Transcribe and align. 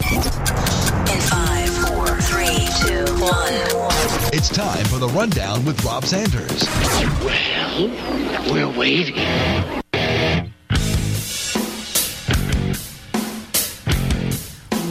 In 0.00 1.20
five, 1.20 1.68
four, 1.68 2.06
three, 2.20 2.68
two, 2.80 3.04
one. 3.20 3.52
It's 4.32 4.48
time 4.48 4.84
for 4.86 4.98
the 4.98 5.08
rundown 5.08 5.64
with 5.64 5.84
Rob 5.84 6.04
Sanders. 6.04 6.64
Well, 7.24 7.90
we're 8.52 8.78
waiting. 8.78 9.77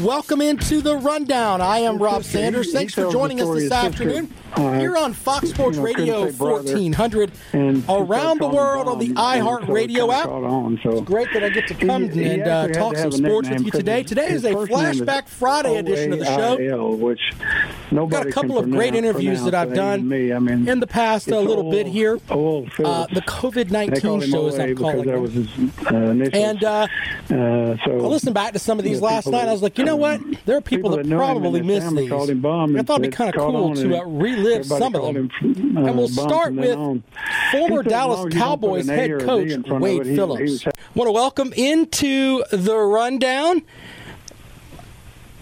Welcome 0.08 0.40
into 0.40 0.80
the 0.80 0.96
rundown. 0.96 1.60
I 1.60 1.80
am 1.80 1.98
Rob 1.98 2.24
Sanders. 2.24 2.72
Thanks 2.72 2.94
for 2.94 3.12
joining 3.12 3.42
us 3.42 3.54
this 3.54 3.70
afternoon. 3.70 4.34
Here 4.56 4.96
on 4.96 5.12
Fox 5.12 5.50
Sports 5.50 5.78
Radio 5.78 6.32
1400, 6.32 7.32
around 7.90 8.40
the 8.40 8.48
world 8.48 8.88
on 8.88 9.00
the 9.00 9.10
iHeartRadio 9.10 10.12
app. 10.14 10.30
It's 10.86 11.02
great 11.02 11.28
that 11.34 11.44
I 11.44 11.50
get 11.50 11.68
to 11.68 11.74
come 11.74 12.04
and 12.06 12.42
uh, 12.42 12.70
talk 12.70 12.96
some 12.96 13.12
sports 13.12 13.50
with 13.50 13.66
you 13.66 13.72
today. 13.72 14.02
Today 14.04 14.30
is 14.30 14.46
a 14.46 14.54
Flashback 14.54 15.28
Friday 15.28 15.76
edition 15.76 16.14
of 16.14 16.20
the 16.20 16.26
show. 16.26 16.96
Which 16.96 17.34
got 17.92 18.28
a 18.28 18.32
couple 18.32 18.58
of 18.58 18.72
great 18.72 18.96
interviews 18.96 19.44
that 19.44 19.54
I've 19.54 19.74
done 19.74 20.10
in 20.12 20.80
the 20.80 20.88
past 20.88 21.27
a 21.27 21.40
little 21.42 21.70
bit 21.70 21.86
here. 21.86 22.14
Uh, 22.30 23.08
the 23.08 23.24
COVID 23.27 23.71
19 23.71 24.21
show, 24.21 24.48
as 24.48 24.58
I'm 24.58 24.76
calling 24.77 25.10
it. 25.10 26.34
And 26.34 26.64
uh, 26.64 26.88
I 27.30 27.76
listened 27.92 28.34
back 28.34 28.54
to 28.54 28.60
some 28.60 28.80
of 28.80 28.86
these 28.86 29.02
last 29.02 29.27
night. 29.27 29.49
I 29.49 29.52
was 29.52 29.62
like, 29.62 29.77
you 29.77 29.84
know 29.84 29.96
what? 29.98 30.21
There 30.45 30.57
are 30.57 30.62
people, 30.62 30.91
that 30.91 31.07
probably 31.09 31.62
miss 31.62 31.84
these. 31.91 32.12
I 32.12 32.84
thought 32.84 33.01
it'd 33.01 33.01
be 33.01 33.07
kind 33.09 33.34
of 33.34 33.35
cool 33.35 33.76
to 33.76 33.98
uh, 33.98 34.03
relive 34.05 34.65
some 34.65 34.95
of 34.95 35.13
them. 35.13 35.29
uh, 35.41 35.85
and 35.85 35.98
we'll 35.98 36.07
start 36.07 36.53
with 36.53 37.03
former 37.51 37.84
Dallas 37.84 38.34
Cowboys 38.34 38.87
head 38.87 39.20
coach 39.21 39.57
Wade 39.68 40.03
Phillips. 40.03 40.65
Want 40.95 41.07
to 41.07 41.12
welcome 41.12 41.53
into 41.53 42.43
the 42.51 42.77
rundown 42.77 43.62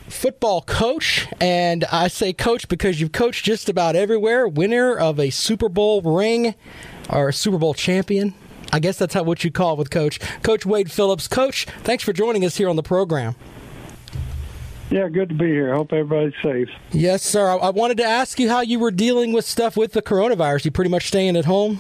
football 0.07 0.61
coach, 0.61 1.27
and 1.39 1.83
I 1.85 2.07
say 2.07 2.33
coach 2.33 2.67
because 2.67 3.01
you've 3.01 3.11
coached 3.11 3.45
just 3.45 3.69
about 3.69 3.95
everywhere. 3.95 4.47
Winner 4.47 4.95
of 4.95 5.19
a 5.19 5.29
Super 5.29 5.69
Bowl 5.69 6.01
ring 6.01 6.55
or 7.09 7.29
a 7.29 7.33
Super 7.33 7.57
Bowl 7.57 7.73
champion. 7.73 8.33
I 8.71 8.79
guess 8.79 8.97
that's 8.97 9.13
how 9.13 9.23
what 9.23 9.43
you 9.43 9.51
call 9.51 9.73
it 9.73 9.79
with 9.79 9.89
Coach. 9.89 10.19
Coach 10.43 10.65
Wade 10.65 10.91
Phillips. 10.91 11.27
Coach, 11.27 11.65
thanks 11.83 12.03
for 12.03 12.13
joining 12.13 12.43
us 12.43 12.57
here 12.57 12.67
on 12.67 12.75
the 12.75 12.83
program. 12.83 13.35
Yeah, 14.89 15.09
good 15.09 15.29
to 15.29 15.35
be 15.35 15.47
here. 15.47 15.73
Hope 15.73 15.91
everybody's 15.93 16.33
safe. 16.43 16.69
Yes, 16.91 17.23
sir. 17.23 17.49
I, 17.49 17.69
wanted 17.69 17.97
to 17.97 18.03
ask 18.03 18.39
you 18.39 18.49
how 18.49 18.61
you 18.61 18.77
were 18.79 18.91
dealing 18.91 19.33
with 19.33 19.45
stuff 19.45 19.75
with 19.75 19.93
the 19.93 20.01
coronavirus. 20.01 20.65
You 20.65 20.71
pretty 20.71 20.91
much 20.91 21.07
staying 21.07 21.35
at 21.35 21.45
home? 21.45 21.79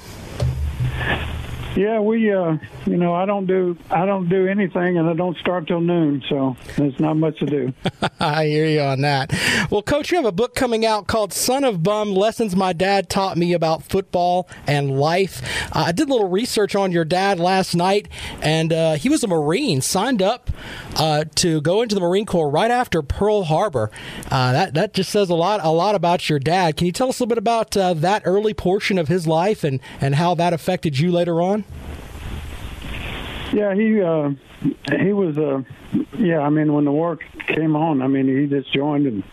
Yeah, 1.75 1.99
we, 1.99 2.31
uh, 2.31 2.57
you 2.85 2.95
know, 2.95 3.13
I 3.13 3.25
don't 3.25 3.47
do, 3.47 3.77
I 3.91 4.05
don't 4.05 4.29
do 4.29 4.47
anything, 4.47 4.97
and 4.97 5.09
I 5.09 5.13
don't 5.13 5.37
start 5.37 5.67
till 5.67 5.81
noon, 5.81 6.23
so 6.29 6.55
there's 6.77 6.97
not 7.01 7.15
much 7.17 7.37
to 7.39 7.45
do. 7.45 7.73
I 8.19 8.45
hear 8.45 8.65
you 8.65 8.79
on 8.79 9.01
that. 9.01 9.33
Well, 9.69 9.81
Coach, 9.81 10.09
you 10.09 10.15
have 10.17 10.25
a 10.25 10.31
book 10.31 10.55
coming 10.55 10.85
out 10.85 11.07
called 11.07 11.33
"Son 11.33 11.65
of 11.65 11.83
Bum: 11.83 12.13
Lessons 12.13 12.55
My 12.55 12.71
Dad 12.71 13.09
Taught 13.09 13.37
Me 13.37 13.51
About 13.51 13.83
Football 13.83 14.47
and 14.65 14.97
Life." 14.97 15.41
Uh, 15.75 15.85
I 15.87 15.91
did 15.91 16.07
a 16.07 16.11
little 16.13 16.29
research 16.29 16.75
on 16.75 16.93
your 16.93 17.03
dad 17.03 17.41
last 17.41 17.75
night, 17.75 18.07
and 18.41 18.71
uh, 18.71 18.93
he 18.93 19.09
was 19.09 19.21
a 19.25 19.27
Marine, 19.27 19.81
signed 19.81 20.21
up 20.21 20.49
uh, 20.95 21.25
to 21.35 21.59
go 21.59 21.81
into 21.81 21.93
the 21.93 22.01
Marine 22.01 22.25
Corps 22.25 22.49
right 22.49 22.71
after 22.71 23.01
Pearl 23.01 23.43
Harbor. 23.43 23.91
Uh, 24.31 24.53
that 24.53 24.75
that 24.75 24.93
just 24.93 25.09
says 25.09 25.29
a 25.29 25.35
lot, 25.35 25.59
a 25.61 25.71
lot 25.71 25.93
about 25.93 26.29
your 26.29 26.39
dad. 26.39 26.77
Can 26.77 26.85
you 26.85 26.93
tell 26.93 27.09
us 27.09 27.19
a 27.19 27.23
little 27.23 27.31
bit 27.31 27.37
about 27.37 27.75
uh, 27.75 27.93
that 27.95 28.21
early 28.23 28.53
portion 28.53 28.97
of 28.97 29.09
his 29.09 29.27
life 29.27 29.65
and 29.65 29.81
and 29.99 30.15
how 30.15 30.35
that 30.35 30.53
affected 30.53 30.97
you 30.97 31.11
later 31.11 31.41
on? 31.41 31.64
Yeah, 33.55 33.73
he 33.73 34.01
uh, 34.01 34.31
he 34.99 35.13
was 35.13 35.37
uh, 35.37 35.61
yeah. 36.17 36.39
I 36.39 36.49
mean, 36.49 36.73
when 36.73 36.83
the 36.83 36.91
war 36.91 37.17
came 37.47 37.77
on, 37.77 38.01
I 38.01 38.07
mean, 38.07 38.27
he 38.27 38.47
just 38.47 38.73
joined 38.73 39.07
and 39.07 39.23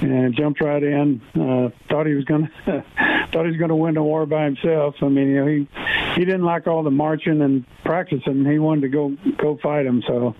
and 0.00 0.34
jumped 0.34 0.62
right 0.62 0.82
in. 0.82 1.20
Uh, 1.34 1.68
thought 1.90 2.06
he 2.06 2.14
was 2.14 2.24
gonna 2.24 2.50
thought 2.64 3.44
he 3.44 3.50
was 3.50 3.58
gonna 3.58 3.76
win 3.76 3.96
the 3.96 4.02
war 4.02 4.24
by 4.24 4.44
himself. 4.44 4.94
I 5.02 5.08
mean, 5.08 5.28
you 5.28 5.44
know, 5.44 5.46
he 5.46 5.68
he 6.14 6.24
didn't 6.24 6.44
like 6.44 6.68
all 6.68 6.82
the 6.82 6.90
marching 6.90 7.42
and 7.42 7.66
practicing. 7.84 8.46
He 8.46 8.58
wanted 8.58 8.80
to 8.80 8.88
go 8.88 9.16
go 9.36 9.58
fight 9.62 9.84
him. 9.84 10.02
So. 10.06 10.34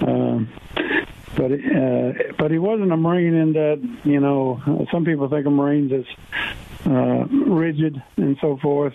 Um, 0.00 0.48
but 1.36 1.52
uh, 1.52 2.12
but 2.38 2.50
he 2.50 2.58
wasn't 2.58 2.90
a 2.90 2.96
marine 2.96 3.34
in 3.34 3.52
that 3.52 3.98
you 4.04 4.18
know 4.18 4.86
some 4.90 5.04
people 5.04 5.28
think 5.28 5.46
of 5.46 5.52
marines 5.52 5.92
as 5.92 6.04
uh, 6.86 7.26
rigid 7.28 8.02
and 8.16 8.36
so 8.40 8.56
forth. 8.56 8.94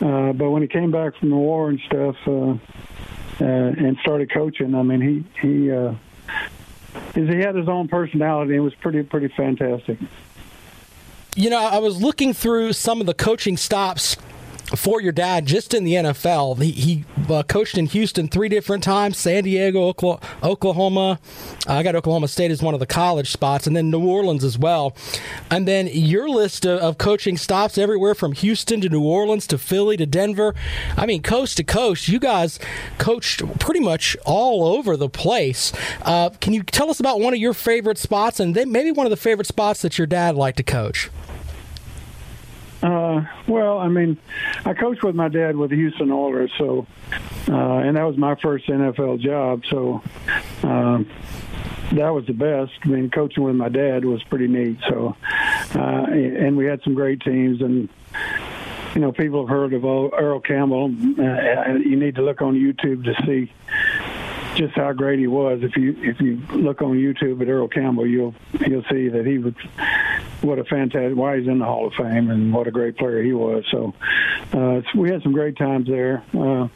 Uh, 0.00 0.32
but 0.32 0.50
when 0.50 0.62
he 0.62 0.68
came 0.68 0.90
back 0.90 1.16
from 1.16 1.30
the 1.30 1.36
war 1.36 1.70
and 1.70 1.80
stuff, 1.86 2.16
uh, 2.26 2.54
uh, 3.42 3.86
and 3.86 3.96
started 3.98 4.32
coaching, 4.32 4.74
I 4.74 4.82
mean, 4.82 5.00
he 5.00 5.24
he 5.40 5.70
uh, 5.70 5.94
he 7.14 7.26
had 7.38 7.56
his 7.56 7.68
own 7.68 7.88
personality. 7.88 8.54
It 8.54 8.60
was 8.60 8.74
pretty 8.74 9.02
pretty 9.02 9.28
fantastic. 9.28 9.98
You 11.34 11.50
know, 11.50 11.58
I 11.58 11.78
was 11.78 12.00
looking 12.00 12.34
through 12.34 12.74
some 12.74 13.00
of 13.00 13.06
the 13.06 13.14
coaching 13.14 13.56
stops 13.56 14.16
for 14.76 15.00
your 15.00 15.12
dad 15.12 15.46
just 15.46 15.74
in 15.74 15.84
the 15.84 15.94
NFL. 15.94 16.60
He, 16.62 16.70
he 16.72 17.04
uh, 17.28 17.42
coached 17.42 17.76
in 17.76 17.86
Houston 17.86 18.28
three 18.28 18.48
different 18.48 18.82
times, 18.82 19.18
San 19.18 19.44
Diego, 19.44 19.94
Oklahoma. 20.42 21.18
I 21.66 21.82
got 21.82 21.94
Oklahoma 21.94 22.28
State 22.28 22.50
as 22.50 22.62
one 22.62 22.74
of 22.74 22.80
the 22.80 22.86
college 22.86 23.30
spots, 23.30 23.66
and 23.66 23.76
then 23.76 23.90
New 23.90 24.06
Orleans 24.06 24.44
as 24.44 24.58
well. 24.58 24.96
And 25.50 25.68
then 25.68 25.88
your 25.92 26.28
list 26.28 26.64
of, 26.64 26.80
of 26.80 26.98
coaching 26.98 27.36
stops 27.36 27.78
everywhere 27.78 28.14
from 28.14 28.32
Houston 28.32 28.80
to 28.80 28.88
New 28.88 29.02
Orleans 29.02 29.46
to 29.48 29.58
Philly 29.58 29.96
to 29.96 30.06
Denver. 30.06 30.54
I 30.96 31.06
mean, 31.06 31.22
coast 31.22 31.56
to 31.58 31.64
coast, 31.64 32.08
you 32.08 32.18
guys 32.18 32.58
coached 32.98 33.42
pretty 33.58 33.80
much 33.80 34.16
all 34.24 34.64
over 34.64 34.96
the 34.96 35.08
place. 35.08 35.72
Uh, 36.02 36.30
can 36.40 36.52
you 36.52 36.62
tell 36.62 36.90
us 36.90 37.00
about 37.00 37.20
one 37.20 37.34
of 37.34 37.40
your 37.40 37.54
favorite 37.54 37.98
spots 37.98 38.40
and 38.40 38.54
then 38.54 38.72
maybe 38.72 38.90
one 38.90 39.06
of 39.06 39.10
the 39.10 39.16
favorite 39.16 39.46
spots 39.46 39.82
that 39.82 39.98
your 39.98 40.06
dad 40.06 40.34
liked 40.34 40.56
to 40.56 40.62
coach? 40.62 41.10
Uh, 42.82 43.24
well, 43.46 43.78
I 43.78 43.88
mean, 43.88 44.18
I 44.64 44.74
coached 44.74 45.04
with 45.04 45.14
my 45.14 45.28
dad 45.28 45.56
with 45.56 45.70
the 45.70 45.76
Houston 45.76 46.10
Oilers, 46.10 46.50
so 46.58 46.86
uh, 47.48 47.78
and 47.78 47.96
that 47.96 48.02
was 48.02 48.16
my 48.16 48.34
first 48.36 48.66
NFL 48.66 49.20
job. 49.20 49.62
So 49.70 50.02
um, 50.64 51.08
that 51.92 52.10
was 52.10 52.26
the 52.26 52.32
best. 52.32 52.72
I 52.82 52.88
mean, 52.88 53.10
coaching 53.10 53.44
with 53.44 53.54
my 53.54 53.68
dad 53.68 54.04
was 54.04 54.22
pretty 54.24 54.48
neat. 54.48 54.78
So, 54.88 55.16
uh, 55.74 56.06
and 56.10 56.56
we 56.56 56.66
had 56.66 56.82
some 56.82 56.94
great 56.94 57.20
teams, 57.20 57.60
and 57.60 57.88
you 58.94 59.00
know, 59.00 59.12
people 59.12 59.46
have 59.46 59.48
heard 59.48 59.72
of 59.72 59.84
Earl 59.84 60.40
Campbell. 60.40 60.86
Uh, 60.86 61.74
you 61.74 61.96
need 61.96 62.16
to 62.16 62.22
look 62.22 62.42
on 62.42 62.54
YouTube 62.54 63.04
to 63.04 63.14
see 63.26 63.52
just 64.54 64.74
how 64.74 64.92
great 64.92 65.18
he 65.18 65.26
was. 65.26 65.60
If 65.62 65.76
you 65.76 65.96
if 65.98 66.20
you 66.20 66.36
look 66.54 66.82
on 66.82 66.96
YouTube 66.96 67.40
at 67.40 67.48
Earl 67.48 67.68
Campbell, 67.68 68.06
you'll 68.06 68.34
you'll 68.66 68.84
see 68.90 69.08
that 69.08 69.26
he 69.26 69.38
was 69.38 69.54
what 70.42 70.58
a 70.58 70.64
fantastic 70.64 71.16
why 71.16 71.38
he's 71.38 71.48
in 71.48 71.58
the 71.58 71.64
Hall 71.64 71.86
of 71.86 71.94
Fame 71.94 72.30
and 72.30 72.52
what 72.52 72.66
a 72.66 72.70
great 72.70 72.96
player 72.96 73.22
he 73.22 73.32
was. 73.32 73.64
So 73.70 73.94
uh, 74.52 74.82
we 74.94 75.10
had 75.10 75.22
some 75.22 75.32
great 75.32 75.56
times 75.56 75.86
there. 75.88 76.22
Uh, 76.34 76.68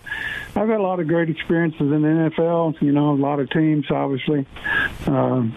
I've 0.55 0.69
had 0.69 0.81
a 0.81 0.83
lot 0.83 1.01
of 1.01 1.09
great 1.09 1.29
experiences 1.29 1.81
in 1.81 2.03
the 2.03 2.31
NFL. 2.31 2.81
You 2.81 2.93
know, 2.93 3.13
a 3.13 3.17
lot 3.17 3.41
of 3.41 3.51
teams, 3.51 3.91
obviously. 3.91 4.47
Um, 5.07 5.55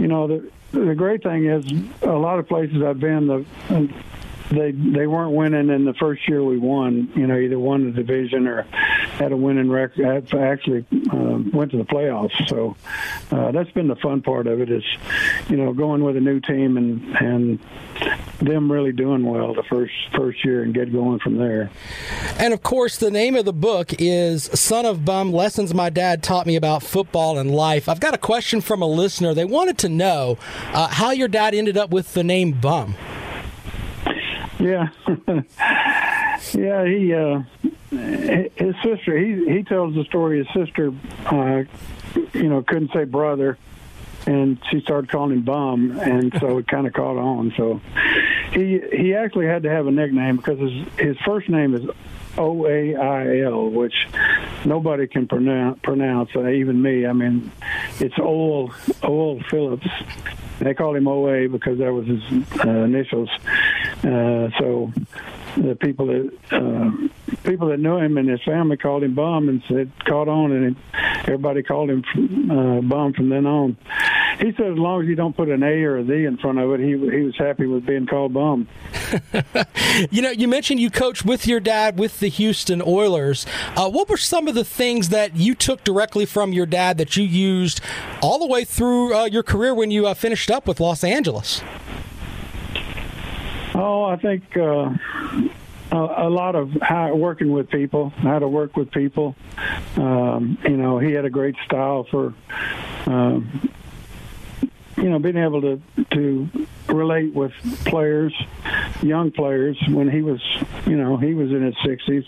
you 0.00 0.08
know, 0.08 0.26
the 0.26 0.50
the 0.72 0.94
great 0.94 1.22
thing 1.22 1.46
is 1.46 1.64
a 2.02 2.06
lot 2.10 2.38
of 2.38 2.48
places 2.48 2.82
I've 2.82 3.00
been. 3.00 3.26
The 3.26 3.46
they 4.50 4.72
they 4.72 5.06
weren't 5.06 5.32
winning 5.32 5.70
in 5.70 5.84
the 5.84 5.94
first 5.94 6.28
year 6.28 6.42
we 6.42 6.58
won. 6.58 7.10
You 7.14 7.26
know, 7.26 7.38
either 7.38 7.58
won 7.58 7.84
the 7.84 7.90
division 7.90 8.46
or 8.46 8.62
had 8.62 9.32
a 9.32 9.36
winning 9.36 9.70
record. 9.70 10.04
Actually, 10.34 10.84
uh, 11.10 11.38
went 11.52 11.72
to 11.72 11.78
the 11.78 11.84
playoffs. 11.84 12.48
So 12.48 12.76
uh, 13.30 13.50
that's 13.52 13.70
been 13.70 13.88
the 13.88 13.96
fun 13.96 14.22
part 14.22 14.46
of 14.46 14.60
it. 14.60 14.70
Is 14.70 14.84
you 15.48 15.56
know 15.56 15.72
going 15.72 16.04
with 16.04 16.16
a 16.16 16.20
new 16.20 16.40
team 16.40 16.76
and 16.76 17.16
and 17.16 17.58
them 18.38 18.70
really 18.70 18.92
doing 18.92 19.24
well 19.24 19.54
the 19.54 19.62
first 19.62 19.94
first 20.14 20.44
year 20.44 20.62
and 20.62 20.74
get 20.74 20.92
going 20.92 21.18
from 21.18 21.38
there. 21.38 21.70
And 22.38 22.52
of 22.54 22.62
course, 22.62 22.98
the 22.98 23.10
name 23.10 23.34
of 23.34 23.44
the 23.44 23.52
book 23.52 23.92
is 23.98 24.44
"Son 24.44 24.86
of 24.86 25.04
Bum: 25.04 25.32
Lessons 25.32 25.74
My 25.74 25.90
Dad 25.90 26.22
Taught 26.22 26.46
Me 26.46 26.56
About 26.56 26.82
Football 26.82 27.38
and 27.38 27.50
Life." 27.50 27.88
I've 27.88 28.00
got 28.00 28.14
a 28.14 28.18
question 28.18 28.60
from 28.60 28.82
a 28.82 28.86
listener. 28.86 29.34
They 29.34 29.44
wanted 29.44 29.78
to 29.78 29.88
know 29.88 30.38
uh, 30.72 30.88
how 30.88 31.10
your 31.10 31.28
dad 31.28 31.54
ended 31.54 31.76
up 31.76 31.90
with 31.90 32.14
the 32.14 32.22
name 32.22 32.52
Bum. 32.52 32.94
Yeah, 34.66 34.88
yeah. 36.52 36.84
He 36.84 37.14
uh, 37.14 37.42
his 37.90 38.74
sister. 38.82 39.16
He 39.16 39.48
he 39.48 39.62
tells 39.62 39.94
the 39.94 40.04
story. 40.04 40.44
His 40.44 40.48
sister, 40.52 40.92
uh, 41.26 41.62
you 42.34 42.48
know, 42.48 42.62
couldn't 42.62 42.92
say 42.92 43.04
brother, 43.04 43.58
and 44.26 44.58
she 44.70 44.80
started 44.80 45.08
calling 45.08 45.32
him 45.32 45.42
Bum, 45.42 45.96
and 46.00 46.36
so 46.40 46.58
it 46.58 46.66
kind 46.66 46.86
of 46.86 46.94
caught 46.94 47.16
on. 47.16 47.54
So 47.56 47.80
he 48.52 48.80
he 48.92 49.14
actually 49.14 49.46
had 49.46 49.62
to 49.62 49.70
have 49.70 49.86
a 49.86 49.92
nickname 49.92 50.36
because 50.36 50.58
his 50.58 50.72
his 50.98 51.16
first 51.24 51.48
name 51.48 51.74
is 51.74 51.88
O 52.36 52.66
A 52.66 52.96
I 52.96 53.42
L, 53.42 53.70
which 53.70 53.94
nobody 54.64 55.06
can 55.06 55.28
pronounce, 55.28 55.78
pronounce 55.82 56.30
uh, 56.34 56.48
even 56.48 56.82
me. 56.82 57.06
I 57.06 57.12
mean, 57.12 57.52
it's 58.00 58.18
Old 58.18 58.74
Old 59.04 59.46
Phillips. 59.46 59.86
They 60.58 60.74
called 60.74 60.96
him 60.96 61.06
OA 61.06 61.48
because 61.48 61.78
that 61.78 61.92
was 61.92 62.06
his 62.06 62.22
uh, 62.64 62.68
initials. 62.68 63.28
Uh, 64.02 64.50
so 64.58 64.92
the 65.56 65.76
people 65.76 66.06
that 66.06 66.30
uh, 66.52 67.36
people 67.44 67.68
that 67.68 67.78
knew 67.78 67.96
him 67.96 68.18
and 68.18 68.28
his 68.28 68.42
family 68.42 68.76
called 68.76 69.02
him 69.02 69.14
Bum, 69.14 69.48
and 69.48 69.62
said 69.68 69.90
caught 70.04 70.28
on, 70.28 70.52
and 70.52 70.76
everybody 71.20 71.62
called 71.62 71.90
him 71.90 72.04
uh, 72.50 72.80
Bum 72.82 73.12
from 73.12 73.28
then 73.28 73.46
on. 73.46 73.76
He 74.38 74.52
said 74.52 74.72
as 74.72 74.78
long 74.78 75.02
as 75.02 75.08
you 75.08 75.14
don't 75.14 75.34
put 75.34 75.48
an 75.48 75.62
A 75.62 75.82
or 75.84 75.98
a 75.98 76.06
Z 76.06 76.12
in 76.12 76.36
front 76.36 76.58
of 76.58 76.70
it, 76.72 76.80
he 76.80 76.90
he 76.90 77.22
was 77.22 77.36
happy 77.36 77.66
with 77.66 77.86
being 77.86 78.06
called 78.06 78.34
Bum. 78.34 78.68
you 80.10 80.20
know, 80.20 80.30
you 80.30 80.46
mentioned 80.46 80.80
you 80.80 80.90
coached 80.90 81.24
with 81.24 81.46
your 81.46 81.60
dad 81.60 81.98
with 81.98 82.20
the 82.20 82.28
Houston 82.28 82.82
Oilers. 82.82 83.46
Uh, 83.76 83.88
what 83.88 84.08
were 84.08 84.16
some 84.16 84.48
of 84.48 84.54
the 84.54 84.64
things 84.64 85.08
that 85.08 85.36
you 85.36 85.54
took 85.54 85.84
directly 85.84 86.26
from 86.26 86.52
your 86.52 86.66
dad 86.66 86.98
that 86.98 87.16
you 87.16 87.24
used 87.24 87.80
all 88.20 88.38
the 88.38 88.46
way 88.46 88.64
through 88.64 89.14
uh, 89.14 89.24
your 89.24 89.42
career 89.42 89.74
when 89.74 89.90
you 89.90 90.06
uh, 90.06 90.14
finished 90.14 90.50
up 90.50 90.66
with 90.66 90.80
Los 90.80 91.02
Angeles? 91.02 91.62
Oh, 93.78 94.04
I 94.04 94.16
think 94.16 94.56
uh, 94.56 94.88
a, 95.92 95.96
a 95.96 96.30
lot 96.30 96.54
of 96.54 96.72
how 96.80 97.14
working 97.14 97.52
with 97.52 97.68
people, 97.68 98.08
how 98.08 98.38
to 98.38 98.48
work 98.48 98.74
with 98.74 98.90
people. 98.90 99.36
Um, 99.96 100.56
you 100.64 100.78
know, 100.78 100.98
he 100.98 101.12
had 101.12 101.26
a 101.26 101.30
great 101.30 101.56
style 101.66 102.04
for, 102.10 102.32
um, 103.04 103.70
you 104.96 105.10
know, 105.10 105.18
being 105.18 105.36
able 105.36 105.60
to 105.60 105.82
to 106.12 106.48
relate 106.88 107.34
with 107.34 107.52
players, 107.84 108.34
young 109.02 109.30
players. 109.30 109.78
When 109.90 110.10
he 110.10 110.22
was, 110.22 110.40
you 110.86 110.96
know, 110.96 111.18
he 111.18 111.34
was 111.34 111.50
in 111.50 111.62
his 111.62 111.74
60s 111.74 112.26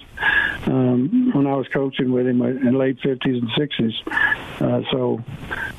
um, 0.67 1.33
when 1.33 1.47
I 1.47 1.55
was 1.55 1.67
coaching 1.69 2.13
with 2.13 2.27
him 2.27 2.43
in 2.43 2.77
late 2.77 3.01
50s 3.01 3.25
and 3.25 3.49
60s. 3.49 4.61
Uh, 4.61 4.83
so. 4.91 5.25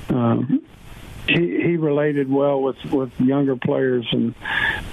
Um, 0.10 0.64
he, 1.30 1.62
he 1.62 1.78
related 1.78 2.30
well 2.30 2.62
with, 2.62 2.84
with 2.86 3.12
younger 3.20 3.56
players 3.56 4.08
and 4.12 4.34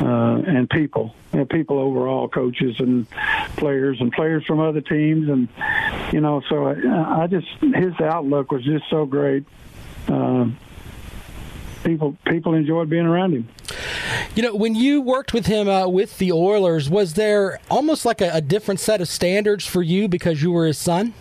uh, 0.00 0.43
and 0.46 0.69
people, 0.69 1.14
people 1.50 1.78
overall, 1.78 2.28
coaches 2.28 2.76
and 2.81 3.06
players 3.56 4.00
and 4.00 4.12
players 4.12 4.44
from 4.44 4.60
other 4.60 4.81
teams, 4.81 5.28
and 5.28 5.48
you 6.12 6.20
know, 6.20 6.43
so 6.48 6.66
I, 6.66 7.22
I 7.22 7.26
just 7.26 7.48
his 7.60 7.98
outlook 8.00 8.52
was 8.52 8.64
just 8.64 8.84
so 8.90 9.06
great. 9.06 9.44
Uh, 10.08 10.48
people 11.84 12.16
people 12.26 12.54
enjoyed 12.54 12.90
being 12.90 13.06
around 13.06 13.32
him. 13.32 13.48
You 14.34 14.43
know, 14.43 14.54
when 14.54 14.75
you 14.75 15.00
worked 15.00 15.32
with 15.32 15.46
him 15.46 15.69
uh, 15.69 15.88
with 15.88 16.19
the 16.19 16.32
Oilers, 16.32 16.90
was 16.90 17.14
there 17.14 17.58
almost 17.70 18.04
like 18.04 18.20
a, 18.20 18.31
a 18.34 18.40
different 18.40 18.81
set 18.81 19.00
of 19.00 19.08
standards 19.08 19.64
for 19.64 19.82
you 19.82 20.08
because 20.08 20.42
you 20.42 20.52
were 20.52 20.66
his 20.66 20.78
son? 20.78 21.14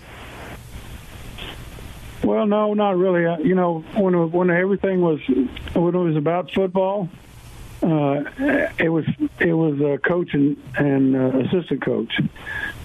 Well, 2.24 2.46
no, 2.48 2.74
not 2.74 2.98
really. 2.98 3.26
Uh, 3.26 3.38
you 3.38 3.56
know, 3.56 3.86
when 3.96 4.32
when 4.32 4.50
everything 4.50 5.02
was 5.02 5.20
when 5.28 5.96
it 5.96 5.98
was 5.98 6.16
about 6.16 6.52
football, 6.52 7.08
uh, 7.86 8.24
it 8.80 8.90
was 8.90 9.06
it 9.40 9.54
was 9.54 9.80
a 9.80 10.00
coach 10.00 10.34
and, 10.34 10.58
and 10.76 11.16
uh, 11.16 11.38
assistant 11.40 11.84
coach. 11.84 12.20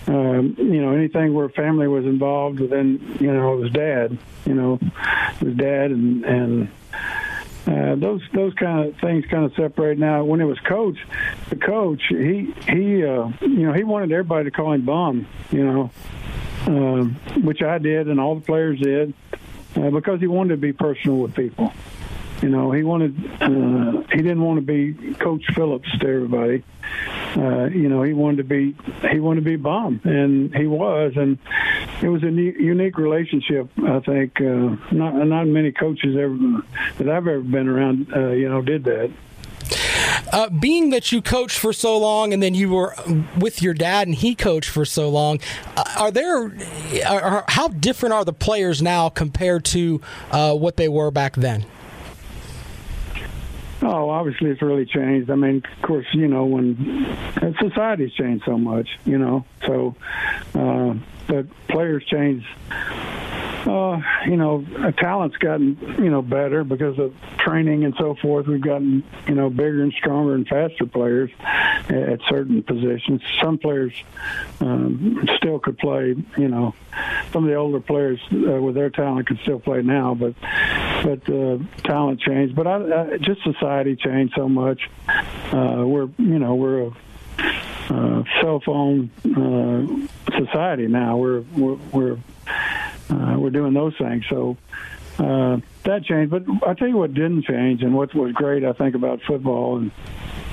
Um, 0.06 0.54
you 0.58 0.82
know, 0.82 0.92
anything 0.92 1.32
where 1.32 1.48
family 1.48 1.88
was 1.88 2.04
involved, 2.04 2.58
then 2.58 3.16
you 3.18 3.32
know 3.32 3.54
it 3.54 3.56
was 3.56 3.70
dad. 3.70 4.18
You 4.44 4.54
know, 4.54 4.78
it 4.82 5.42
was 5.42 5.54
dad 5.54 5.90
and 5.90 6.24
and. 6.24 6.70
Uh, 7.66 7.94
those 7.94 8.22
those 8.32 8.54
kind 8.54 8.88
of 8.88 8.98
things 9.00 9.24
kind 9.26 9.44
of 9.44 9.52
separate 9.54 9.98
now. 9.98 10.24
When 10.24 10.40
it 10.40 10.44
was 10.44 10.58
coach, 10.60 10.96
the 11.50 11.56
coach 11.56 12.02
he 12.08 12.52
he 12.66 13.04
uh, 13.04 13.30
you 13.42 13.66
know 13.66 13.74
he 13.74 13.84
wanted 13.84 14.10
everybody 14.10 14.46
to 14.46 14.50
call 14.50 14.72
him 14.72 14.84
bum. 14.84 15.26
You 15.52 15.64
know, 15.64 15.90
um, 16.66 17.14
which 17.44 17.62
I 17.62 17.76
did, 17.76 18.08
and 18.08 18.18
all 18.18 18.34
the 18.34 18.40
players 18.40 18.80
did, 18.80 19.12
uh, 19.76 19.90
because 19.90 20.20
he 20.20 20.26
wanted 20.26 20.54
to 20.54 20.56
be 20.56 20.72
personal 20.72 21.18
with 21.18 21.34
people. 21.34 21.70
You 22.42 22.48
know, 22.48 22.72
he 22.72 22.82
wanted 22.82 23.14
uh, 23.42 24.02
he 24.12 24.18
didn't 24.18 24.40
want 24.40 24.58
to 24.58 24.66
be 24.66 25.14
Coach 25.14 25.44
Phillips 25.54 25.90
to 25.98 26.08
everybody. 26.08 26.64
Uh, 27.36 27.66
you 27.66 27.88
know, 27.88 28.02
he 28.02 28.14
wanted 28.14 28.38
to 28.38 28.44
be 28.44 28.74
he 29.10 29.20
wanted 29.20 29.44
to 29.44 29.50
be 29.50 29.56
Bum, 29.56 30.00
and 30.04 30.54
he 30.54 30.66
was, 30.66 31.12
and 31.16 31.38
it 32.02 32.08
was 32.08 32.22
a 32.22 32.30
ne- 32.30 32.58
unique 32.58 32.96
relationship. 32.96 33.68
I 33.84 34.00
think 34.00 34.40
uh, 34.40 34.76
not 34.90 35.14
not 35.14 35.46
many 35.46 35.70
coaches 35.70 36.16
ever 36.16 36.36
that 36.98 37.08
I've 37.08 37.26
ever 37.26 37.40
been 37.40 37.68
around, 37.68 38.12
uh, 38.14 38.30
you 38.30 38.48
know, 38.48 38.62
did 38.62 38.84
that. 38.84 39.10
Uh, 40.32 40.48
being 40.48 40.90
that 40.90 41.10
you 41.12 41.20
coached 41.20 41.58
for 41.58 41.72
so 41.72 41.98
long 41.98 42.32
and 42.32 42.42
then 42.42 42.54
you 42.54 42.70
were 42.70 42.94
with 43.38 43.62
your 43.62 43.74
dad 43.74 44.06
and 44.06 44.16
he 44.16 44.34
coached 44.34 44.70
for 44.70 44.84
so 44.84 45.08
long, 45.08 45.40
uh, 45.76 45.84
are 45.98 46.10
there, 46.10 46.52
are, 47.06 47.44
how 47.48 47.68
different 47.68 48.12
are 48.12 48.24
the 48.24 48.32
players 48.32 48.80
now 48.80 49.08
compared 49.08 49.64
to 49.64 50.00
uh, 50.30 50.54
what 50.54 50.76
they 50.76 50.88
were 50.88 51.10
back 51.10 51.34
then? 51.34 51.64
Oh, 53.82 54.10
obviously 54.10 54.50
it's 54.50 54.60
really 54.60 54.84
changed. 54.84 55.30
I 55.30 55.36
mean, 55.36 55.62
of 55.76 55.82
course, 55.82 56.06
you 56.12 56.28
know, 56.28 56.44
when 56.44 57.16
society's 57.58 58.12
changed 58.12 58.44
so 58.44 58.58
much, 58.58 58.88
you 59.04 59.18
know, 59.18 59.44
so, 59.66 59.94
uh, 60.54 60.94
but 61.26 61.46
players 61.68 62.04
change 62.04 62.44
uh, 63.66 64.00
you 64.26 64.36
know, 64.36 64.64
talent's 64.98 65.36
gotten 65.36 65.76
you 65.98 66.10
know 66.10 66.22
better 66.22 66.64
because 66.64 66.98
of 66.98 67.14
training 67.38 67.84
and 67.84 67.94
so 67.98 68.14
forth. 68.14 68.46
We've 68.46 68.60
gotten 68.60 69.04
you 69.26 69.34
know 69.34 69.50
bigger 69.50 69.82
and 69.82 69.92
stronger 69.92 70.34
and 70.34 70.46
faster 70.46 70.86
players 70.86 71.30
at 71.88 72.20
certain 72.28 72.62
positions. 72.62 73.22
Some 73.40 73.58
players 73.58 73.92
um, 74.60 75.28
still 75.36 75.58
could 75.58 75.78
play. 75.78 76.14
You 76.38 76.48
know, 76.48 76.74
some 77.32 77.44
of 77.44 77.50
the 77.50 77.56
older 77.56 77.80
players 77.80 78.20
uh, 78.32 78.60
with 78.60 78.74
their 78.74 78.90
talent 78.90 79.26
could 79.26 79.40
still 79.40 79.60
play 79.60 79.82
now, 79.82 80.14
but 80.14 80.34
but 81.02 81.28
uh, 81.28 81.58
talent 81.84 82.20
changed. 82.20 82.54
But 82.54 82.66
I, 82.66 82.76
I, 82.76 83.18
just 83.18 83.42
society 83.42 83.96
changed 83.96 84.34
so 84.36 84.48
much. 84.48 84.88
Uh, 85.08 85.84
we're 85.86 86.08
you 86.18 86.38
know 86.38 86.54
we're 86.54 86.82
a 86.82 86.90
uh, 87.90 88.24
cell 88.40 88.60
phone 88.60 89.10
uh, 89.24 90.38
society 90.38 90.86
now. 90.86 91.16
We're 91.16 91.40
we're, 91.56 91.78
we're 91.92 92.18
uh, 93.10 93.36
we're 93.38 93.50
doing 93.50 93.74
those 93.74 93.96
things. 93.96 94.24
So 94.28 94.56
uh, 95.18 95.58
that 95.84 96.04
changed. 96.04 96.30
But 96.30 96.44
I 96.66 96.74
tell 96.74 96.88
you 96.88 96.96
what 96.96 97.14
didn't 97.14 97.44
change, 97.44 97.82
and 97.82 97.94
what 97.94 98.14
was 98.14 98.32
great, 98.32 98.64
I 98.64 98.72
think, 98.72 98.94
about 98.94 99.20
football 99.22 99.78
and 99.78 99.90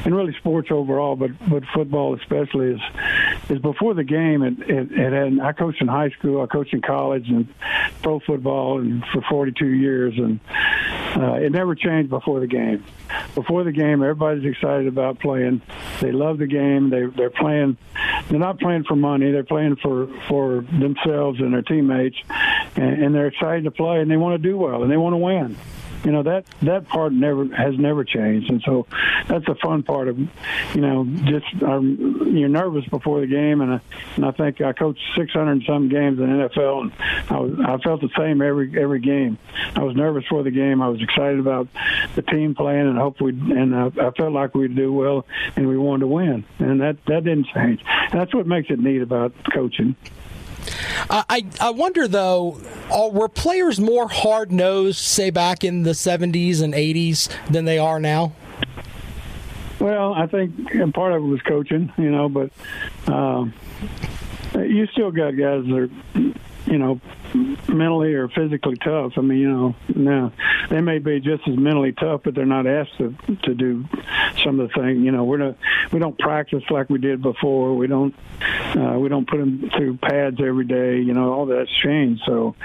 and 0.08 0.16
really 0.16 0.34
sports 0.38 0.70
overall, 0.72 1.18
but 1.18 1.32
but 1.50 1.64
football 1.76 2.16
especially 2.16 2.68
is 2.68 2.80
is 3.50 3.60
before 3.60 3.94
the 3.94 4.06
game. 4.06 4.42
It 4.42 4.58
it, 4.62 4.92
it 4.94 5.12
had 5.12 5.38
I 5.42 5.52
coached 5.52 5.82
in 5.82 5.90
high 5.90 6.12
school, 6.12 6.42
I 6.42 6.46
coached 6.46 6.74
in 6.74 6.82
college, 6.82 7.28
and 7.28 7.54
pro 8.02 8.22
football, 8.22 8.80
and 8.80 9.04
for 9.12 9.22
42 9.30 9.66
years, 9.66 10.14
and 10.18 10.40
uh, 11.18 11.34
it 11.34 11.52
never 11.52 11.76
changed 11.76 12.10
before 12.10 12.40
the 12.40 12.48
game. 12.48 12.86
Before 13.36 13.66
the 13.66 13.74
game, 13.74 14.02
everybody's 14.02 14.46
excited 14.46 14.88
about 14.88 15.20
playing. 15.20 15.62
They 16.00 16.14
love 16.14 16.38
the 16.38 16.48
game. 16.48 16.90
They 16.90 17.08
they're 17.08 17.30
playing. 17.30 17.76
They're 18.30 18.40
not 18.40 18.60
playing 18.60 18.86
for 18.86 18.96
money. 18.96 19.34
They're 19.34 19.44
playing 19.44 19.76
for 19.76 20.08
for 20.30 20.62
themselves 20.62 21.42
and 21.42 21.54
their 21.54 21.64
teammates, 21.64 22.16
and, 22.78 23.04
and 23.04 23.14
they're 23.14 23.28
excited 23.28 23.66
to 23.66 23.72
play, 23.72 24.00
and 24.00 24.10
they 24.10 24.16
want 24.16 24.42
to 24.42 24.50
do 24.50 24.58
well, 24.58 24.84
and 24.84 24.90
they 24.90 24.96
want 24.96 25.16
to 25.16 25.18
win 25.18 25.58
you 26.04 26.12
know 26.12 26.24
that 26.24 26.46
that 26.62 26.88
part 26.88 27.14
never 27.14 27.46
has 27.56 27.78
never 27.78 28.04
changed, 28.04 28.50
and 28.50 28.62
so 28.64 28.88
that's 29.28 29.46
the 29.46 29.56
fun 29.56 29.84
part 29.84 30.08
of 30.08 30.18
you 30.18 30.82
know 30.82 31.06
just 31.06 31.64
um, 31.64 32.34
you're 32.36 32.50
nervous 32.50 32.86
before 32.86 33.22
the 33.22 33.28
game, 33.28 33.62
and 33.62 33.76
I, 33.76 33.82
and 34.16 34.26
I 34.26 34.32
think 34.32 34.62
I 34.62 34.74
coached 34.74 35.02
600 35.16 35.52
and 35.52 35.64
some 35.66 35.90
games 35.90 36.20
in 36.20 36.26
NFL, 36.26 36.82
and 36.82 36.92
I 37.30 37.40
was 37.40 37.60
I 37.60 37.78
felt 37.84 38.02
the 38.02 38.10
same 38.18 38.42
every 38.42 38.80
every 38.80 39.00
game. 39.00 39.38
I 39.76 39.84
was 39.84 39.96
nervous 39.96 40.26
for 40.30 40.44
the 40.44 40.52
game. 40.52 40.82
I 40.82 40.90
was 40.90 41.02
excited 41.02 41.40
about 41.40 41.68
the 42.16 42.22
team 42.22 42.56
playing, 42.56 42.88
and 42.88 42.98
hope 42.98 43.20
we 43.22 43.32
and 43.32 43.76
I, 43.76 43.88
I 43.88 44.12
felt 44.12 44.34
like 44.34 44.56
we'd 44.56 44.76
do 44.76 44.94
well, 44.94 45.26
and 45.56 45.68
we 45.68 45.78
wanted 45.78 46.02
to 46.02 46.08
win, 46.08 46.46
and 46.60 46.82
that 46.82 46.98
that 47.06 47.24
didn't 47.24 47.48
change. 47.54 47.82
And 47.86 48.20
that's 48.20 48.34
what 48.34 48.48
makes 48.48 48.70
it 48.70 48.80
neat 48.80 49.02
about 49.02 49.34
coaching. 49.54 49.96
Uh, 51.10 51.24
I 51.30 51.46
I 51.60 51.70
wonder 51.72 52.08
though, 52.08 52.60
are, 52.92 53.10
were 53.10 53.30
players 53.30 53.80
more 53.80 54.08
hard 54.08 54.52
nosed, 54.52 55.00
say 55.00 55.30
back 55.30 55.64
in 55.64 55.84
the 55.84 55.92
'70s 55.92 56.62
and 56.62 56.74
'80s, 56.74 57.30
than 57.50 57.66
they 57.66 57.78
are 57.78 58.00
now? 58.00 58.34
Well, 59.80 60.14
I 60.14 60.26
think 60.26 60.72
part 60.94 61.14
of 61.14 61.24
it 61.24 61.28
was 61.28 61.42
coaching, 61.42 61.94
you 61.98 62.10
know, 62.10 62.30
but 62.30 62.50
um, 63.08 63.54
you 64.56 64.88
still 64.88 65.12
got 65.12 65.32
guys 65.32 65.64
that 65.66 65.90
are, 66.16 66.34
you 66.68 66.78
know, 66.78 67.00
mentally 67.68 68.14
or 68.14 68.28
physically 68.28 68.76
tough. 68.76 69.14
I 69.18 69.22
mean, 69.22 69.40
you 69.40 69.50
know, 69.50 69.76
no, 69.96 70.32
they 70.70 70.82
may 70.82 71.00
be 71.00 71.20
just 71.20 71.48
as 71.48 71.58
mentally 71.58 71.94
tough, 71.94 72.22
but 72.24 72.36
they're 72.36 72.46
not 72.46 72.68
asked 72.68 72.98
to 72.98 73.16
to 73.44 73.56
do 73.56 73.86
some 74.44 74.60
of 74.60 74.70
the 74.70 74.74
things. 74.74 75.04
You 75.04 75.12
know, 75.12 75.24
we're 75.24 75.38
not 75.38 75.58
we 75.92 76.00
don't 76.00 76.18
practice 76.18 76.64
like 76.70 76.90
we 76.90 77.00
did 77.00 77.22
before. 77.22 77.76
We 77.76 77.88
don't 77.88 78.14
uh, 78.76 78.98
we 79.00 79.10
don't 79.10 79.28
put 79.28 79.38
them 79.38 79.70
through 79.76 79.98
pads 79.98 80.38
every 80.46 80.66
day. 80.66 80.98
You 80.98 81.14
know, 81.14 81.34
all 81.34 81.46
that's 81.46 81.72
changed. 81.84 82.24
So, 82.26 82.56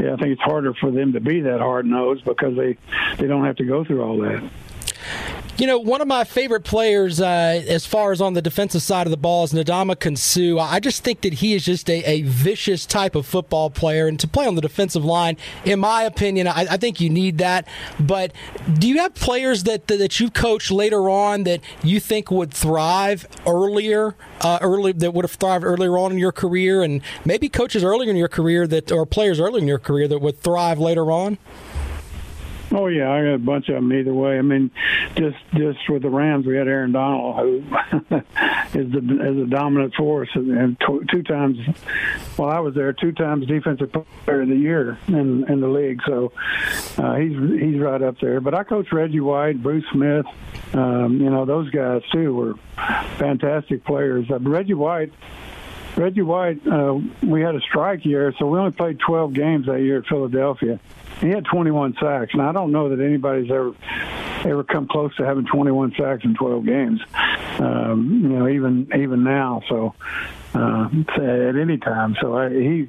yeah, 0.00 0.14
I 0.14 0.16
think 0.16 0.32
it's 0.32 0.42
harder 0.42 0.74
for 0.74 0.90
them 0.90 1.12
to 1.12 1.20
be 1.20 1.42
that 1.42 1.60
hard 1.60 1.86
nosed 1.86 2.24
because 2.24 2.56
they 2.56 2.78
they 3.16 3.26
don't 3.26 3.44
have 3.44 3.56
to 3.56 3.64
go 3.64 3.84
through 3.84 4.02
all 4.02 4.18
that. 4.18 4.50
You 5.60 5.66
know, 5.66 5.78
one 5.78 6.00
of 6.00 6.08
my 6.08 6.24
favorite 6.24 6.64
players, 6.64 7.20
uh, 7.20 7.26
as 7.68 7.84
far 7.84 8.12
as 8.12 8.22
on 8.22 8.32
the 8.32 8.40
defensive 8.40 8.80
side 8.80 9.06
of 9.06 9.10
the 9.10 9.18
ball, 9.18 9.44
is 9.44 9.52
Nadama 9.52 10.16
Suh. 10.16 10.58
I 10.58 10.80
just 10.80 11.04
think 11.04 11.20
that 11.20 11.34
he 11.34 11.52
is 11.52 11.66
just 11.66 11.90
a, 11.90 12.02
a, 12.10 12.22
vicious 12.22 12.86
type 12.86 13.14
of 13.14 13.26
football 13.26 13.68
player, 13.68 14.06
and 14.06 14.18
to 14.20 14.26
play 14.26 14.46
on 14.46 14.54
the 14.54 14.62
defensive 14.62 15.04
line, 15.04 15.36
in 15.66 15.78
my 15.80 16.04
opinion, 16.04 16.46
I, 16.46 16.60
I 16.70 16.76
think 16.78 16.98
you 16.98 17.10
need 17.10 17.36
that. 17.36 17.68
But 17.98 18.32
do 18.78 18.88
you 18.88 19.00
have 19.00 19.14
players 19.14 19.64
that 19.64 19.86
that 19.88 20.18
you 20.18 20.30
coach 20.30 20.70
later 20.70 21.10
on 21.10 21.42
that 21.42 21.60
you 21.82 22.00
think 22.00 22.30
would 22.30 22.54
thrive 22.54 23.28
earlier, 23.46 24.14
uh, 24.40 24.60
early 24.62 24.92
that 24.92 25.12
would 25.12 25.26
have 25.26 25.32
thrived 25.32 25.64
earlier 25.64 25.98
on 25.98 26.10
in 26.10 26.16
your 26.16 26.32
career, 26.32 26.82
and 26.82 27.02
maybe 27.26 27.50
coaches 27.50 27.84
earlier 27.84 28.08
in 28.08 28.16
your 28.16 28.28
career 28.28 28.66
that 28.66 28.90
or 28.90 29.04
players 29.04 29.38
earlier 29.38 29.60
in 29.60 29.68
your 29.68 29.78
career 29.78 30.08
that 30.08 30.20
would 30.20 30.40
thrive 30.40 30.78
later 30.78 31.12
on? 31.12 31.36
Oh 32.72 32.86
yeah, 32.86 33.10
I 33.10 33.22
got 33.22 33.34
a 33.34 33.38
bunch 33.38 33.68
of 33.68 33.74
them 33.74 33.92
either 33.92 34.14
way. 34.14 34.38
I 34.38 34.42
mean, 34.42 34.70
just 35.16 35.36
just 35.54 35.78
with 35.88 36.02
the 36.02 36.10
Rams, 36.10 36.46
we 36.46 36.56
had 36.56 36.68
Aaron 36.68 36.92
Donald, 36.92 37.36
who 37.36 37.56
is 38.78 38.92
the 38.92 39.18
is 39.22 39.42
a 39.42 39.46
dominant 39.46 39.94
force, 39.94 40.28
and, 40.34 40.56
and 40.56 40.76
two, 41.10 41.22
times. 41.22 41.58
While 42.36 42.50
I 42.50 42.60
was 42.60 42.74
there, 42.74 42.92
two 42.92 43.12
times 43.12 43.46
defensive 43.46 43.92
player 43.92 44.42
of 44.42 44.48
the 44.48 44.56
year 44.56 44.98
in 45.08 45.50
in 45.50 45.60
the 45.60 45.68
league. 45.68 46.00
So 46.06 46.32
uh, 46.96 47.16
he's 47.16 47.36
he's 47.60 47.80
right 47.80 48.02
up 48.02 48.20
there. 48.20 48.40
But 48.40 48.54
I 48.54 48.62
coached 48.62 48.92
Reggie 48.92 49.20
White, 49.20 49.60
Bruce 49.62 49.84
Smith. 49.92 50.26
Um, 50.72 51.20
you 51.20 51.28
know, 51.28 51.44
those 51.44 51.70
guys 51.70 52.02
too 52.12 52.34
were 52.34 52.54
fantastic 53.18 53.84
players. 53.84 54.30
Uh, 54.30 54.38
Reggie 54.38 54.74
White. 54.74 55.12
Reggie 56.00 56.22
White, 56.22 56.66
uh, 56.66 56.98
we 57.22 57.42
had 57.42 57.54
a 57.54 57.60
strike 57.60 58.04
year, 58.06 58.32
so 58.38 58.46
we 58.46 58.58
only 58.58 58.72
played 58.72 58.98
12 59.00 59.34
games 59.34 59.66
that 59.66 59.80
year 59.80 59.98
at 59.98 60.06
Philadelphia 60.06 60.80
he 61.20 61.28
had 61.28 61.44
21 61.44 61.96
sacks. 62.00 62.30
and 62.32 62.42
I 62.42 62.52
don't 62.52 62.72
know 62.72 62.94
that 62.94 63.04
anybody's 63.04 63.50
ever 63.50 63.74
ever 64.44 64.64
come 64.64 64.88
close 64.88 65.14
to 65.16 65.24
having 65.24 65.44
21 65.44 65.92
sacks 65.98 66.24
in 66.24 66.34
12 66.34 66.64
games. 66.64 67.00
Um, 67.58 68.20
you 68.22 68.28
know, 68.30 68.48
even 68.48 68.88
even 68.96 69.22
now. 69.22 69.62
So 69.68 69.94
uh, 70.54 70.88
at 71.16 71.56
any 71.56 71.78
time. 71.78 72.16
So 72.20 72.36
I, 72.36 72.48
he, 72.48 72.88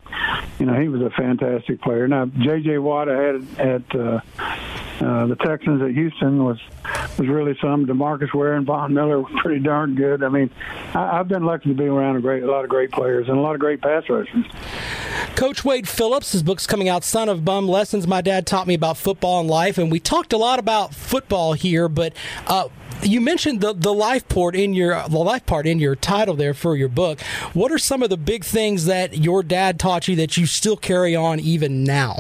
you 0.60 0.66
know, 0.66 0.80
he 0.80 0.88
was 0.88 1.02
a 1.02 1.10
fantastic 1.12 1.82
player. 1.82 2.08
Now 2.08 2.26
J.J. 2.26 2.78
Watt 2.78 3.10
I 3.10 3.22
had 3.22 3.60
at 3.60 3.96
uh, 3.96 4.22
uh, 5.02 5.26
the 5.28 5.36
Texans 5.44 5.82
at 5.82 5.92
Houston 5.92 6.44
was 6.44 6.60
was 7.18 7.28
really 7.28 7.58
some. 7.62 7.86
DeMarcus 7.86 8.34
Ware 8.34 8.54
and 8.54 8.66
Von 8.66 8.94
Miller 8.94 9.22
were 9.22 9.30
pretty 9.42 9.62
darn 9.62 9.96
good. 9.96 10.24
I 10.24 10.30
mean, 10.30 10.50
I, 10.94 11.20
I've 11.20 11.28
been 11.28 11.46
lucky 11.46 11.70
to 11.70 11.76
be 11.76 11.86
around 11.86 12.18
a 12.18 12.22
great, 12.22 12.44
a 12.44 12.52
lot 12.52 12.64
of 12.64 12.70
great 12.70 12.92
players 12.92 13.28
and 13.28 13.38
a 13.38 13.42
lot 13.42 13.54
of 13.54 13.60
great 13.60 13.82
pass 13.82 14.08
rushers. 14.10 14.46
Coach 15.36 15.64
Wade 15.64 15.88
Phillips, 15.88 16.32
his 16.32 16.44
book's 16.44 16.68
coming 16.68 16.90
out, 16.90 17.04
Son 17.04 17.30
of 17.30 17.46
Bum 17.46 17.68
Lessons 17.68 18.08
My 18.08 18.22
Dad 18.22 18.46
Taught 18.46 18.68
Me 18.68 18.74
About 18.74 18.98
Football 18.98 19.42
and 19.42 19.50
Life. 19.50 19.78
And 19.78 19.92
we 19.92 20.00
talked 20.00 20.34
a 20.34 20.38
lot 20.38 20.60
about 20.60 20.94
football 20.94 21.54
here, 21.54 21.88
but 21.88 22.14
uh, 22.48 22.68
you 23.04 23.22
mentioned 23.22 23.62
the, 23.62 23.74
the 23.74 23.94
life 23.94 24.28
part 24.28 24.56
in 24.56 24.74
your 24.74 25.02
the 25.08 25.18
life 25.18 25.46
part 25.46 25.66
in 25.66 25.80
your 25.80 25.96
title 25.96 26.36
there 26.36 26.54
for 26.54 26.76
your 26.76 26.90
book. 26.90 27.20
What 27.54 27.72
are 27.72 27.78
some 27.78 28.04
of 28.04 28.10
the 28.10 28.18
big 28.18 28.44
things 28.44 28.86
that 28.86 29.18
your 29.18 29.44
dad 29.44 29.80
taught 29.80 30.08
you 30.08 30.16
that 30.18 30.38
you 30.38 30.46
still 30.46 30.78
carry 30.78 31.16
on 31.16 31.40
even 31.40 31.84
now? 31.84 32.20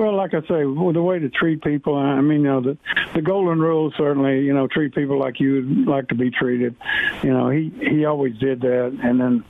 Well, 0.00 0.16
like 0.16 0.32
I 0.32 0.40
say, 0.40 0.62
the 0.62 1.02
way 1.02 1.18
to 1.18 1.28
treat 1.28 1.62
people. 1.62 1.94
I 1.94 2.22
mean, 2.22 2.40
you 2.40 2.46
know, 2.46 2.62
the 2.62 2.78
the 3.12 3.20
golden 3.20 3.60
rule 3.60 3.92
certainly, 3.98 4.40
you 4.40 4.54
know, 4.54 4.66
treat 4.66 4.94
people 4.94 5.18
like 5.18 5.38
you 5.40 5.56
would 5.56 5.86
like 5.86 6.08
to 6.08 6.14
be 6.14 6.30
treated. 6.30 6.74
You 7.22 7.34
know, 7.34 7.50
he 7.50 7.70
he 7.82 8.06
always 8.06 8.34
did 8.38 8.62
that, 8.62 8.98
and 9.02 9.20
then 9.20 9.44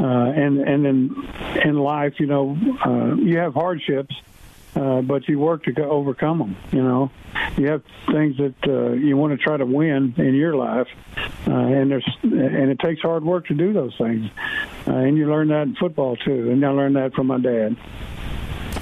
uh, 0.00 0.32
and 0.34 0.58
and 0.58 0.86
then 0.86 1.60
in 1.66 1.76
life, 1.78 2.14
you 2.18 2.24
know, 2.24 2.56
uh, 2.82 3.14
you 3.16 3.36
have 3.36 3.52
hardships, 3.52 4.16
uh, 4.74 5.02
but 5.02 5.28
you 5.28 5.38
work 5.38 5.64
to 5.64 5.84
overcome 5.84 6.38
them. 6.38 6.56
You 6.72 6.82
know, 6.82 7.10
you 7.58 7.66
have 7.66 7.82
things 8.06 8.38
that 8.38 8.54
uh, 8.66 8.92
you 8.92 9.18
want 9.18 9.38
to 9.38 9.44
try 9.44 9.58
to 9.58 9.66
win 9.66 10.14
in 10.16 10.34
your 10.34 10.56
life, 10.56 10.88
uh, 11.46 11.50
and 11.50 11.90
there's 11.90 12.08
and 12.22 12.70
it 12.70 12.78
takes 12.78 13.02
hard 13.02 13.22
work 13.22 13.48
to 13.48 13.54
do 13.54 13.74
those 13.74 13.94
things, 13.98 14.30
uh, 14.86 14.92
and 14.92 15.18
you 15.18 15.28
learn 15.28 15.48
that 15.48 15.64
in 15.64 15.76
football 15.76 16.16
too. 16.16 16.50
And 16.50 16.64
I 16.64 16.70
learned 16.70 16.96
that 16.96 17.12
from 17.12 17.26
my 17.26 17.38
dad. 17.38 17.76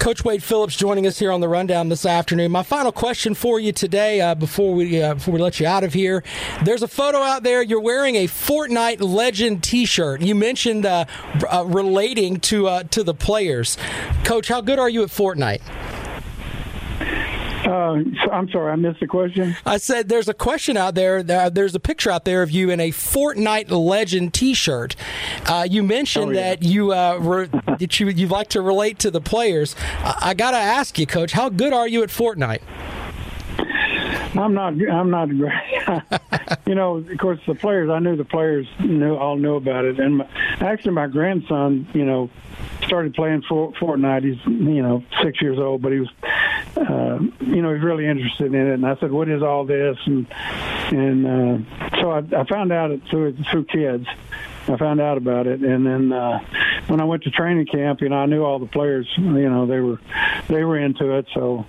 Coach 0.03 0.25
Wade 0.25 0.43
Phillips 0.43 0.75
joining 0.75 1.07
us 1.07 1.17
here 1.17 1.31
on 1.31 1.39
the 1.39 1.47
rundown 1.47 1.87
this 1.87 2.05
afternoon. 2.05 2.51
My 2.51 2.61
final 2.61 2.91
question 2.91 3.33
for 3.33 3.57
you 3.57 3.71
today, 3.71 4.19
uh, 4.19 4.35
before 4.35 4.73
we 4.73 5.01
uh, 5.01 5.13
before 5.13 5.33
we 5.33 5.39
let 5.39 5.61
you 5.61 5.65
out 5.65 5.85
of 5.85 5.93
here, 5.93 6.25
there's 6.65 6.83
a 6.83 6.89
photo 6.89 7.19
out 7.19 7.43
there. 7.43 7.61
You're 7.61 7.79
wearing 7.79 8.17
a 8.17 8.27
Fortnite 8.27 8.99
Legend 8.99 9.63
T-shirt. 9.63 10.19
You 10.19 10.35
mentioned 10.35 10.85
uh, 10.85 11.05
uh 11.49 11.63
relating 11.65 12.41
to 12.41 12.67
uh, 12.67 12.83
to 12.83 13.01
the 13.01 13.13
players. 13.13 13.77
Coach, 14.25 14.49
how 14.49 14.59
good 14.59 14.77
are 14.77 14.89
you 14.89 15.03
at 15.03 15.09
Fortnite? 15.09 15.61
Uh, 17.65 18.03
I'm 18.31 18.49
sorry, 18.49 18.71
I 18.71 18.75
missed 18.75 18.99
the 18.99 19.07
question. 19.07 19.55
I 19.65 19.77
said 19.77 20.09
there's 20.09 20.27
a 20.27 20.33
question 20.33 20.77
out 20.77 20.95
there. 20.95 21.23
There's 21.23 21.75
a 21.75 21.79
picture 21.79 22.11
out 22.11 22.25
there 22.25 22.43
of 22.43 22.51
you 22.51 22.69
in 22.69 22.79
a 22.79 22.91
Fortnite 22.91 23.69
Legend 23.69 24.33
T-shirt. 24.33 24.95
Uh, 25.45 25.65
you 25.69 25.83
mentioned 25.83 26.31
oh, 26.31 26.31
yeah. 26.31 26.55
that 26.55 26.63
you 26.63 26.91
uh, 26.91 27.17
re- 27.21 27.47
that 27.79 27.99
you 27.99 28.07
you 28.09 28.27
like 28.27 28.49
to 28.49 28.61
relate 28.61 28.99
to 28.99 29.11
the 29.11 29.21
players. 29.21 29.75
I, 29.99 30.17
I 30.21 30.33
got 30.33 30.51
to 30.51 30.57
ask 30.57 30.97
you, 30.99 31.05
Coach, 31.05 31.31
how 31.31 31.49
good 31.49 31.73
are 31.73 31.87
you 31.87 32.03
at 32.03 32.09
Fortnite? 32.09 32.61
I'm 34.35 34.53
not. 34.53 34.73
I'm 34.89 35.09
not 35.09 35.29
great. 35.29 35.53
you 36.65 36.75
know, 36.75 36.97
of 36.97 37.17
course, 37.17 37.39
the 37.45 37.55
players. 37.55 37.89
I 37.89 37.99
knew 37.99 38.15
the 38.15 38.25
players 38.25 38.67
knew 38.79 39.15
all 39.15 39.35
knew 39.35 39.55
about 39.55 39.85
it, 39.85 39.99
and 39.99 40.17
my, 40.17 40.27
actually, 40.59 40.91
my 40.91 41.07
grandson, 41.07 41.87
you 41.93 42.05
know, 42.05 42.29
started 42.85 43.13
playing 43.13 43.43
for 43.47 43.71
Fortnite. 43.73 44.23
He's 44.23 44.45
you 44.45 44.81
know 44.81 45.03
six 45.21 45.41
years 45.41 45.59
old, 45.59 45.81
but 45.81 45.91
he 45.91 45.99
was, 45.99 46.09
uh, 46.75 47.19
you 47.41 47.61
know, 47.61 47.73
he's 47.73 47.83
really 47.83 48.07
interested 48.07 48.47
in 48.47 48.55
it. 48.55 48.73
And 48.73 48.85
I 48.85 48.95
said, 48.97 49.11
"What 49.11 49.29
is 49.29 49.41
all 49.41 49.65
this?" 49.65 49.97
And 50.05 50.27
and 50.91 51.27
uh, 51.27 51.99
so 52.01 52.11
I, 52.11 52.41
I 52.41 52.43
found 52.45 52.71
out 52.71 52.91
it 52.91 53.01
through 53.09 53.37
through 53.51 53.65
kids. 53.65 54.07
I 54.67 54.77
found 54.77 55.01
out 55.01 55.17
about 55.17 55.45
it, 55.45 55.61
and 55.61 55.85
then 55.85 56.13
uh, 56.13 56.39
when 56.87 57.01
I 57.01 57.03
went 57.03 57.23
to 57.23 57.31
training 57.31 57.65
camp, 57.67 58.01
you 58.01 58.09
know, 58.09 58.15
I 58.15 58.25
knew 58.25 58.43
all 58.43 58.59
the 58.59 58.65
players. 58.65 59.07
You 59.17 59.49
know, 59.49 59.65
they 59.65 59.79
were 59.79 59.99
they 60.47 60.63
were 60.63 60.77
into 60.77 61.17
it, 61.17 61.27
so. 61.33 61.65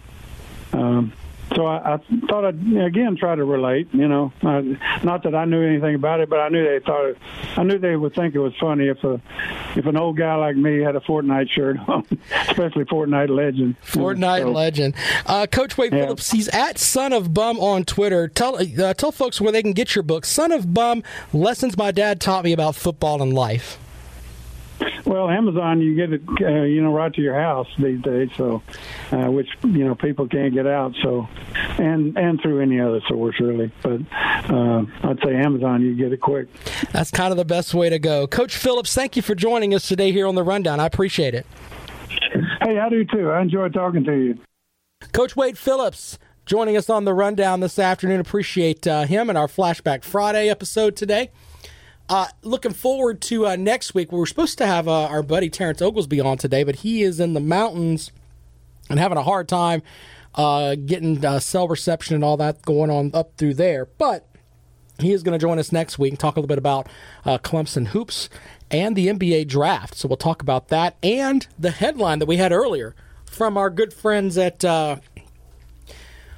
Um, 0.73 1.12
so 1.54 1.66
I, 1.66 1.94
I 1.94 1.98
thought 2.28 2.44
I'd 2.44 2.76
again 2.76 3.16
try 3.16 3.34
to 3.34 3.44
relate. 3.44 3.88
You 3.92 4.08
know, 4.08 4.32
uh, 4.42 4.62
not 5.02 5.22
that 5.24 5.34
I 5.34 5.44
knew 5.44 5.62
anything 5.62 5.94
about 5.94 6.20
it, 6.20 6.28
but 6.28 6.40
I 6.40 6.48
knew 6.48 6.64
they 6.64 6.80
thought 6.80 7.06
it, 7.06 7.18
I 7.56 7.62
knew 7.62 7.78
they 7.78 7.96
would 7.96 8.14
think 8.14 8.34
it 8.34 8.38
was 8.38 8.54
funny 8.58 8.88
if 8.88 9.02
a 9.04 9.20
if 9.76 9.86
an 9.86 9.96
old 9.96 10.16
guy 10.16 10.34
like 10.36 10.56
me 10.56 10.80
had 10.80 10.96
a 10.96 11.00
Fortnite 11.00 11.50
shirt 11.50 11.76
on, 11.88 12.06
especially 12.48 12.84
Fortnite 12.84 13.28
legend. 13.28 13.76
Fortnite 13.82 14.42
so, 14.42 14.50
legend, 14.50 14.94
uh, 15.26 15.46
Coach 15.46 15.76
Wade 15.76 15.92
yeah. 15.92 16.04
Phillips. 16.04 16.30
He's 16.30 16.48
at 16.48 16.78
Son 16.78 17.12
of 17.12 17.34
Bum 17.34 17.58
on 17.60 17.84
Twitter. 17.84 18.28
Tell 18.28 18.56
uh, 18.56 18.94
tell 18.94 19.12
folks 19.12 19.40
where 19.40 19.52
they 19.52 19.62
can 19.62 19.72
get 19.72 19.94
your 19.94 20.02
book, 20.02 20.24
Son 20.24 20.52
of 20.52 20.72
Bum: 20.72 21.02
Lessons 21.32 21.76
My 21.76 21.90
Dad 21.90 22.20
Taught 22.20 22.44
Me 22.44 22.52
About 22.52 22.74
Football 22.74 23.22
and 23.22 23.32
Life. 23.32 23.78
Well, 25.04 25.28
Amazon, 25.28 25.80
you 25.80 25.94
get 25.94 26.12
it, 26.12 26.22
uh, 26.40 26.62
you 26.62 26.82
know, 26.82 26.92
right 26.92 27.12
to 27.12 27.20
your 27.20 27.38
house 27.38 27.68
these 27.78 28.00
days. 28.00 28.30
So, 28.36 28.62
uh, 29.12 29.30
which 29.30 29.48
you 29.62 29.84
know 29.84 29.94
people 29.94 30.26
can't 30.26 30.54
get 30.54 30.66
out. 30.66 30.94
So, 31.02 31.28
and 31.78 32.16
and 32.16 32.40
through 32.40 32.60
any 32.60 32.80
other 32.80 33.00
source 33.08 33.38
really. 33.38 33.70
But 33.82 34.00
uh, 34.12 34.84
I'd 35.02 35.20
say 35.22 35.36
Amazon, 35.36 35.82
you 35.82 35.94
get 35.94 36.12
it 36.12 36.20
quick. 36.20 36.48
That's 36.92 37.10
kind 37.10 37.32
of 37.32 37.36
the 37.36 37.44
best 37.44 37.74
way 37.74 37.90
to 37.90 37.98
go. 37.98 38.26
Coach 38.26 38.56
Phillips, 38.56 38.94
thank 38.94 39.16
you 39.16 39.22
for 39.22 39.34
joining 39.34 39.74
us 39.74 39.86
today 39.86 40.10
here 40.10 40.26
on 40.26 40.34
the 40.34 40.42
rundown. 40.42 40.80
I 40.80 40.86
appreciate 40.86 41.34
it. 41.34 41.46
Hey, 42.62 42.78
I 42.78 42.88
do 42.88 43.04
too. 43.04 43.30
I 43.30 43.42
enjoy 43.42 43.68
talking 43.68 44.04
to 44.04 44.12
you. 44.12 44.38
Coach 45.12 45.36
Wade 45.36 45.58
Phillips 45.58 46.18
joining 46.46 46.76
us 46.76 46.90
on 46.90 47.04
the 47.04 47.14
rundown 47.14 47.60
this 47.60 47.78
afternoon. 47.78 48.20
Appreciate 48.20 48.86
uh, 48.86 49.04
him 49.04 49.28
and 49.28 49.38
our 49.38 49.46
Flashback 49.46 50.02
Friday 50.02 50.48
episode 50.48 50.96
today. 50.96 51.30
Uh, 52.08 52.26
looking 52.42 52.73
forward 52.73 53.23
to 53.23 53.46
uh, 53.46 53.56
next 53.56 53.94
week. 53.94 54.12
We 54.12 54.18
were 54.18 54.26
supposed 54.26 54.58
to 54.58 54.66
have 54.66 54.87
uh, 54.87 55.06
our 55.06 55.23
buddy 55.23 55.49
Terrence 55.49 55.80
Oglesby 55.80 56.20
on 56.20 56.37
today, 56.37 56.62
but 56.62 56.76
he 56.76 57.02
is 57.02 57.18
in 57.18 57.32
the 57.32 57.40
mountains 57.40 58.12
and 58.90 58.99
having 58.99 59.16
a 59.16 59.23
hard 59.23 59.49
time 59.49 59.82
uh, 60.34 60.75
getting 60.75 61.25
uh, 61.25 61.38
cell 61.40 61.66
reception 61.66 62.14
and 62.14 62.23
all 62.23 62.37
that 62.37 62.61
going 62.62 62.90
on 62.90 63.11
up 63.14 63.37
through 63.38 63.54
there. 63.54 63.87
But 63.87 64.28
he 64.99 65.12
is 65.12 65.23
going 65.23 65.32
to 65.32 65.42
join 65.42 65.58
us 65.58 65.73
next 65.73 65.99
week 65.99 66.12
and 66.12 66.20
talk 66.20 66.37
a 66.37 66.40
little 66.40 66.49
bit 66.49 66.58
about 66.58 66.88
uh, 67.25 67.38
Clemson 67.38 67.88
hoops 67.88 68.28
and 68.70 68.94
the 68.94 69.08
NBA 69.08 69.49
draft. 69.49 69.94
So 69.94 70.06
we'll 70.06 70.16
talk 70.18 70.42
about 70.42 70.68
that 70.68 70.96
and 71.02 71.46
the 71.58 71.70
headline 71.70 72.18
that 72.18 72.26
we 72.26 72.37
had 72.37 72.52
earlier 72.52 72.94
from 73.25 73.56
our 73.56 73.70
good 73.70 73.94
friends 73.94 74.37
at 74.37 74.61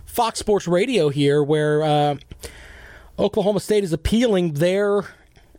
Fox 0.04 0.38
Sports 0.38 0.68
Radio 0.68 1.08
here, 1.08 1.42
where 1.42 2.16
Oklahoma 3.18 3.60
State 3.60 3.82
is 3.82 3.92
appealing 3.92 4.54
their 4.54 5.04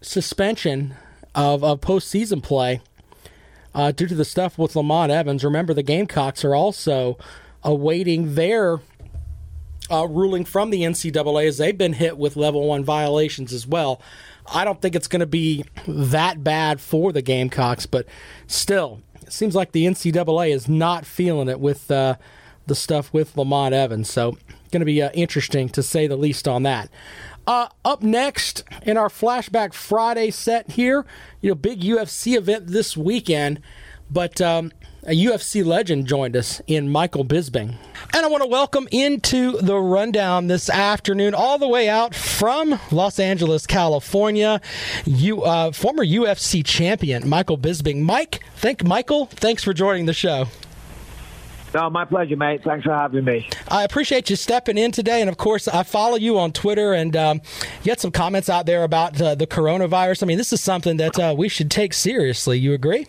suspension 0.02 0.96
of, 1.36 1.64
of 1.64 1.82
postseason 1.82 2.42
play 2.42 2.82
uh, 3.74 3.92
due 3.92 4.08
to 4.08 4.16
the 4.16 4.26
stuff 4.26 4.58
with 4.58 4.76
Lamont 4.76 5.12
Evans. 5.12 5.44
Remember, 5.44 5.74
the 5.74 5.84
Gamecocks 5.84 6.44
are 6.44 6.56
also 6.56 7.18
awaiting 7.64 8.36
their 8.36 8.80
uh, 9.90 10.08
ruling 10.08 10.46
from 10.46 10.70
the 10.70 10.82
NCAA 10.82 11.48
as 11.48 11.58
they've 11.58 11.78
been 11.78 11.94
hit 11.94 12.18
with 12.18 12.36
level 12.36 12.68
one 12.68 12.84
violations 12.84 13.54
as 13.54 13.68
well. 13.68 14.02
I 14.54 14.64
don't 14.64 14.82
think 14.82 14.96
it's 14.96 15.08
going 15.08 15.20
to 15.20 15.26
be 15.26 15.66
that 15.88 16.44
bad 16.44 16.80
for 16.80 17.12
the 17.12 17.22
Gamecocks, 17.22 17.86
but 17.86 18.06
still, 18.48 19.02
it 19.22 19.34
seems 19.34 19.56
like 19.56 19.74
the 19.74 19.86
NCAA 19.86 20.54
is 20.54 20.68
not 20.68 21.06
feeling 21.06 21.50
it 21.50 21.60
with 21.60 21.92
uh, 21.92 22.16
the 22.66 22.76
stuff 22.76 23.14
with 23.14 23.36
Lamont 23.38 23.74
Evans. 23.74 24.10
So, 24.10 24.38
going 24.72 24.82
to 24.82 24.86
be 24.86 25.02
uh, 25.02 25.10
interesting 25.14 25.70
to 25.70 25.84
say 25.84 26.08
the 26.08 26.18
least 26.18 26.48
on 26.48 26.64
that. 26.64 26.90
Uh, 27.48 27.70
up 27.86 28.04
next 28.04 28.66
in 28.82 28.98
our 28.98 29.08
flashback 29.08 29.74
Friday 29.74 30.30
set 30.30 30.72
here, 30.72 31.06
you 31.40 31.50
know, 31.50 31.56
big 31.56 31.80
UFC 31.80 32.36
event 32.36 32.68
this 32.68 32.98
weekend, 32.98 33.62
but 34.12 34.42
um, 34.42 34.70
a 35.04 35.12
UFC 35.12 35.66
legend 35.66 36.08
joined 36.08 36.36
us 36.36 36.62
in 36.68 36.90
Michael 36.90 37.24
Bisping. 37.24 37.76
And 38.14 38.26
I 38.26 38.28
want 38.28 38.44
to 38.44 38.50
welcome 38.50 38.90
into 38.92 39.54
the 39.62 39.78
rundown 39.78 40.48
this 40.48 40.70
afternoon, 40.70 41.34
all 41.34 41.58
the 41.58 41.70
way 41.70 41.88
out 41.88 42.14
from 42.14 42.78
Los 42.92 43.18
Angeles, 43.18 43.66
California, 43.66 44.60
you 45.06 45.44
uh, 45.44 45.72
former 45.72 46.06
UFC 46.06 46.66
champion 46.66 47.30
Michael 47.30 47.58
Bisping. 47.58 48.02
Mike, 48.02 48.44
thank 48.58 48.84
Michael. 48.84 49.28
Thanks 49.28 49.64
for 49.64 49.74
joining 49.74 50.06
the 50.06 50.14
show. 50.14 50.48
No, 51.78 51.92
my 51.92 52.06
pleasure, 52.06 52.36
mate. 52.36 52.64
Thanks 52.64 52.86
for 52.86 52.92
having 52.92 53.24
me. 53.24 53.48
I 53.68 53.84
appreciate 53.84 54.32
you 54.32 54.36
stepping 54.36 54.80
in 54.80 54.92
today, 54.92 55.22
and 55.22 55.30
of 55.30 55.38
course, 55.38 55.68
I 55.68 55.84
follow 55.84 56.16
you 56.16 56.40
on 56.40 56.52
Twitter, 56.52 56.94
and 56.94 57.16
um, 57.16 57.40
you 57.84 57.92
had 57.92 58.00
some 58.00 58.10
comments 58.10 58.50
out 58.50 58.66
there 58.66 58.84
about 58.84 59.22
uh, 59.22 59.36
the 59.36 59.46
coronavirus. 59.46 60.24
I 60.24 60.26
mean, 60.26 60.40
this 60.40 60.52
is 60.52 60.60
something 60.60 60.98
that 60.98 61.20
uh, 61.20 61.36
we 61.38 61.50
should 61.50 61.70
take 61.70 61.94
seriously. 61.94 62.58
You 62.58 62.74
agree? 62.74 63.06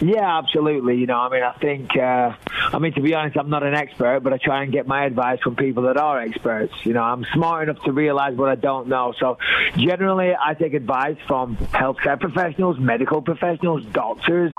Yeah, 0.00 0.38
absolutely. 0.38 0.96
You 0.96 1.06
know, 1.06 1.18
I 1.18 1.28
mean, 1.28 1.44
I 1.44 1.52
think, 1.52 1.96
uh, 1.96 2.34
I 2.72 2.78
mean, 2.80 2.92
to 2.94 3.00
be 3.00 3.14
honest, 3.14 3.36
I'm 3.36 3.50
not 3.50 3.62
an 3.62 3.74
expert, 3.74 4.24
but 4.24 4.32
I 4.32 4.38
try 4.38 4.64
and 4.64 4.72
get 4.72 4.88
my 4.88 5.04
advice 5.04 5.38
from 5.38 5.54
people 5.54 5.84
that 5.84 5.96
are 5.96 6.20
experts. 6.20 6.74
You 6.82 6.94
know, 6.94 7.04
I'm 7.04 7.24
smart 7.34 7.68
enough 7.68 7.84
to 7.84 7.92
realize 7.92 8.34
what 8.34 8.48
I 8.48 8.56
don't 8.56 8.88
know. 8.88 9.14
So 9.20 9.38
generally, 9.76 10.32
I 10.34 10.54
take 10.54 10.74
advice 10.74 11.18
from 11.28 11.56
healthcare 11.56 12.18
professionals, 12.18 12.80
medical 12.80 13.22
professionals, 13.22 13.84
doctors. 13.92 14.50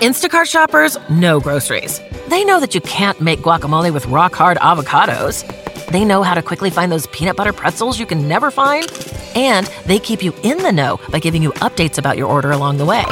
Instacart 0.00 0.44
shoppers 0.44 0.98
know 1.08 1.40
groceries. 1.40 2.02
They 2.28 2.44
know 2.44 2.60
that 2.60 2.74
you 2.74 2.82
can't 2.82 3.18
make 3.18 3.40
guacamole 3.40 3.90
with 3.94 4.04
rock 4.06 4.34
hard 4.34 4.58
avocados. 4.58 5.40
They 5.86 6.04
know 6.04 6.22
how 6.22 6.34
to 6.34 6.42
quickly 6.42 6.68
find 6.68 6.92
those 6.92 7.06
peanut 7.06 7.34
butter 7.34 7.54
pretzels 7.54 7.98
you 7.98 8.04
can 8.04 8.28
never 8.28 8.50
find. 8.50 8.92
And 9.34 9.66
they 9.86 9.98
keep 9.98 10.22
you 10.22 10.34
in 10.42 10.58
the 10.58 10.70
know 10.70 11.00
by 11.08 11.18
giving 11.18 11.42
you 11.42 11.52
updates 11.52 11.96
about 11.96 12.18
your 12.18 12.28
order 12.28 12.50
along 12.50 12.76
the 12.76 12.84
way. 12.84 13.04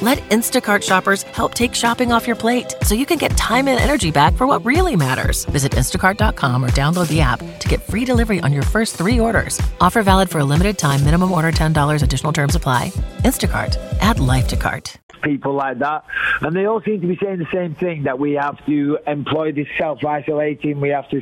Let 0.00 0.18
Instacart 0.30 0.84
shoppers 0.84 1.24
help 1.24 1.54
take 1.54 1.74
shopping 1.74 2.12
off 2.12 2.24
your 2.24 2.36
plate 2.36 2.72
so 2.84 2.94
you 2.94 3.04
can 3.04 3.18
get 3.18 3.36
time 3.36 3.66
and 3.66 3.80
energy 3.80 4.12
back 4.12 4.34
for 4.34 4.46
what 4.46 4.64
really 4.64 4.94
matters. 4.94 5.44
Visit 5.46 5.72
instacart.com 5.72 6.64
or 6.64 6.70
download 6.70 7.08
the 7.08 7.20
app 7.20 7.40
to 7.58 7.68
get 7.68 7.82
free 7.82 8.04
delivery 8.04 8.38
on 8.40 8.52
your 8.52 8.62
first 8.62 8.94
three 8.94 9.18
orders. 9.18 9.60
Offer 9.80 10.04
valid 10.04 10.30
for 10.30 10.38
a 10.38 10.44
limited 10.44 10.78
time, 10.78 11.04
minimum 11.04 11.32
order 11.32 11.50
$10, 11.50 12.02
additional 12.02 12.32
terms 12.32 12.54
apply. 12.54 12.90
Instacart, 13.24 13.76
add 14.00 14.20
life 14.20 14.46
to 14.48 14.56
cart 14.56 14.96
people 15.22 15.54
like 15.54 15.78
that. 15.80 16.04
And 16.40 16.54
they 16.54 16.66
all 16.66 16.80
seem 16.82 17.00
to 17.00 17.06
be 17.06 17.18
saying 17.22 17.38
the 17.38 17.48
same 17.52 17.74
thing 17.74 18.04
that 18.04 18.18
we 18.18 18.32
have 18.32 18.64
to 18.66 18.98
employ 19.06 19.52
this 19.52 19.66
self 19.76 20.04
isolating, 20.04 20.80
we 20.80 20.90
have 20.90 21.08
to, 21.10 21.20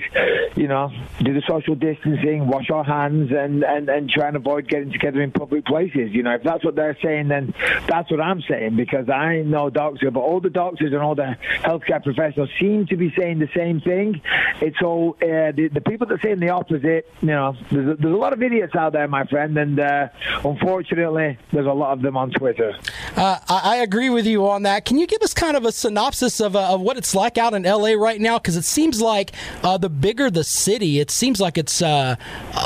you 0.56 0.68
know, 0.68 0.92
do 1.20 1.32
the 1.32 1.42
social 1.46 1.74
distancing, 1.74 2.46
wash 2.46 2.70
our 2.70 2.84
hands, 2.84 3.30
and, 3.32 3.64
and, 3.64 3.88
and 3.88 4.10
try 4.10 4.28
and 4.28 4.36
avoid 4.36 4.68
getting 4.68 4.92
together 4.92 5.20
in 5.20 5.32
public 5.32 5.64
places. 5.64 6.12
You 6.12 6.22
know, 6.22 6.34
if 6.34 6.42
that's 6.42 6.64
what 6.64 6.76
they're 6.76 6.98
saying, 7.02 7.28
then 7.28 7.54
that's 7.88 8.10
what 8.10 8.20
I'm 8.20 8.42
saying 8.42 8.65
because 8.74 9.08
I 9.08 9.42
know 9.42 9.70
doctors, 9.70 10.10
but 10.12 10.20
all 10.20 10.40
the 10.40 10.50
doctors 10.50 10.92
and 10.92 11.02
all 11.02 11.14
the 11.14 11.36
healthcare 11.60 12.02
professionals 12.02 12.50
seem 12.58 12.86
to 12.86 12.96
be 12.96 13.12
saying 13.16 13.38
the 13.38 13.48
same 13.54 13.80
thing. 13.80 14.20
It's 14.60 14.80
all 14.82 15.16
uh, 15.22 15.52
the, 15.52 15.68
the 15.72 15.80
people 15.80 16.06
that 16.06 16.14
are 16.14 16.20
saying 16.20 16.40
the 16.40 16.48
opposite, 16.48 17.08
you 17.20 17.28
know, 17.28 17.54
there's 17.70 17.90
a, 17.90 17.94
there's 17.94 18.14
a 18.14 18.16
lot 18.16 18.32
of 18.32 18.42
idiots 18.42 18.74
out 18.74 18.92
there, 18.92 19.06
my 19.06 19.24
friend, 19.26 19.56
and 19.58 19.78
uh, 19.78 20.08
unfortunately, 20.44 21.38
there's 21.52 21.66
a 21.66 21.72
lot 21.72 21.92
of 21.92 22.02
them 22.02 22.16
on 22.16 22.30
Twitter. 22.30 22.74
Uh, 23.16 23.38
I, 23.48 23.60
I 23.64 23.76
agree 23.76 24.10
with 24.10 24.26
you 24.26 24.48
on 24.48 24.62
that. 24.62 24.84
Can 24.84 24.98
you 24.98 25.06
give 25.06 25.22
us 25.22 25.34
kind 25.34 25.56
of 25.56 25.64
a 25.64 25.72
synopsis 25.72 26.40
of, 26.40 26.56
uh, 26.56 26.74
of 26.74 26.80
what 26.80 26.96
it's 26.96 27.14
like 27.14 27.38
out 27.38 27.54
in 27.54 27.62
LA 27.62 27.92
right 27.92 28.20
now? 28.20 28.38
Because 28.38 28.56
it 28.56 28.64
seems 28.64 29.00
like 29.00 29.32
uh, 29.62 29.76
the 29.78 29.90
bigger 29.90 30.30
the 30.30 30.44
city, 30.44 30.98
it 30.98 31.10
seems 31.10 31.40
like 31.40 31.58
it's 31.58 31.82
uh, 31.82 32.16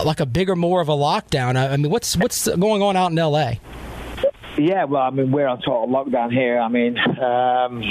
like 0.05 0.21
a 0.21 0.27
bigger, 0.27 0.55
more 0.57 0.81
of 0.81 0.89
a 0.89 0.95
lockdown. 0.95 1.57
I 1.57 1.77
mean, 1.77 1.91
what's 1.91 2.17
what's 2.17 2.49
going 2.49 2.83
on 2.83 2.97
out 2.97 3.11
in 3.11 3.17
LA? 3.17 3.55
Yeah, 4.61 4.85
well, 4.85 5.03
I 5.03 5.11
mean, 5.11 5.33
we're 5.33 5.47
on 5.47 5.63
total 5.63 5.89
lockdown 5.89 6.31
here. 6.31 6.59
I 6.59 6.69
mean, 6.69 6.99
um, 7.19 7.83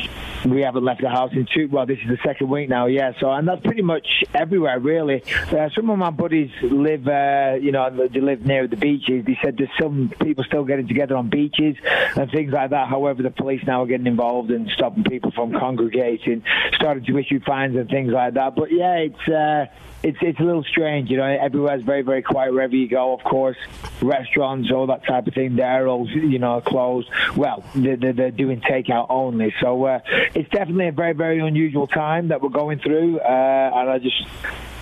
we 0.53 0.62
haven't 0.62 0.86
left 0.86 1.01
the 1.01 1.10
house 1.10 1.32
in 1.34 1.47
two. 1.51 1.67
Well, 1.67 1.88
this 1.88 1.97
is 1.97 2.10
the 2.10 2.19
second 2.23 2.47
week 2.47 2.69
now. 2.69 2.86
Yeah, 2.86 3.13
so 3.19 3.32
and 3.32 3.47
that's 3.47 3.62
pretty 3.62 3.82
much 3.82 4.05
everywhere, 4.36 4.79
really. 4.79 5.23
Uh, 5.51 5.69
some 5.75 5.89
of 5.89 5.97
my 5.97 6.12
buddies 6.12 6.51
live, 6.62 7.08
uh, 7.08 7.55
you 7.60 7.71
know, 7.71 8.08
they 8.08 8.21
live 8.21 8.45
near 8.45 8.67
the 8.67 8.75
beaches. 8.75 9.25
They 9.25 9.38
said 9.43 9.58
there's 9.58 9.71
some 9.82 10.13
people 10.21 10.43
still 10.43 10.63
getting 10.63 10.88
together 10.88 11.15
on 11.17 11.32
beaches 11.32 11.75
and 12.15 12.29
things 12.29 12.53
like 12.53 12.69
that. 12.69 12.88
However, 12.88 13.23
the 13.23 13.32
police 13.32 13.62
now 13.65 13.82
are 13.82 13.88
getting 13.88 14.08
involved 14.08 14.51
in 14.51 14.69
stopping 14.75 15.05
people 15.05 15.32
from 15.32 15.51
congregating, 15.53 16.43
starting 16.75 17.03
to 17.05 17.17
issue 17.17 17.39
fines 17.39 17.75
and 17.75 17.89
things 17.89 18.12
like 18.12 18.36
that. 18.36 18.55
But 18.55 18.71
yeah, 18.71 18.93
it's. 18.97 19.27
Uh, 19.27 19.65
it's 20.03 20.17
it's 20.21 20.39
a 20.39 20.43
little 20.43 20.63
strange, 20.63 21.09
you 21.09 21.17
know. 21.17 21.25
Everywhere's 21.25 21.83
very 21.83 22.01
very 22.01 22.21
quiet 22.21 22.53
wherever 22.53 22.75
you 22.75 22.88
go. 22.88 23.13
Of 23.13 23.23
course, 23.23 23.57
restaurants, 24.01 24.71
all 24.71 24.88
that 24.88 25.05
type 25.05 25.27
of 25.27 25.33
thing, 25.33 25.55
they're 25.55 25.88
all 25.88 26.09
you 26.09 26.39
know 26.39 26.62
closed. 26.62 27.09
Well, 27.35 27.63
they're, 27.75 27.97
they're 27.97 28.31
doing 28.31 28.62
takeout 28.62 29.07
only. 29.09 29.53
So 29.59 29.85
uh, 29.85 29.99
it's 30.33 30.49
definitely 30.49 30.88
a 30.88 30.91
very 30.91 31.13
very 31.13 31.39
unusual 31.39 31.88
time 31.88 32.29
that 32.29 32.41
we're 32.41 32.49
going 32.49 32.79
through, 32.79 33.19
uh, 33.19 33.71
and 33.75 33.89
I 33.89 33.99
just 33.99 34.23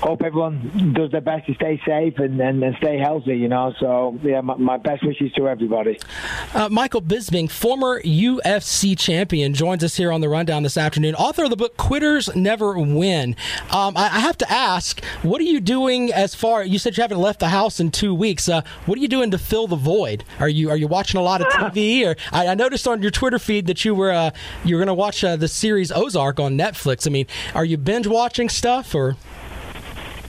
hope 0.01 0.21
everyone 0.21 0.93
does 0.93 1.11
their 1.11 1.21
best 1.21 1.47
to 1.47 1.55
stay 1.55 1.81
safe 1.85 2.17
and, 2.19 2.39
and, 2.39 2.63
and 2.63 2.75
stay 2.77 2.97
healthy, 2.97 3.37
you 3.37 3.47
know. 3.47 3.73
So, 3.79 4.17
yeah, 4.23 4.41
my, 4.41 4.55
my 4.55 4.77
best 4.77 5.03
wishes 5.03 5.31
to 5.33 5.47
everybody. 5.47 5.99
Uh, 6.53 6.69
Michael 6.69 7.01
Bisping, 7.01 7.49
former 7.49 8.01
UFC 8.01 8.97
champion, 8.97 9.53
joins 9.53 9.83
us 9.83 9.95
here 9.95 10.11
on 10.11 10.21
the 10.21 10.29
Rundown 10.29 10.63
this 10.63 10.77
afternoon. 10.77 11.15
Author 11.15 11.45
of 11.45 11.49
the 11.49 11.55
book 11.55 11.77
Quitters 11.77 12.33
Never 12.35 12.77
Win. 12.77 13.35
Um, 13.71 13.97
I, 13.97 14.05
I, 14.05 14.19
have 14.19 14.37
to 14.37 14.51
ask, 14.51 15.03
what 15.23 15.41
are 15.41 15.45
you 15.45 15.59
doing 15.59 16.11
as 16.13 16.35
far? 16.35 16.63
You 16.63 16.79
said 16.79 16.97
you 16.97 17.01
haven't 17.01 17.19
left 17.19 17.39
the 17.39 17.49
house 17.49 17.79
in 17.79 17.91
two 17.91 18.13
weeks. 18.13 18.47
Uh, 18.47 18.61
what 18.85 18.97
are 18.97 19.01
you 19.01 19.07
doing 19.07 19.31
to 19.31 19.37
fill 19.37 19.67
the 19.67 19.75
void? 19.75 20.23
Are 20.39 20.49
you 20.49 20.69
are 20.69 20.77
you 20.77 20.87
watching 20.87 21.19
a 21.19 21.23
lot 21.23 21.41
of 21.41 21.47
TV? 21.47 21.87
Or 22.07 22.15
I, 22.31 22.47
I 22.47 22.53
noticed 22.53 22.87
on 22.87 23.01
your 23.01 23.11
Twitter 23.11 23.39
feed 23.39 23.65
that 23.67 23.83
you 23.83 23.95
were 23.95 24.11
uh, 24.11 24.31
you 24.63 24.75
were 24.75 24.79
going 24.79 24.87
to 24.87 24.93
watch 24.93 25.23
uh, 25.23 25.35
the 25.35 25.47
series 25.47 25.91
Ozark 25.91 26.39
on 26.39 26.57
Netflix. 26.57 27.07
I 27.07 27.09
mean, 27.09 27.25
are 27.55 27.65
you 27.65 27.77
binge 27.77 28.07
watching 28.07 28.49
stuff 28.49 28.93
or? 28.93 29.15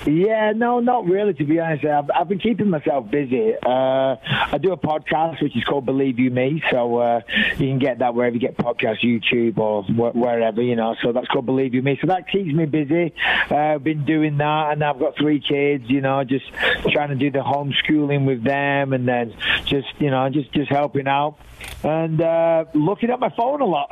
Yeah, 0.07 0.53
no, 0.55 0.81
not 0.81 1.07
really. 1.07 1.35
To 1.35 1.45
be 1.45 1.59
honest, 1.61 1.85
I've, 1.85 2.11
I've 2.15 2.29
been 2.29 2.39
keeping 2.39 2.71
myself 2.71 3.11
busy. 3.11 3.55
Uh, 3.65 4.17
I 4.25 4.59
do 4.61 4.73
a 4.73 4.77
podcast 4.77 5.43
which 5.43 5.57
is 5.57 5.65
called 5.65 5.87
Believe 5.87 6.19
You 6.19 6.31
Me, 6.31 6.63
so 6.71 6.97
uh, 6.99 7.21
you 7.53 7.69
can 7.69 7.79
get 7.79 7.99
that 7.99 8.15
wherever 8.15 8.35
you 8.35 8.41
get 8.41 8.57
podcasts, 8.57 9.03
YouTube 9.05 9.59
or 9.59 9.83
wh- 9.85 10.15
wherever 10.15 10.63
you 10.63 10.77
know. 10.77 10.95
So 11.03 11.13
that's 11.13 11.27
called 11.29 11.47
Believe 11.47 11.75
You 11.75 11.83
Me. 11.83 11.99
So 12.01 12.07
that 12.07 12.29
keeps 12.29 12.53
me 12.55 12.65
busy. 12.67 13.13
Uh, 13.51 13.57
I've 13.57 13.85
been 13.85 14.05
doing 14.05 14.39
that, 14.39 14.73
and 14.73 14.83
I've 14.85 14.99
got 14.99 15.17
three 15.17 15.41
kids. 15.41 15.85
You 15.89 16.01
know, 16.01 16.25
just 16.25 16.47
trying 16.93 17.11
to 17.11 17.17
do 17.17 17.31
the 17.31 17.41
homeschooling 17.41 18.25
with 18.25 18.43
them, 18.45 18.93
and 18.93 19.07
then 19.07 19.35
just 19.67 19.89
you 19.99 20.11
know, 20.11 20.29
just 20.31 20.53
just 20.53 20.71
helping 20.71 21.09
out 21.09 21.39
and 21.83 22.21
uh, 22.21 22.65
looking 22.75 23.11
at 23.11 23.21
my 23.21 23.31
phone 23.31 23.61
a 23.61 23.67
lot. 23.67 23.91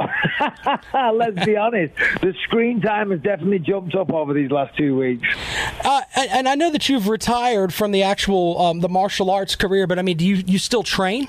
Let's 1.15 1.45
be 1.45 1.57
honest, 1.57 1.95
the 2.21 2.35
screen 2.45 2.81
time 2.81 3.11
has 3.11 3.21
definitely 3.21 3.61
jumped 3.61 3.95
up 3.95 4.13
over 4.13 4.35
these 4.35 4.51
last 4.51 4.77
two 4.77 4.97
weeks. 4.97 5.27
Uh, 5.85 6.03
and, 6.15 6.31
and, 6.31 6.49
I 6.49 6.55
know 6.55 6.71
that 6.71 6.89
you've 6.89 7.09
retired 7.09 7.73
from 7.73 7.93
the 7.93 8.03
actual 8.03 8.61
um, 8.61 8.81
the 8.81 8.89
martial 8.89 9.31
arts 9.31 9.57
career, 9.57 9.87
but 9.87 9.99
I 9.99 10.03
mean, 10.03 10.17
do 10.17 10.27
you 10.27 10.37
you 10.47 10.59
still 10.59 10.83
train? 10.83 11.29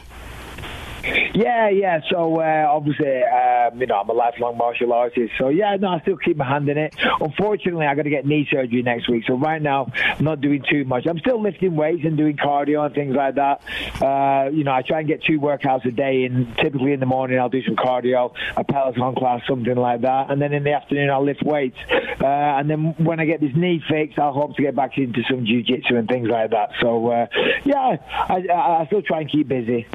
Yeah, 1.37 1.69
yeah. 1.69 2.01
So 2.09 2.41
uh, 2.41 2.65
obviously, 2.67 3.21
um, 3.21 3.79
you 3.79 3.85
know, 3.85 3.97
I'm 3.97 4.09
a 4.09 4.13
lifelong 4.13 4.57
martial 4.57 4.91
artist. 4.91 5.33
So 5.37 5.49
yeah, 5.49 5.75
no, 5.79 5.89
I 5.89 5.99
still 6.01 6.17
keep 6.17 6.35
my 6.35 6.47
hand 6.47 6.67
in 6.67 6.79
it. 6.79 6.95
Unfortunately, 7.21 7.85
I 7.85 7.93
got 7.93 8.03
to 8.03 8.09
get 8.09 8.25
knee 8.25 8.47
surgery 8.49 8.81
next 8.81 9.07
week. 9.07 9.23
So 9.27 9.35
right 9.35 9.61
now, 9.61 9.91
I'm 9.95 10.25
not 10.25 10.41
doing 10.41 10.63
too 10.67 10.83
much. 10.85 11.05
I'm 11.05 11.19
still 11.19 11.39
lifting 11.39 11.75
weights 11.75 12.05
and 12.05 12.17
doing 12.17 12.37
cardio 12.37 12.87
and 12.87 12.95
things 12.95 13.15
like 13.15 13.35
that. 13.35 13.61
Uh, 14.01 14.49
you 14.49 14.63
know, 14.63 14.71
I 14.71 14.81
try 14.81 14.99
and 14.99 15.07
get 15.07 15.23
two 15.23 15.39
workouts 15.39 15.85
a 15.85 15.91
day. 15.91 16.23
And 16.23 16.55
typically 16.57 16.93
in 16.93 16.99
the 16.99 17.05
morning, 17.05 17.37
I'll 17.37 17.49
do 17.49 17.61
some 17.61 17.75
cardio, 17.75 18.33
a 18.55 18.63
Peloton 18.63 19.13
class, 19.13 19.41
something 19.47 19.75
like 19.75 20.01
that. 20.01 20.31
And 20.31 20.41
then 20.41 20.53
in 20.53 20.63
the 20.63 20.73
afternoon, 20.73 21.11
I'll 21.11 21.23
lift 21.23 21.43
weights. 21.43 21.77
Uh, 22.19 22.25
and 22.25 22.67
then 22.67 22.95
when 22.97 23.19
I 23.19 23.25
get 23.25 23.41
this 23.41 23.55
knee 23.55 23.79
fixed, 23.87 24.17
I'll 24.17 24.33
hope 24.33 24.55
to 24.55 24.63
get 24.63 24.75
back 24.75 24.97
into 24.97 25.21
some 25.29 25.45
jiu-jitsu 25.45 25.97
and 25.97 26.07
things 26.07 26.29
like 26.29 26.49
that. 26.49 26.71
So 26.81 27.11
uh, 27.11 27.27
yeah, 27.63 27.97
I, 28.11 28.81
I 28.81 28.85
still 28.87 29.03
try 29.03 29.19
and 29.19 29.31
keep 29.31 29.47
busy. 29.47 29.85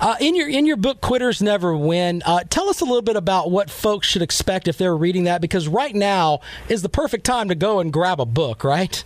Uh, 0.00 0.16
in 0.20 0.34
your 0.34 0.48
in 0.48 0.66
your 0.66 0.76
book, 0.76 1.00
Quitters 1.00 1.40
Never 1.40 1.76
Win, 1.76 2.22
uh, 2.26 2.40
tell 2.50 2.68
us 2.68 2.80
a 2.80 2.84
little 2.84 3.02
bit 3.02 3.16
about 3.16 3.50
what 3.50 3.70
folks 3.70 4.06
should 4.06 4.22
expect 4.22 4.66
if 4.68 4.76
they're 4.76 4.96
reading 4.96 5.24
that, 5.24 5.40
because 5.40 5.68
right 5.68 5.94
now 5.94 6.40
is 6.68 6.82
the 6.82 6.88
perfect 6.88 7.24
time 7.24 7.48
to 7.48 7.54
go 7.54 7.80
and 7.80 7.92
grab 7.92 8.20
a 8.20 8.26
book, 8.26 8.64
right? 8.64 9.04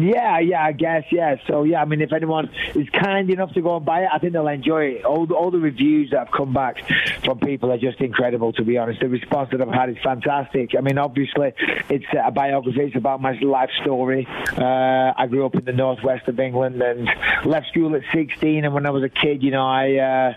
Yeah, 0.00 0.40
yeah, 0.40 0.64
I 0.64 0.72
guess, 0.72 1.04
yeah. 1.12 1.36
So, 1.46 1.62
yeah, 1.62 1.80
I 1.80 1.84
mean, 1.84 2.00
if 2.00 2.12
anyone 2.12 2.50
is 2.74 2.88
kind 2.90 3.30
enough 3.30 3.52
to 3.52 3.60
go 3.62 3.76
and 3.76 3.86
buy 3.86 4.00
it, 4.00 4.08
I 4.12 4.18
think 4.18 4.32
they'll 4.32 4.48
enjoy 4.48 4.86
it. 4.86 5.04
All 5.04 5.24
the, 5.26 5.34
all 5.34 5.52
the 5.52 5.58
reviews 5.58 6.10
that 6.10 6.18
have 6.18 6.30
come 6.32 6.52
back 6.52 6.82
from 7.24 7.38
people 7.38 7.70
are 7.70 7.78
just 7.78 8.00
incredible, 8.00 8.52
to 8.54 8.64
be 8.64 8.76
honest. 8.76 9.00
The 9.00 9.08
response 9.08 9.50
that 9.52 9.60
I've 9.60 9.72
had 9.72 9.90
is 9.90 9.96
fantastic. 10.02 10.70
I 10.76 10.80
mean, 10.80 10.98
obviously, 10.98 11.52
it's 11.88 12.06
a 12.12 12.32
biography. 12.32 12.80
It's 12.80 12.96
about 12.96 13.22
my 13.22 13.38
life 13.40 13.70
story. 13.82 14.26
Uh, 14.28 15.12
I 15.16 15.26
grew 15.28 15.46
up 15.46 15.54
in 15.54 15.64
the 15.64 15.72
northwest 15.72 16.26
of 16.26 16.40
England 16.40 16.82
and 16.82 17.08
left 17.44 17.68
school 17.68 17.94
at 17.94 18.02
16. 18.12 18.64
And 18.64 18.74
when 18.74 18.86
I 18.86 18.90
was 18.90 19.04
a 19.04 19.08
kid, 19.08 19.42
you 19.42 19.52
know, 19.52 19.64
I. 19.64 19.96
Uh, 19.96 20.34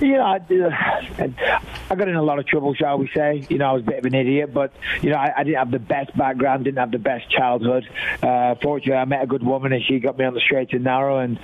you 0.00 0.12
know, 0.12 0.22
I, 0.22 0.40
I 1.90 1.94
got 1.94 2.08
in 2.08 2.14
a 2.14 2.22
lot 2.22 2.38
of 2.38 2.46
trouble, 2.46 2.74
shall 2.74 2.98
we 2.98 3.10
say. 3.14 3.44
You 3.48 3.58
know, 3.58 3.66
I 3.66 3.72
was 3.72 3.82
a 3.82 3.86
bit 3.86 3.98
of 3.98 4.04
an 4.04 4.14
idiot, 4.14 4.52
but, 4.52 4.72
you 5.02 5.10
know, 5.10 5.16
I, 5.16 5.32
I 5.38 5.44
didn't 5.44 5.58
have 5.58 5.70
the 5.70 5.78
best 5.78 6.16
background, 6.16 6.64
didn't 6.64 6.78
have 6.78 6.90
the 6.90 6.98
best 6.98 7.30
childhood. 7.30 7.88
Uh, 8.22 8.54
fortunately, 8.62 8.94
I 8.94 9.04
met 9.04 9.22
a 9.22 9.26
good 9.26 9.42
woman 9.42 9.72
and 9.72 9.82
she 9.84 9.98
got 9.98 10.18
me 10.18 10.24
on 10.24 10.34
the 10.34 10.40
straight 10.40 10.72
and 10.72 10.84
narrow. 10.84 11.18
And, 11.18 11.38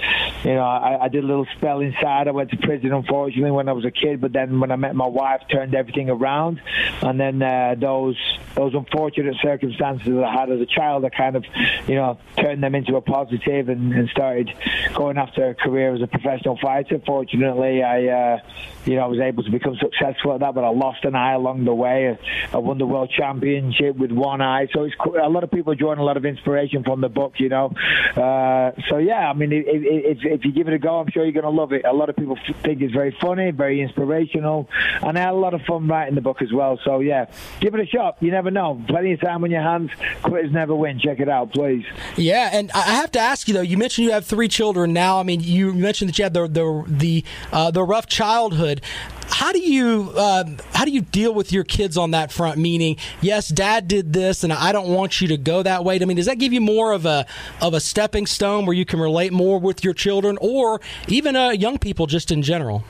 you 0.44 0.54
know, 0.54 0.62
I, 0.62 1.04
I 1.04 1.08
did 1.08 1.24
a 1.24 1.26
little 1.26 1.46
spell 1.56 1.80
inside. 1.80 2.28
I 2.28 2.30
went 2.30 2.50
to 2.50 2.56
prison, 2.58 2.92
unfortunately, 2.92 3.50
when 3.50 3.68
I 3.68 3.72
was 3.72 3.84
a 3.84 3.90
kid. 3.90 4.20
But 4.20 4.32
then 4.32 4.60
when 4.60 4.70
I 4.70 4.76
met 4.76 4.94
my 4.94 5.06
wife, 5.06 5.42
turned 5.50 5.74
everything 5.74 6.10
around. 6.10 6.60
And 7.02 7.18
then 7.18 7.42
uh, 7.42 7.74
those 7.78 8.16
those 8.54 8.74
unfortunate 8.74 9.34
circumstances 9.42 10.06
that 10.06 10.22
I 10.22 10.32
had 10.32 10.50
as 10.50 10.60
a 10.60 10.66
child, 10.66 11.04
I 11.04 11.08
kind 11.08 11.34
of, 11.34 11.44
you 11.88 11.96
know, 11.96 12.18
turned 12.36 12.62
them 12.62 12.74
into 12.74 12.94
a 12.96 13.00
positive 13.00 13.68
and, 13.68 13.92
and 13.92 14.08
started 14.10 14.52
going 14.94 15.18
after 15.18 15.48
a 15.48 15.54
career 15.54 15.94
as 15.94 16.02
a 16.02 16.06
professional 16.06 16.56
fighter. 16.60 17.00
Fortunately, 17.04 17.82
I. 17.82 18.06
Uh, 18.06 18.38
you 18.84 18.96
know, 18.96 19.02
I 19.02 19.06
was 19.06 19.20
able 19.20 19.42
to 19.44 19.50
become 19.50 19.76
successful 19.76 20.34
at 20.34 20.40
that, 20.40 20.54
but 20.54 20.64
I 20.64 20.68
lost 20.68 21.04
an 21.04 21.14
eye 21.14 21.32
along 21.32 21.64
the 21.64 21.74
way. 21.74 22.18
I 22.52 22.58
won 22.58 22.78
the 22.78 22.86
world 22.86 23.10
championship 23.16 23.96
with 23.96 24.12
one 24.12 24.40
eye, 24.40 24.68
so 24.72 24.84
it's 24.84 24.94
a 25.00 25.28
lot 25.28 25.44
of 25.44 25.50
people 25.50 25.74
drawing 25.74 25.98
a 25.98 26.04
lot 26.04 26.16
of 26.16 26.24
inspiration 26.24 26.84
from 26.84 27.00
the 27.00 27.08
book. 27.08 27.34
You 27.38 27.48
know, 27.48 27.72
uh, 28.16 28.72
so 28.90 28.98
yeah, 28.98 29.30
I 29.30 29.32
mean, 29.32 29.52
if, 29.52 29.64
if, 29.66 30.18
if 30.24 30.44
you 30.44 30.52
give 30.52 30.68
it 30.68 30.74
a 30.74 30.78
go, 30.78 31.00
I'm 31.00 31.10
sure 31.10 31.24
you're 31.24 31.32
going 31.32 31.44
to 31.44 31.50
love 31.50 31.72
it. 31.72 31.84
A 31.84 31.92
lot 31.92 32.08
of 32.08 32.16
people 32.16 32.38
think 32.62 32.82
it's 32.82 32.92
very 32.92 33.16
funny, 33.20 33.50
very 33.50 33.80
inspirational, 33.80 34.68
and 35.02 35.18
I 35.18 35.22
had 35.22 35.30
a 35.30 35.36
lot 35.36 35.54
of 35.54 35.62
fun 35.62 35.88
writing 35.88 36.14
the 36.14 36.20
book 36.20 36.42
as 36.42 36.52
well. 36.52 36.78
So 36.84 37.00
yeah, 37.00 37.26
give 37.60 37.74
it 37.74 37.80
a 37.80 37.86
shot. 37.86 38.16
You 38.20 38.30
never 38.30 38.50
know. 38.50 38.82
Plenty 38.88 39.12
of 39.12 39.20
time 39.20 39.44
on 39.44 39.50
your 39.50 39.62
hands. 39.62 39.90
Quitters 40.22 40.52
never 40.52 40.74
win. 40.74 40.98
Check 40.98 41.20
it 41.20 41.28
out, 41.28 41.52
please. 41.52 41.84
Yeah, 42.16 42.50
and 42.52 42.70
I 42.72 42.82
have 42.82 43.12
to 43.12 43.18
ask 43.18 43.48
you 43.48 43.54
though. 43.54 43.62
You 43.62 43.78
mentioned 43.78 44.06
you 44.06 44.12
have 44.12 44.26
three 44.26 44.48
children 44.48 44.92
now. 44.92 45.18
I 45.18 45.22
mean, 45.22 45.40
you 45.40 45.72
mentioned 45.72 46.10
that 46.10 46.18
you 46.18 46.24
had 46.24 46.34
the 46.34 46.46
the 46.48 46.84
the, 46.86 47.24
uh, 47.52 47.70
the 47.70 47.82
rough 47.82 48.06
childhood. 48.34 48.80
How 49.28 49.52
do 49.52 49.60
you 49.60 50.12
uh, 50.16 50.44
how 50.74 50.84
do 50.84 50.90
you 50.90 51.00
deal 51.00 51.32
with 51.32 51.52
your 51.52 51.64
kids 51.64 51.96
on 51.96 52.10
that 52.12 52.32
front? 52.32 52.58
Meaning, 52.58 52.96
yes, 53.20 53.48
Dad 53.48 53.86
did 53.88 54.12
this, 54.12 54.42
and 54.44 54.52
I 54.52 54.72
don't 54.72 54.88
want 54.88 55.20
you 55.20 55.28
to 55.28 55.36
go 55.36 55.62
that 55.62 55.84
way. 55.84 56.00
I 56.00 56.04
mean, 56.04 56.16
does 56.16 56.26
that 56.26 56.38
give 56.38 56.52
you 56.52 56.60
more 56.60 56.92
of 56.92 57.06
a 57.06 57.26
of 57.60 57.74
a 57.74 57.80
stepping 57.80 58.26
stone 58.26 58.66
where 58.66 58.74
you 58.74 58.84
can 58.84 58.98
relate 58.98 59.32
more 59.32 59.58
with 59.58 59.84
your 59.84 59.94
children, 59.94 60.36
or 60.40 60.80
even 61.08 61.36
uh, 61.36 61.50
young 61.50 61.78
people 61.78 62.06
just 62.06 62.32
in 62.32 62.42
general? 62.42 62.84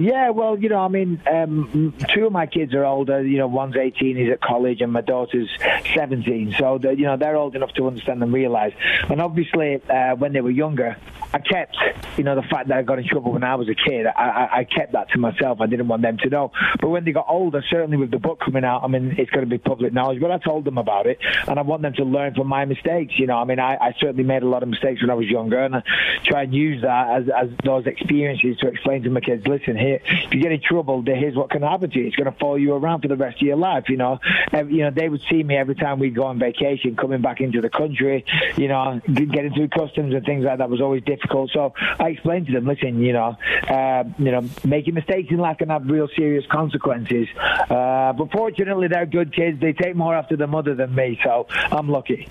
Yeah, 0.00 0.30
well, 0.30 0.58
you 0.58 0.70
know, 0.70 0.78
I 0.78 0.88
mean, 0.88 1.20
um, 1.30 1.94
two 2.14 2.24
of 2.24 2.32
my 2.32 2.46
kids 2.46 2.72
are 2.72 2.86
older. 2.86 3.22
You 3.22 3.36
know, 3.36 3.48
one's 3.48 3.76
18, 3.76 4.16
he's 4.16 4.32
at 4.32 4.40
college, 4.40 4.80
and 4.80 4.90
my 4.90 5.02
daughter's 5.02 5.50
17. 5.94 6.54
So, 6.58 6.80
you 6.82 7.04
know, 7.04 7.18
they're 7.18 7.36
old 7.36 7.54
enough 7.54 7.74
to 7.74 7.86
understand 7.86 8.22
and 8.22 8.32
realize. 8.32 8.72
And 9.10 9.20
obviously, 9.20 9.82
uh, 9.90 10.16
when 10.16 10.32
they 10.32 10.40
were 10.40 10.50
younger, 10.50 10.96
I 11.34 11.38
kept, 11.38 11.76
you 12.16 12.24
know, 12.24 12.34
the 12.34 12.42
fact 12.42 12.68
that 12.68 12.78
I 12.78 12.82
got 12.82 12.98
in 12.98 13.06
trouble 13.06 13.32
when 13.32 13.44
I 13.44 13.56
was 13.56 13.68
a 13.68 13.74
kid, 13.74 14.06
I, 14.06 14.10
I, 14.10 14.58
I 14.60 14.64
kept 14.64 14.92
that 14.92 15.10
to 15.10 15.18
myself. 15.18 15.60
I 15.60 15.66
didn't 15.66 15.88
want 15.88 16.00
them 16.00 16.16
to 16.18 16.30
know. 16.30 16.50
But 16.80 16.88
when 16.88 17.04
they 17.04 17.12
got 17.12 17.26
older, 17.28 17.62
certainly 17.68 17.98
with 17.98 18.10
the 18.10 18.18
book 18.18 18.40
coming 18.40 18.64
out, 18.64 18.82
I 18.82 18.88
mean, 18.88 19.14
it's 19.18 19.30
going 19.30 19.44
to 19.44 19.50
be 19.50 19.58
public 19.58 19.92
knowledge. 19.92 20.20
But 20.20 20.30
I 20.30 20.38
told 20.38 20.64
them 20.64 20.78
about 20.78 21.06
it, 21.06 21.18
and 21.46 21.58
I 21.58 21.62
want 21.62 21.82
them 21.82 21.92
to 21.94 22.04
learn 22.04 22.34
from 22.34 22.46
my 22.46 22.64
mistakes. 22.64 23.14
You 23.18 23.26
know, 23.26 23.36
I 23.36 23.44
mean, 23.44 23.60
I, 23.60 23.76
I 23.76 23.94
certainly 24.00 24.24
made 24.24 24.42
a 24.42 24.48
lot 24.48 24.62
of 24.62 24.70
mistakes 24.70 25.02
when 25.02 25.10
I 25.10 25.14
was 25.14 25.26
younger, 25.26 25.62
and 25.62 25.76
I 25.76 25.82
try 26.24 26.44
and 26.44 26.54
use 26.54 26.82
that 26.82 27.10
as, 27.10 27.24
as 27.28 27.50
those 27.64 27.86
experiences 27.86 28.56
to 28.60 28.68
explain 28.68 29.02
to 29.02 29.10
my 29.10 29.20
kids, 29.20 29.46
listen, 29.46 29.76
here, 29.76 29.89
if 29.94 30.32
you 30.32 30.40
get 30.40 30.52
in 30.52 30.60
trouble, 30.60 31.02
here's 31.04 31.34
what 31.34 31.50
can 31.50 31.62
happen 31.62 31.90
to 31.90 31.98
you. 31.98 32.06
It's 32.06 32.16
going 32.16 32.30
to 32.30 32.38
follow 32.38 32.56
you 32.56 32.74
around 32.74 33.02
for 33.02 33.08
the 33.08 33.16
rest 33.16 33.36
of 33.36 33.42
your 33.42 33.56
life. 33.56 33.88
You 33.88 33.96
know, 33.96 34.18
you 34.52 34.84
know, 34.84 34.90
they 34.90 35.08
would 35.08 35.22
see 35.30 35.42
me 35.42 35.56
every 35.56 35.74
time 35.74 35.98
we'd 35.98 36.14
go 36.14 36.24
on 36.24 36.38
vacation, 36.38 36.96
coming 36.96 37.20
back 37.22 37.40
into 37.40 37.60
the 37.60 37.70
country. 37.70 38.24
You 38.56 38.68
know, 38.68 39.00
getting 39.06 39.52
through 39.54 39.68
customs 39.68 40.14
and 40.14 40.24
things 40.24 40.44
like 40.44 40.58
that 40.58 40.70
was 40.70 40.80
always 40.80 41.02
difficult. 41.04 41.50
So 41.52 41.72
I 41.76 42.10
explained 42.10 42.46
to 42.46 42.52
them, 42.52 42.66
listen, 42.66 43.00
you 43.02 43.12
know, 43.12 43.36
uh, 43.68 44.04
you 44.18 44.30
know, 44.30 44.48
making 44.64 44.94
mistakes 44.94 45.30
in 45.30 45.38
life 45.38 45.58
can 45.58 45.68
have 45.68 45.86
real 45.86 46.08
serious 46.16 46.44
consequences. 46.50 47.28
Uh, 47.38 48.12
but 48.12 48.30
fortunately, 48.32 48.88
they're 48.88 49.06
good 49.06 49.34
kids. 49.34 49.60
They 49.60 49.72
take 49.72 49.96
more 49.96 50.14
after 50.14 50.36
their 50.36 50.46
mother 50.46 50.74
than 50.74 50.94
me, 50.94 51.18
so 51.24 51.46
I'm 51.50 51.88
lucky. 51.88 52.28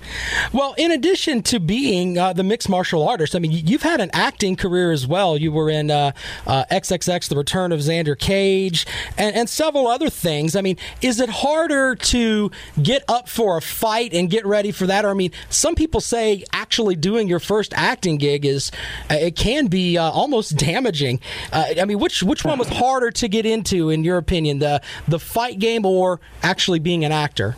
Well, 0.52 0.74
in 0.78 0.90
addition 0.90 1.42
to 1.44 1.60
being 1.60 2.18
uh, 2.18 2.32
the 2.32 2.42
mixed 2.42 2.68
martial 2.68 3.06
artist, 3.06 3.34
I 3.34 3.38
mean, 3.38 3.52
you've 3.52 3.82
had 3.82 4.00
an 4.00 4.10
acting 4.12 4.56
career 4.56 4.90
as 4.90 5.06
well. 5.06 5.36
You 5.36 5.52
were 5.52 5.70
in 5.70 5.88
XXX, 5.88 5.92
uh, 6.46 7.10
uh, 7.14 7.28
The 7.28 7.34
Return 7.50 7.72
of 7.72 7.80
Xander 7.80 8.16
Cage, 8.16 8.86
and, 9.18 9.34
and 9.34 9.48
several 9.48 9.88
other 9.88 10.08
things. 10.08 10.54
I 10.54 10.60
mean, 10.60 10.76
is 11.02 11.18
it 11.18 11.28
harder 11.28 11.96
to 11.96 12.52
get 12.80 13.02
up 13.08 13.28
for 13.28 13.56
a 13.56 13.60
fight 13.60 14.14
and 14.14 14.30
get 14.30 14.46
ready 14.46 14.70
for 14.70 14.86
that? 14.86 15.04
Or, 15.04 15.10
I 15.10 15.14
mean, 15.14 15.32
some 15.48 15.74
people 15.74 16.00
say 16.00 16.44
actually 16.52 16.94
doing 16.94 17.26
your 17.26 17.40
first 17.40 17.74
acting 17.74 18.18
gig 18.18 18.44
is 18.44 18.70
uh, 19.10 19.14
it 19.14 19.34
can 19.34 19.66
be 19.66 19.98
uh, 19.98 20.12
almost 20.12 20.56
damaging. 20.58 21.18
Uh, 21.52 21.74
I 21.80 21.84
mean, 21.86 21.98
which 21.98 22.22
which 22.22 22.44
one 22.44 22.56
was 22.56 22.68
harder 22.68 23.10
to 23.10 23.26
get 23.26 23.44
into, 23.44 23.90
in 23.90 24.04
your 24.04 24.18
opinion, 24.18 24.60
the 24.60 24.80
the 25.08 25.18
fight 25.18 25.58
game 25.58 25.84
or 25.84 26.20
actually 26.44 26.78
being 26.78 27.04
an 27.04 27.10
actor? 27.10 27.56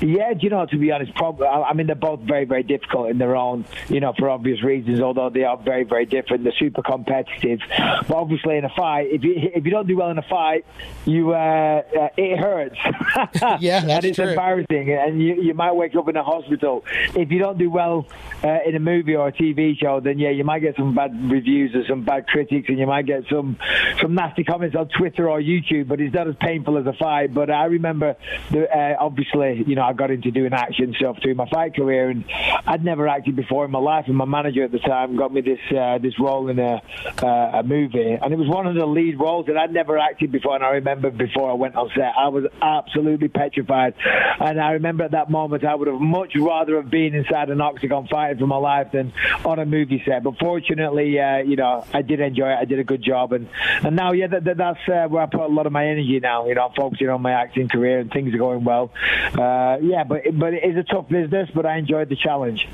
Yeah, 0.00 0.32
do 0.32 0.40
you 0.42 0.50
know, 0.50 0.64
to 0.66 0.78
be 0.78 0.92
honest, 0.92 1.14
probably, 1.14 1.46
I 1.46 1.72
mean, 1.74 1.86
they're 1.86 1.96
both 1.96 2.20
very, 2.20 2.44
very 2.44 2.62
difficult 2.62 3.10
in 3.10 3.18
their 3.18 3.34
own, 3.34 3.64
you 3.88 4.00
know, 4.00 4.12
for 4.16 4.30
obvious 4.30 4.62
reasons, 4.62 5.00
although 5.00 5.28
they 5.30 5.44
are 5.44 5.56
very, 5.56 5.84
very 5.84 6.06
different. 6.06 6.44
They're 6.44 6.52
super 6.58 6.82
competitive. 6.82 7.60
But 7.68 8.10
obviously, 8.10 8.56
in 8.58 8.64
a 8.64 8.68
fight, 8.70 9.08
if 9.10 9.24
you, 9.24 9.34
if 9.36 9.64
you 9.64 9.70
don't 9.70 9.88
do 9.88 9.96
well 9.96 10.10
in 10.10 10.18
a 10.18 10.22
fight, 10.22 10.64
you 11.04 11.34
uh, 11.34 11.82
uh, 11.98 12.08
it 12.16 12.38
hurts. 12.38 12.76
yeah, 13.60 13.80
that's 13.80 13.98
And 13.98 14.04
it's 14.04 14.16
true. 14.16 14.28
embarrassing. 14.28 14.92
And 14.92 15.20
you, 15.20 15.42
you 15.42 15.54
might 15.54 15.72
wake 15.72 15.96
up 15.96 16.08
in 16.08 16.16
a 16.16 16.22
hospital. 16.22 16.84
If 17.16 17.32
you 17.32 17.40
don't 17.40 17.58
do 17.58 17.68
well 17.68 18.06
uh, 18.44 18.58
in 18.64 18.76
a 18.76 18.80
movie 18.80 19.16
or 19.16 19.28
a 19.28 19.32
TV 19.32 19.76
show, 19.76 19.98
then 19.98 20.20
yeah, 20.20 20.30
you 20.30 20.44
might 20.44 20.60
get 20.60 20.76
some 20.76 20.94
bad 20.94 21.30
reviews 21.30 21.74
or 21.74 21.84
some 21.88 22.04
bad 22.04 22.28
critics, 22.28 22.68
and 22.68 22.78
you 22.78 22.86
might 22.86 23.06
get 23.06 23.24
some, 23.28 23.58
some 24.00 24.14
nasty 24.14 24.44
comments 24.44 24.76
on 24.76 24.88
Twitter 24.96 25.28
or 25.28 25.40
YouTube, 25.40 25.88
but 25.88 26.00
it's 26.00 26.14
not 26.14 26.28
as 26.28 26.36
painful 26.40 26.78
as 26.78 26.86
a 26.86 26.92
fight. 26.92 27.34
But 27.34 27.50
I 27.50 27.64
remember, 27.64 28.16
the, 28.52 28.70
uh, 28.70 28.96
obviously, 29.00 29.64
you 29.66 29.74
know, 29.74 29.87
I 29.88 29.94
got 29.94 30.10
into 30.10 30.30
doing 30.30 30.52
action 30.52 30.94
stuff 30.98 31.16
through 31.22 31.34
my 31.34 31.48
fight 31.48 31.74
career, 31.74 32.10
and 32.10 32.24
I'd 32.66 32.84
never 32.84 33.08
acted 33.08 33.36
before 33.36 33.64
in 33.64 33.70
my 33.70 33.78
life. 33.78 34.04
And 34.06 34.16
my 34.16 34.26
manager 34.26 34.64
at 34.64 34.72
the 34.72 34.78
time 34.78 35.16
got 35.16 35.32
me 35.32 35.40
this 35.40 35.58
uh, 35.74 35.96
this 35.98 36.18
role 36.20 36.48
in 36.48 36.58
a 36.58 36.82
uh, 37.22 37.58
a 37.58 37.62
movie, 37.62 38.18
and 38.20 38.32
it 38.32 38.36
was 38.36 38.48
one 38.48 38.66
of 38.66 38.74
the 38.74 38.84
lead 38.84 39.18
roles 39.18 39.46
that 39.46 39.56
I'd 39.56 39.72
never 39.72 39.98
acted 39.98 40.30
before. 40.30 40.56
And 40.56 40.64
I 40.64 40.70
remember 40.72 41.10
before 41.10 41.50
I 41.50 41.54
went 41.54 41.74
on 41.76 41.90
set, 41.94 42.12
I 42.18 42.28
was 42.28 42.44
absolutely 42.60 43.28
petrified. 43.28 43.94
And 44.40 44.60
I 44.60 44.72
remember 44.72 45.04
at 45.04 45.12
that 45.12 45.30
moment, 45.30 45.64
I 45.64 45.74
would 45.74 45.88
have 45.88 46.00
much 46.00 46.34
rather 46.36 46.76
have 46.76 46.90
been 46.90 47.14
inside 47.14 47.48
an 47.48 47.60
octagon 47.60 48.06
fighting 48.08 48.38
for 48.38 48.46
my 48.46 48.56
life 48.56 48.92
than 48.92 49.12
on 49.44 49.58
a 49.58 49.64
movie 49.64 50.02
set. 50.04 50.22
But 50.22 50.38
fortunately, 50.38 51.18
uh, 51.18 51.38
you 51.38 51.56
know, 51.56 51.84
I 51.94 52.02
did 52.02 52.20
enjoy 52.20 52.50
it. 52.50 52.58
I 52.60 52.64
did 52.66 52.78
a 52.78 52.84
good 52.84 53.02
job, 53.02 53.32
and 53.32 53.48
and 53.82 53.96
now, 53.96 54.12
yeah, 54.12 54.26
that, 54.26 54.44
that, 54.44 54.56
that's 54.58 54.88
uh, 54.88 55.08
where 55.08 55.22
I 55.22 55.26
put 55.26 55.40
a 55.40 55.46
lot 55.46 55.66
of 55.66 55.72
my 55.72 55.86
energy 55.86 56.20
now. 56.20 56.46
You 56.46 56.54
know, 56.54 56.66
I'm 56.66 56.74
focusing 56.74 57.08
on 57.08 57.22
my 57.22 57.32
acting 57.32 57.68
career, 57.68 58.00
and 58.00 58.10
things 58.10 58.34
are 58.34 58.38
going 58.38 58.64
well. 58.64 58.90
Uh, 59.32 59.77
yeah, 59.82 60.04
but 60.04 60.22
but 60.32 60.54
it 60.54 60.64
is 60.64 60.76
a 60.76 60.82
tough 60.82 61.08
business, 61.08 61.50
but 61.54 61.66
I 61.66 61.76
enjoyed 61.76 62.08
the 62.08 62.16
challenge. 62.16 62.68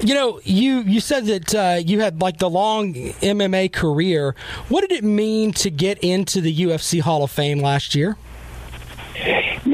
You 0.00 0.14
know, 0.14 0.40
you 0.44 0.80
you 0.80 1.00
said 1.00 1.26
that 1.26 1.54
uh, 1.54 1.80
you 1.84 2.00
had 2.00 2.20
like 2.20 2.38
the 2.38 2.50
long 2.50 2.94
MMA 2.94 3.72
career. 3.72 4.34
What 4.68 4.82
did 4.82 4.92
it 4.92 5.04
mean 5.04 5.52
to 5.54 5.70
get 5.70 5.98
into 5.98 6.40
the 6.40 6.54
UFC 6.54 7.00
Hall 7.00 7.22
of 7.24 7.30
Fame 7.30 7.60
last 7.60 7.94
year? 7.94 8.16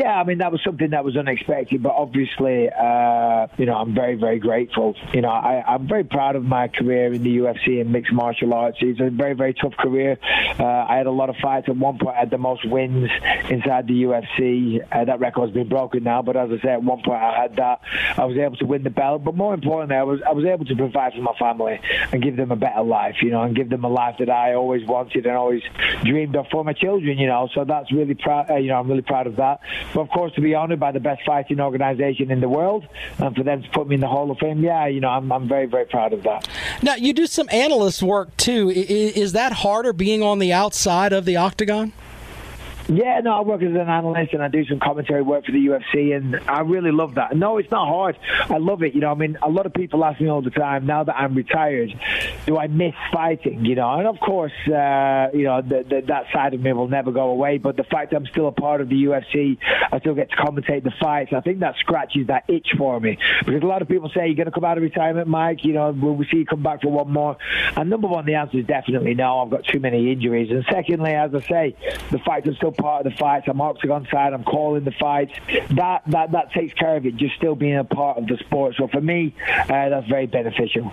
Yeah, 0.05 0.21
I 0.21 0.25
mean 0.25 0.37
that 0.39 0.53
was 0.53 0.61
something 0.63 0.91
that 0.91 1.03
was 1.03 1.17
unexpected, 1.17 1.83
but 1.83 1.95
obviously, 1.95 2.69
uh, 2.69 3.47
you 3.57 3.65
know, 3.65 3.73
I'm 3.73 3.95
very, 3.95 4.17
very 4.17 4.39
grateful. 4.39 4.95
You 5.15 5.23
know, 5.23 5.31
I, 5.31 5.65
I'm 5.67 5.89
very 5.89 6.05
proud 6.05 6.37
of 6.37 6.45
my 6.45 6.69
career 6.69 7.15
in 7.15 7.23
the 7.23 7.39
UFC 7.39 7.81
and 7.81 7.91
mixed 7.91 8.13
martial 8.13 8.53
arts. 8.53 8.77
It's 8.83 9.01
a 9.01 9.09
very, 9.09 9.33
very 9.33 9.55
tough 9.55 9.73
career. 9.79 10.19
Uh, 10.61 10.63
I 10.67 10.99
had 10.99 11.07
a 11.07 11.11
lot 11.11 11.31
of 11.31 11.37
fights. 11.37 11.71
At 11.71 11.79
one 11.79 11.97
point, 11.97 12.17
I 12.17 12.21
had 12.21 12.29
the 12.29 12.37
most 12.37 12.69
wins 12.69 13.09
inside 13.49 13.87
the 13.87 14.03
UFC. 14.03 14.87
Uh, 14.93 15.07
that 15.07 15.21
record's 15.21 15.55
been 15.55 15.71
broken 15.71 16.05
now, 16.05 16.21
but 16.21 16.37
as 16.37 16.51
I 16.51 16.61
said, 16.61 16.71
at 16.73 16.83
one 16.83 17.01
point 17.03 17.23
I 17.23 17.41
had 17.41 17.57
that. 17.57 17.81
I 18.19 18.27
was 18.27 18.37
able 18.37 18.57
to 18.59 18.67
win 18.67 18.83
the 18.83 18.91
belt, 18.91 19.25
but 19.25 19.35
more 19.35 19.55
importantly, 19.55 19.97
I 19.97 20.03
was 20.03 20.21
I 20.29 20.33
was 20.33 20.45
able 20.45 20.67
to 20.67 20.77
provide 20.77 21.15
for 21.15 21.23
my 21.23 21.35
family 21.39 21.81
and 22.13 22.23
give 22.23 22.37
them 22.37 22.51
a 22.51 22.57
better 22.57 22.83
life. 22.83 23.23
You 23.23 23.31
know, 23.31 23.41
and 23.41 23.57
give 23.57 23.71
them 23.71 23.85
a 23.85 23.89
life 23.89 24.17
that 24.19 24.29
I 24.29 24.53
always 24.53 24.87
wanted 24.87 25.25
and 25.25 25.35
always 25.35 25.63
dreamed 26.03 26.37
of 26.37 26.45
for 26.53 26.63
my 26.63 26.75
children. 26.75 27.17
You 27.17 27.27
know, 27.27 27.49
so 27.55 27.65
that's 27.65 27.91
really 27.91 28.13
proud. 28.13 28.51
Uh, 28.51 28.57
you 28.57 28.69
know, 28.69 28.79
I'm 28.79 28.87
really 28.87 29.01
proud 29.01 29.27
of 29.27 29.37
that. 29.37 29.61
Of 29.95 30.09
course, 30.11 30.33
to 30.35 30.41
be 30.41 30.55
honoured 30.55 30.81
by 30.81 30.93
the 30.93 31.01
best 31.01 31.23
fighting 31.25 31.61
organisation 31.61 32.31
in 32.31 32.41
the 32.41 32.49
world, 32.49 32.87
and 33.19 33.35
for 33.37 33.43
them 33.43 33.63
to 33.63 33.69
put 33.71 33.87
me 33.87 33.95
in 33.95 34.01
the 34.01 34.09
Hall 34.09 34.31
of 34.31 34.39
Fame, 34.39 34.63
yeah, 34.63 34.87
you 34.87 35.01
know, 35.01 35.09
I'm, 35.09 35.31
I'm 35.31 35.49
very, 35.49 35.67
very 35.67 35.85
proud 35.85 36.13
of 36.13 36.23
that. 36.25 36.49
Now, 36.83 36.97
you 36.97 37.13
do 37.13 37.27
some 37.27 37.49
analyst 37.53 38.03
work 38.03 38.37
too. 38.37 38.71
Is 38.71 39.33
that 39.33 39.53
harder 39.53 39.93
being 39.93 40.23
on 40.23 40.41
the 40.41 40.53
outside 40.53 41.13
of 41.13 41.25
the 41.25 41.37
octagon? 41.37 41.93
Yeah, 42.89 43.21
no, 43.21 43.33
I 43.33 43.41
work 43.41 43.63
as 43.63 43.71
an 43.71 43.89
analyst 43.89 44.35
and 44.35 44.43
I 44.43 44.49
do 44.49 44.65
some 44.67 44.79
commentary 44.79 45.23
work 45.23 45.47
for 45.47 45.53
the 45.53 45.67
UFC, 45.67 46.15
and 46.15 46.37
I 46.47 46.61
really 46.61 46.93
love 46.93 47.15
that. 47.15 47.35
No, 47.35 47.57
it's 47.57 47.71
not 47.71 47.89
hard. 47.89 48.19
I 48.51 48.59
love 48.59 48.83
it. 48.83 48.95
You 48.95 49.01
know, 49.01 49.11
I 49.11 49.15
mean, 49.15 49.39
a 49.43 49.49
lot 49.49 49.65
of 49.65 49.73
people 49.73 50.05
ask 50.05 50.21
me 50.21 50.29
all 50.29 50.43
the 50.43 50.51
time, 50.51 50.85
now 50.85 51.03
that 51.03 51.17
I'm 51.17 51.35
retired, 51.35 51.99
do 52.45 52.59
I 52.59 52.67
miss 52.67 52.95
fighting? 53.11 53.65
You 53.65 53.75
know, 53.75 53.91
and 53.95 54.07
of 54.07 54.21
course, 54.21 54.53
uh, 54.67 55.29
you 55.33 55.45
know, 55.45 55.63
the, 55.63 55.85
the, 55.89 56.03
that 56.09 56.27
side 56.31 56.53
of 56.53 56.61
me 56.61 56.75
will 56.75 56.89
never 56.89 57.11
go 57.11 57.31
away, 57.31 57.57
but 57.57 57.77
the 57.77 57.85
fact 57.85 58.11
that 58.11 58.19
I'm 58.19 58.27
still 58.27 58.49
a 58.49 58.53
part 58.53 58.83
of 58.83 58.91
the 58.91 59.05
UFC, 59.05 59.57
I 59.91 59.99
still 60.01 60.15
get 60.15 60.31
to 60.31 60.37
commentate 60.37 60.85
the 60.85 60.93
fights, 61.01 61.33
I 61.35 61.41
think 61.41 61.61
that 61.61 61.77
scratches 61.81 62.27
that 62.27 62.45
itch 62.49 62.69
for 62.77 63.01
me. 63.01 63.17
Because 63.47 63.63
a 63.63 63.67
lot 63.67 63.81
of 63.81 63.89
people 63.89 64.11
say, 64.15 64.27
you're 64.27 64.37
going 64.37 64.47
to 64.47 64.53
come 64.53 64.65
out 64.65 64.77
of 64.77 64.83
retirement, 64.83 65.27
Mike, 65.27 65.65
you 65.65 65.73
know, 65.73 65.91
will 65.91 66.17
we 66.17 66.27
see 66.27 66.39
you 66.39 66.47
come 66.47 66.63
back 66.63 66.83
for 66.83 66.89
one 66.89 67.11
more? 67.11 67.39
And 67.77 67.89
number 67.89 68.09
one, 68.09 68.27
the 68.27 68.35
answer 68.35 68.59
is 68.59 68.67
definitely 68.67 69.15
no. 69.15 69.41
I've 69.41 69.51
got 69.51 69.65
too 69.65 69.81
many 69.81 70.13
injuries. 70.13 70.51
And 70.51 70.67
secondly, 70.71 71.13
as 71.13 71.35
I 71.35 71.41
say, 71.41 71.77
the 72.11 72.19
fact 72.19 72.47
I'm 72.47 72.55
still 72.57 72.74
part 72.75 73.07
of 73.07 73.13
the 73.13 73.19
fights. 73.19 73.47
I'm 73.49 73.61
octagon 73.61 74.07
side. 74.11 74.33
I'm 74.33 74.45
calling 74.45 74.85
the 74.85 74.93
fights. 74.93 75.33
That 75.71 76.03
that 76.09 76.33
that 76.33 76.53
takes 76.53 76.75
care 76.75 76.97
of 76.97 77.07
it. 77.07 77.17
Just 77.17 77.37
still 77.37 77.55
being 77.55 77.77
a 77.77 77.85
part 77.85 78.19
of 78.19 78.27
the 78.27 78.37
sport. 78.39 78.75
So 78.77 78.89
for 78.89 79.01
me, 79.01 79.35
uh, 79.49 79.89
that's 79.89 80.09
very 80.09 80.27
beneficial. 80.27 80.93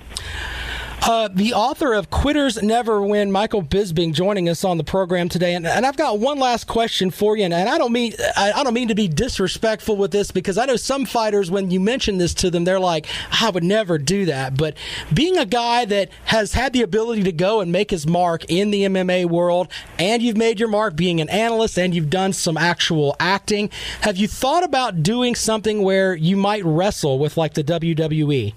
Uh, 1.04 1.28
the 1.34 1.56
author 1.56 1.96
of 1.96 2.12
Quitters 2.12 2.62
Never 2.62 3.02
Win, 3.02 3.32
Michael 3.32 3.64
Bisping, 3.64 4.14
joining 4.14 4.48
us 4.48 4.64
on 4.64 4.78
the 4.78 4.84
program 4.84 5.30
today, 5.30 5.56
and, 5.56 5.66
and 5.66 5.84
I've 5.84 5.98
got 5.98 6.20
one 6.20 6.38
last 6.38 6.68
question 6.68 7.10
for 7.10 7.36
you, 7.36 7.44
and, 7.44 7.54
and 7.56 7.68
I 7.68 7.80
don't 7.80 7.92
mean 7.92 8.14
I, 8.38 8.52
I, 8.52 8.64
don't 8.64 8.76
mean 8.76 8.90
to 8.90 8.96
be 8.96 9.08
disrespectful 9.08 9.98
with 9.98 10.12
this 10.12 10.30
because 10.30 10.60
I 10.60 10.68
know 10.68 10.76
some 10.76 11.08
fighters 11.08 11.50
when 11.50 11.72
you 11.72 11.80
mention 11.80 12.20
this 12.20 12.36
to 12.36 12.52
them, 12.52 12.66
they're 12.66 12.80
like, 12.80 13.08
I 13.42 13.50
would 13.50 13.64
never 13.64 13.98
do 13.98 14.26
that. 14.28 14.56
But 14.56 14.78
being 15.12 15.40
a 15.40 15.46
guy 15.46 15.86
that 15.86 16.10
has 16.26 16.54
had 16.54 16.72
the 16.72 16.84
ability 16.84 17.24
to 17.24 17.32
go 17.32 17.62
and 17.62 17.72
make 17.72 17.90
his 17.90 18.06
mark 18.06 18.46
in 18.48 18.70
the 18.70 18.84
MMA 18.84 19.26
world, 19.26 19.70
and 19.98 20.22
you've 20.22 20.38
made 20.38 20.60
your 20.60 20.70
mark 20.70 20.96
being 20.96 21.20
an 21.20 21.30
analyst, 21.30 21.80
and 21.80 21.96
you've 21.96 22.12
done 22.12 22.32
some 22.32 22.58
actual 22.58 23.16
acting, 23.20 23.72
have 24.02 24.18
you 24.18 24.28
thought 24.28 24.64
about 24.64 25.02
doing 25.02 25.34
something 25.34 25.82
where 25.82 26.14
you 26.14 26.38
might 26.38 26.64
wrestle 26.64 27.18
with 27.18 27.38
like 27.38 27.56
the 27.56 27.64
WWE? 27.64 28.54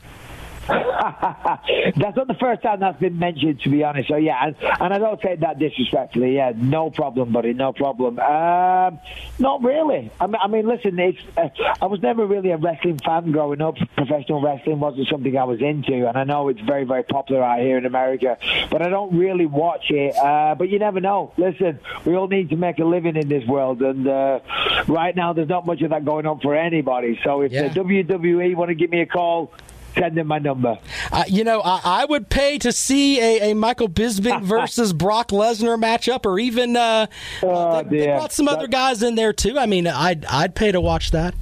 that's 1.97 2.17
not 2.17 2.27
the 2.27 2.37
first 2.41 2.63
time 2.63 2.81
that's 2.81 2.99
been 2.99 3.19
mentioned, 3.19 3.61
to 3.63 3.69
be 3.69 3.85
honest. 3.85 4.09
So 4.09 4.17
yeah, 4.17 4.47
and, 4.47 4.57
and 4.81 4.95
I 4.95 4.99
don't 4.99 5.21
take 5.21 5.41
that 5.41 5.59
disrespectfully. 5.59 6.37
Yeah, 6.37 6.53
no 6.57 6.91
problem, 6.91 7.33
buddy, 7.33 7.53
no 7.53 7.73
problem. 7.73 8.19
Um, 8.19 8.99
not 9.39 9.63
really. 9.63 10.11
I 10.21 10.27
mean, 10.27 10.37
I 10.43 10.49
mean 10.49 10.67
listen, 10.67 10.99
it's, 10.99 11.19
uh, 11.37 11.49
I 11.81 11.87
was 11.87 12.01
never 12.03 12.27
really 12.27 12.51
a 12.51 12.57
wrestling 12.57 12.99
fan 12.99 13.33
growing 13.33 13.61
up. 13.61 13.77
Professional 13.97 14.41
wrestling 14.41 14.81
wasn't 14.81 15.09
something 15.09 15.37
I 15.37 15.45
was 15.45 15.61
into, 15.61 16.09
and 16.09 16.17
I 16.17 16.25
know 16.25 16.49
it's 16.49 16.61
very, 16.61 16.85
very 16.85 17.03
popular 17.03 17.43
out 17.43 17.61
here 17.61 17.79
in 17.79 17.87
America, 17.87 18.39
but 18.71 18.83
I 18.83 18.89
don't 18.89 19.17
really 19.17 19.47
watch 19.47 19.91
it. 19.91 20.17
Uh, 20.17 20.55
but 20.55 20.69
you 20.69 20.79
never 20.79 21.01
know. 21.01 21.33
Listen, 21.37 21.79
we 22.05 22.15
all 22.15 22.29
need 22.29 22.51
to 22.51 22.57
make 22.57 22.79
a 22.79 22.85
living 22.85 23.17
in 23.17 23.29
this 23.29 23.47
world, 23.47 23.83
and 23.83 24.07
uh, 24.07 24.41
right 24.89 25.15
now 25.15 25.33
there's 25.33 25.49
not 25.49 25.67
much 25.67 25.83
of 25.83 25.91
that 25.91 26.05
going 26.05 26.27
on 26.27 26.41
for 26.41 26.55
anybody. 26.55 27.19
So 27.25 27.43
if 27.43 27.53
yeah. 27.53 27.69
the 27.69 27.81
WWE 27.81 28.55
want 28.55 28.69
to 28.69 28.75
give 28.75 28.91
me 28.91 29.01
a 29.01 29.07
call, 29.07 29.53
send 29.95 30.17
them 30.17 30.27
my 30.27 30.39
number. 30.39 30.79
Uh, 31.13 31.25
you 31.27 31.45
know, 31.45 31.61
I, 31.61 31.81
I, 31.85 32.05
would 32.05 32.29
pay 32.29 32.59
to 32.59 32.73
see 32.73 33.21
a, 33.21 33.51
a 33.51 33.55
Michael 33.55 33.89
Bisping 33.89 34.43
versus 34.45 34.93
Brock 34.93 35.29
Lesnar 35.29 35.81
matchup, 35.81 36.27
or 36.27 36.39
even 36.39 36.77
uh, 36.77 37.07
oh, 37.43 37.83
they, 37.83 37.99
they, 37.99 38.07
brought 38.07 38.33
some 38.33 38.49
other 38.49 38.67
guys 38.67 39.03
in 39.03 39.15
there 39.15 39.33
too. 39.33 39.59
I 39.59 39.67
mean, 39.67 39.87
I'd 39.87 40.25
I'd 40.27 40.55
pay 40.55 40.73
to 40.73 40.81
watch 40.81 41.11
that. 41.13 41.35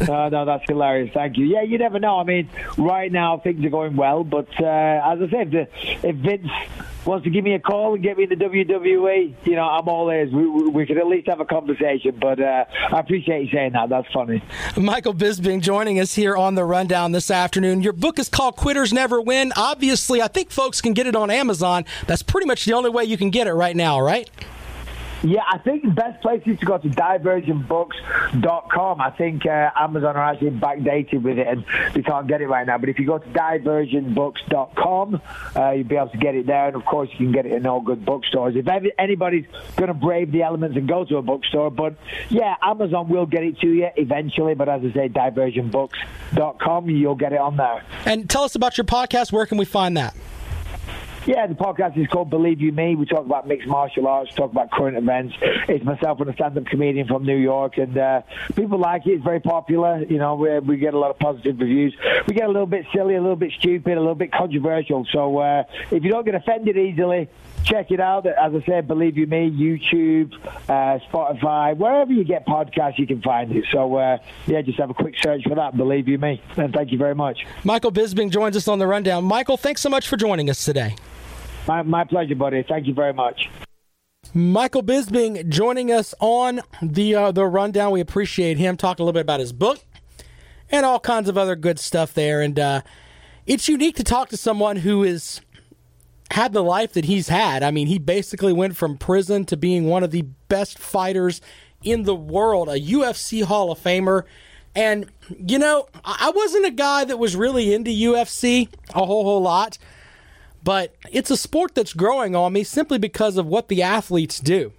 uh, 0.00 0.28
no, 0.32 0.44
that's 0.44 0.64
hilarious. 0.66 1.12
Thank 1.12 1.36
you. 1.36 1.46
Yeah, 1.46 1.62
you 1.62 1.78
never 1.78 1.98
know. 1.98 2.18
I 2.18 2.24
mean, 2.24 2.48
right 2.76 3.10
now 3.10 3.38
things 3.38 3.64
are 3.64 3.70
going 3.70 3.96
well, 3.96 4.24
but 4.24 4.48
uh, 4.60 4.64
as 4.64 5.20
I 5.22 5.28
said, 5.30 5.54
if, 5.54 5.68
if 6.04 6.16
Vince 6.16 6.50
wants 7.06 7.24
to 7.24 7.30
give 7.30 7.44
me 7.44 7.54
a 7.54 7.58
call 7.58 7.94
and 7.94 8.02
get 8.02 8.16
me 8.16 8.24
in 8.24 8.30
the 8.30 8.36
WWE, 8.36 9.34
you 9.44 9.56
know, 9.56 9.62
I'm 9.62 9.88
all 9.88 10.08
ears. 10.10 10.32
We, 10.32 10.46
we 10.46 10.86
could 10.86 10.98
at 10.98 11.06
least 11.06 11.28
have 11.28 11.40
a 11.40 11.44
conversation. 11.44 12.16
But 12.20 12.40
uh, 12.40 12.64
I 12.92 13.00
appreciate 13.00 13.44
you 13.44 13.50
saying 13.52 13.72
that. 13.72 13.88
That's 13.88 14.10
funny. 14.12 14.42
Michael 14.76 15.14
Bisping 15.14 15.60
joining 15.60 16.00
us 16.00 16.14
here 16.14 16.36
on 16.36 16.54
the 16.54 16.64
rundown 16.64 17.12
this 17.12 17.30
afternoon. 17.30 17.82
Your 17.82 17.92
book 17.92 18.18
is 18.18 18.28
called 18.28 18.56
Quitters 18.56 18.92
Never 18.92 19.20
Win. 19.20 19.52
Obviously, 19.56 20.22
I 20.22 20.28
think 20.28 20.50
folks 20.50 20.80
can 20.80 20.92
get 20.92 21.06
it 21.06 21.16
on 21.16 21.30
Amazon. 21.30 21.84
That's 22.06 22.22
pretty 22.22 22.46
much 22.46 22.64
the 22.64 22.72
only 22.72 22.90
way 22.90 23.04
you 23.04 23.16
can 23.16 23.30
get 23.30 23.46
it 23.46 23.52
right 23.52 23.76
now, 23.76 24.00
right? 24.00 24.28
Yeah, 25.24 25.42
I 25.50 25.56
think 25.56 25.84
the 25.84 25.90
best 25.90 26.20
place 26.20 26.42
is 26.44 26.60
to 26.60 26.66
go 26.66 26.76
to 26.76 26.86
diversionbooks.com. 26.86 29.00
I 29.00 29.08
think 29.10 29.46
uh, 29.46 29.70
Amazon 29.74 30.16
are 30.16 30.32
actually 30.32 30.50
backdated 30.50 31.22
with 31.22 31.38
it 31.38 31.46
and 31.46 31.64
we 31.94 32.02
can't 32.02 32.28
get 32.28 32.42
it 32.42 32.46
right 32.46 32.66
now. 32.66 32.76
But 32.76 32.90
if 32.90 32.98
you 32.98 33.06
go 33.06 33.16
to 33.16 33.26
diversionbooks.com, 33.28 35.22
uh, 35.56 35.70
you'll 35.70 35.84
be 35.84 35.96
able 35.96 36.10
to 36.10 36.18
get 36.18 36.34
it 36.34 36.46
there. 36.46 36.66
And 36.66 36.76
of 36.76 36.84
course, 36.84 37.08
you 37.12 37.16
can 37.16 37.32
get 37.32 37.46
it 37.46 37.52
in 37.52 37.66
all 37.66 37.80
good 37.80 38.04
bookstores. 38.04 38.54
If 38.54 38.68
anybody's 38.98 39.46
going 39.76 39.88
to 39.88 39.94
brave 39.94 40.30
the 40.30 40.42
elements 40.42 40.76
and 40.76 40.86
go 40.86 41.06
to 41.06 41.16
a 41.16 41.22
bookstore, 41.22 41.70
but 41.70 41.94
yeah, 42.28 42.56
Amazon 42.62 43.08
will 43.08 43.24
get 43.24 43.44
it 43.44 43.58
to 43.60 43.66
you 43.66 43.88
eventually. 43.96 44.54
But 44.54 44.68
as 44.68 44.82
I 44.84 44.92
say, 44.92 45.08
diversionbooks.com, 45.08 46.90
you'll 46.90 47.14
get 47.14 47.32
it 47.32 47.40
on 47.40 47.56
there. 47.56 47.82
And 48.04 48.28
tell 48.28 48.44
us 48.44 48.56
about 48.56 48.76
your 48.76 48.84
podcast. 48.84 49.32
Where 49.32 49.46
can 49.46 49.56
we 49.56 49.64
find 49.64 49.96
that? 49.96 50.14
Yeah, 51.26 51.46
the 51.46 51.54
podcast 51.54 51.96
is 51.96 52.06
called 52.08 52.28
Believe 52.28 52.60
You 52.60 52.70
Me. 52.70 52.96
We 52.96 53.06
talk 53.06 53.24
about 53.24 53.48
mixed 53.48 53.66
martial 53.66 54.06
arts, 54.06 54.34
talk 54.34 54.52
about 54.52 54.70
current 54.70 54.98
events. 54.98 55.34
It's 55.68 55.82
myself 55.82 56.20
and 56.20 56.28
a 56.28 56.34
stand-up 56.34 56.66
comedian 56.66 57.08
from 57.08 57.24
New 57.24 57.38
York, 57.38 57.78
and 57.78 57.96
uh, 57.96 58.20
people 58.54 58.78
like 58.78 59.06
it. 59.06 59.12
It's 59.12 59.24
very 59.24 59.40
popular. 59.40 60.04
You 60.04 60.18
know, 60.18 60.34
we, 60.34 60.58
we 60.58 60.76
get 60.76 60.92
a 60.92 60.98
lot 60.98 61.10
of 61.10 61.18
positive 61.18 61.58
reviews. 61.58 61.96
We 62.28 62.34
get 62.34 62.44
a 62.44 62.52
little 62.52 62.66
bit 62.66 62.84
silly, 62.94 63.14
a 63.14 63.22
little 63.22 63.36
bit 63.36 63.52
stupid, 63.58 63.96
a 63.96 64.00
little 64.00 64.14
bit 64.14 64.32
controversial. 64.32 65.06
So 65.12 65.38
uh, 65.38 65.64
if 65.90 66.04
you 66.04 66.10
don't 66.10 66.26
get 66.26 66.34
offended 66.34 66.76
easily, 66.76 67.30
check 67.64 67.90
it 67.90 68.00
out. 68.00 68.26
As 68.26 68.52
I 68.54 68.62
said, 68.66 68.86
Believe 68.86 69.16
You 69.16 69.26
Me, 69.26 69.50
YouTube, 69.50 70.34
uh, 70.68 70.98
Spotify, 71.10 71.74
wherever 71.74 72.12
you 72.12 72.24
get 72.24 72.46
podcasts, 72.46 72.98
you 72.98 73.06
can 73.06 73.22
find 73.22 73.50
it. 73.50 73.64
So 73.72 73.96
uh, 73.96 74.18
yeah, 74.46 74.60
just 74.60 74.78
have 74.78 74.90
a 74.90 74.94
quick 74.94 75.14
search 75.22 75.44
for 75.44 75.54
that. 75.54 75.74
Believe 75.74 76.06
You 76.06 76.18
Me, 76.18 76.42
and 76.58 76.74
thank 76.74 76.92
you 76.92 76.98
very 76.98 77.14
much. 77.14 77.46
Michael 77.64 77.92
Bisping 77.92 78.30
joins 78.30 78.58
us 78.58 78.68
on 78.68 78.78
the 78.78 78.86
rundown. 78.86 79.24
Michael, 79.24 79.56
thanks 79.56 79.80
so 79.80 79.88
much 79.88 80.06
for 80.06 80.18
joining 80.18 80.50
us 80.50 80.62
today. 80.62 80.94
My, 81.66 81.82
my 81.82 82.04
pleasure, 82.04 82.34
buddy. 82.34 82.62
Thank 82.62 82.86
you 82.86 82.94
very 82.94 83.12
much. 83.12 83.48
Michael 84.32 84.82
Bisping 84.82 85.48
joining 85.48 85.92
us 85.92 86.14
on 86.18 86.60
the 86.82 87.14
uh, 87.14 87.32
the 87.32 87.46
rundown. 87.46 87.92
We 87.92 88.00
appreciate 88.00 88.58
him 88.58 88.76
talking 88.76 89.02
a 89.02 89.06
little 89.06 89.14
bit 89.14 89.20
about 89.20 89.40
his 89.40 89.52
book 89.52 89.78
and 90.70 90.84
all 90.84 90.98
kinds 90.98 91.28
of 91.28 91.38
other 91.38 91.56
good 91.56 91.78
stuff 91.78 92.14
there. 92.14 92.40
And 92.40 92.58
uh, 92.58 92.80
it's 93.46 93.68
unique 93.68 93.96
to 93.96 94.04
talk 94.04 94.30
to 94.30 94.36
someone 94.36 94.76
who 94.76 95.04
is 95.04 95.40
had 96.30 96.52
the 96.52 96.64
life 96.64 96.94
that 96.94 97.04
he's 97.04 97.28
had. 97.28 97.62
I 97.62 97.70
mean, 97.70 97.86
he 97.86 97.98
basically 97.98 98.52
went 98.52 98.76
from 98.76 98.96
prison 98.96 99.44
to 99.46 99.56
being 99.56 99.86
one 99.86 100.02
of 100.02 100.10
the 100.10 100.22
best 100.48 100.78
fighters 100.78 101.40
in 101.82 102.04
the 102.04 102.14
world, 102.14 102.68
a 102.68 102.80
UFC 102.80 103.44
Hall 103.44 103.70
of 103.70 103.78
Famer. 103.78 104.24
And 104.74 105.10
you 105.38 105.58
know, 105.58 105.86
I 106.04 106.32
wasn't 106.34 106.66
a 106.66 106.72
guy 106.72 107.04
that 107.04 107.18
was 107.18 107.36
really 107.36 107.72
into 107.72 107.90
UFC 107.90 108.68
a 108.94 109.04
whole 109.06 109.24
whole 109.24 109.42
lot 109.42 109.78
but 110.64 110.94
it's 111.12 111.30
a 111.30 111.36
sport 111.36 111.74
that's 111.74 111.92
growing 111.92 112.34
on 112.34 112.54
me 112.54 112.64
simply 112.64 112.96
because 112.98 113.36
of 113.36 113.46
what 113.46 113.68
the 113.68 113.82
athletes 113.82 114.40
do. 114.40 114.72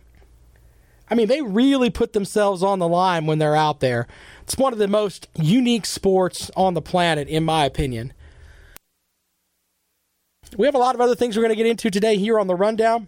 I 1.07 1.13
mean, 1.13 1.27
they 1.27 1.43
really 1.43 1.91
put 1.91 2.13
themselves 2.13 2.63
on 2.63 2.79
the 2.79 2.87
line 2.87 3.27
when 3.27 3.37
they're 3.37 3.55
out 3.55 3.79
there. 3.79 4.07
It's 4.41 4.57
one 4.57 4.73
of 4.73 4.79
the 4.79 4.87
most 4.87 5.27
unique 5.35 5.85
sports 5.85 6.49
on 6.57 6.73
the 6.73 6.81
planet, 6.81 7.27
in 7.27 7.43
my 7.43 7.65
opinion. 7.65 8.13
We 10.57 10.65
have 10.65 10.73
a 10.73 10.79
lot 10.79 10.95
of 10.95 11.01
other 11.01 11.15
things 11.15 11.37
we're 11.37 11.43
going 11.43 11.55
to 11.55 11.55
get 11.55 11.67
into 11.67 11.91
today 11.91 12.17
here 12.17 12.39
on 12.39 12.47
the 12.47 12.55
rundown, 12.55 13.07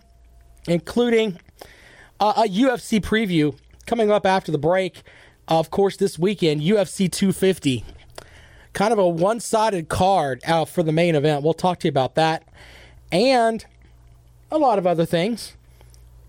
including 0.67 1.39
uh, 2.19 2.33
a 2.37 2.47
UFC 2.47 3.01
preview 3.01 3.57
coming 3.87 4.11
up 4.11 4.25
after 4.25 4.51
the 4.51 4.57
break. 4.59 5.01
of 5.47 5.71
course, 5.71 5.97
this 5.97 6.19
weekend, 6.19 6.61
UFC 6.61 7.11
250 7.11 7.83
kind 8.77 8.93
of 8.93 8.99
a 8.99 9.07
one 9.07 9.39
sided 9.39 9.89
card 9.89 10.39
out 10.45 10.69
for 10.69 10.83
the 10.83 10.91
main 10.91 11.15
event. 11.15 11.43
We'll 11.43 11.55
talk 11.55 11.79
to 11.79 11.87
you 11.87 11.89
about 11.89 12.13
that 12.13 12.43
and 13.11 13.65
a 14.51 14.59
lot 14.59 14.77
of 14.77 14.85
other 14.85 15.03
things 15.03 15.57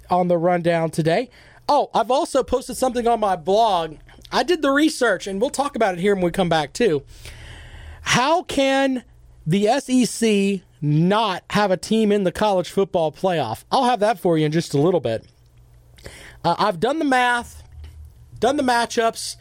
on 0.09 0.29
the 0.29 0.39
rundown 0.39 0.91
today. 0.91 1.29
Oh, 1.69 1.91
I've 1.93 2.11
also 2.11 2.43
posted 2.43 2.79
something 2.79 3.07
on 3.07 3.21
my 3.21 3.37
blog. 3.37 3.97
I 4.33 4.45
did 4.45 4.63
the 4.63 4.71
research, 4.71 5.27
and 5.27 5.43
we'll 5.43 5.51
talk 5.51 5.77
about 5.77 5.93
it 5.93 6.01
here 6.01 6.15
when 6.15 6.25
we 6.25 6.31
come 6.31 6.49
back, 6.49 6.73
too. 6.73 7.03
How 8.01 8.45
can 8.45 9.05
the 9.47 9.67
SEC 9.81 10.63
not 10.81 11.45
have 11.51 11.71
a 11.71 11.77
team 11.77 12.11
in 12.11 12.25
the 12.25 12.33
college 12.33 12.71
football 12.71 13.13
playoff? 13.13 13.65
I'll 13.71 13.85
have 13.85 14.01
that 14.01 14.19
for 14.19 14.39
you 14.39 14.47
in 14.47 14.53
just 14.53 14.73
a 14.73 14.81
little 14.81 15.01
bit. 15.01 15.27
Uh, 16.43 16.55
I've 16.59 16.81
done 16.81 16.99
the 16.99 17.05
math, 17.05 17.63
done 18.41 18.57
the 18.57 18.63
matchups, 18.63 19.37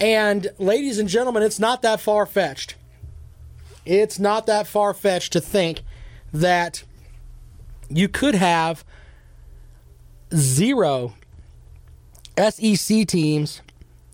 and 0.00 0.48
ladies 0.58 0.98
and 0.98 1.08
gentlemen, 1.08 1.42
it's 1.42 1.58
not 1.58 1.82
that 1.82 2.00
far 2.00 2.26
fetched. 2.26 2.74
It's 3.84 4.18
not 4.18 4.46
that 4.46 4.66
far 4.66 4.92
fetched 4.94 5.32
to 5.32 5.40
think 5.40 5.80
that 6.32 6.84
you 7.88 8.08
could 8.08 8.34
have 8.34 8.84
zero 10.34 11.14
SEC 12.38 13.06
teams 13.06 13.62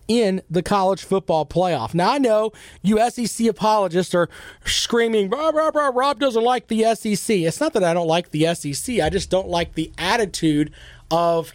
in 0.06 0.42
the 0.50 0.62
college 0.62 1.02
football 1.02 1.46
playoff. 1.46 1.94
Now, 1.94 2.12
I 2.12 2.18
know 2.18 2.52
you 2.82 2.98
SEC 3.10 3.46
apologists 3.46 4.14
are 4.14 4.28
screaming, 4.64 5.30
Rob, 5.30 5.54
Rob, 5.54 5.74
Rob, 5.74 5.96
Rob 5.96 6.18
doesn't 6.20 6.44
like 6.44 6.68
the 6.68 6.94
SEC. 6.94 7.36
It's 7.36 7.60
not 7.60 7.72
that 7.72 7.84
I 7.84 7.94
don't 7.94 8.06
like 8.06 8.30
the 8.30 8.54
SEC, 8.54 9.00
I 9.00 9.10
just 9.10 9.30
don't 9.30 9.48
like 9.48 9.74
the 9.74 9.90
attitude 9.98 10.72
of 11.10 11.54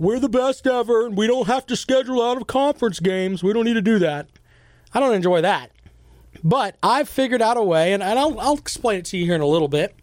we're 0.00 0.18
the 0.18 0.30
best 0.30 0.66
ever 0.66 1.04
and 1.04 1.16
we 1.16 1.26
don't 1.26 1.46
have 1.46 1.66
to 1.66 1.76
schedule 1.76 2.22
out 2.22 2.38
of 2.38 2.46
conference 2.46 2.98
games. 3.00 3.42
We 3.42 3.52
don't 3.52 3.66
need 3.66 3.74
to 3.74 3.82
do 3.82 3.98
that. 3.98 4.28
I 4.94 4.98
don't 4.98 5.14
enjoy 5.14 5.42
that. 5.42 5.70
But 6.42 6.76
I've 6.82 7.08
figured 7.08 7.42
out 7.42 7.58
a 7.58 7.62
way, 7.62 7.92
and, 7.92 8.02
I'll, 8.02 8.40
I'll 8.40 8.56
explain 8.56 9.00
it 9.00 9.04
to 9.06 9.18
you 9.18 9.26
here 9.26 9.34
in 9.34 9.42
a 9.42 9.46
little 9.46 9.68
bit, 9.68 9.94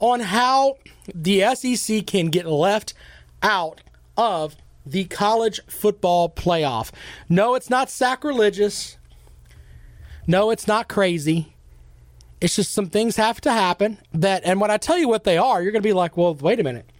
on 0.00 0.18
how 0.18 0.78
the 1.14 1.42
SEC 1.54 2.06
can 2.06 2.26
get 2.26 2.44
left 2.46 2.92
out 3.40 3.82
of 4.16 4.56
the 4.84 5.04
college 5.04 5.60
football 5.68 6.28
playoff. 6.28 6.90
No, 7.28 7.54
it's 7.54 7.70
not 7.70 7.88
sacrilegious. 7.88 8.98
No, 10.26 10.50
it's 10.50 10.66
not 10.66 10.88
crazy. 10.88 11.54
It's 12.40 12.56
just 12.56 12.72
some 12.72 12.86
things 12.86 13.14
have 13.14 13.40
to 13.42 13.52
happen 13.52 13.98
that, 14.12 14.42
and 14.44 14.60
when 14.60 14.72
I 14.72 14.76
tell 14.76 14.98
you 14.98 15.08
what 15.08 15.22
they 15.22 15.38
are, 15.38 15.62
you're 15.62 15.72
going 15.72 15.82
to 15.82 15.88
be 15.88 15.92
like, 15.92 16.16
well, 16.16 16.34
wait 16.34 16.58
a 16.58 16.64
minute. 16.64 16.90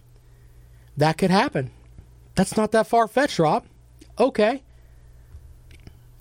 That 0.95 1.17
could 1.17 1.29
happen. 1.29 1.71
That's 2.37 2.55
not 2.55 2.71
that 2.73 2.85
far 2.85 3.07
fetched, 3.07 3.39
Rob. 3.39 3.65
Okay. 4.19 4.61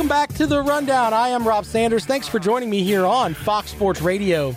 Welcome 0.00 0.08
back 0.08 0.32
to 0.36 0.46
the 0.46 0.62
rundown. 0.62 1.12
I 1.12 1.28
am 1.28 1.46
Rob 1.46 1.66
Sanders. 1.66 2.06
Thanks 2.06 2.26
for 2.26 2.38
joining 2.38 2.70
me 2.70 2.82
here 2.82 3.04
on 3.04 3.34
Fox 3.34 3.70
Sports 3.70 4.00
Radio 4.00 4.52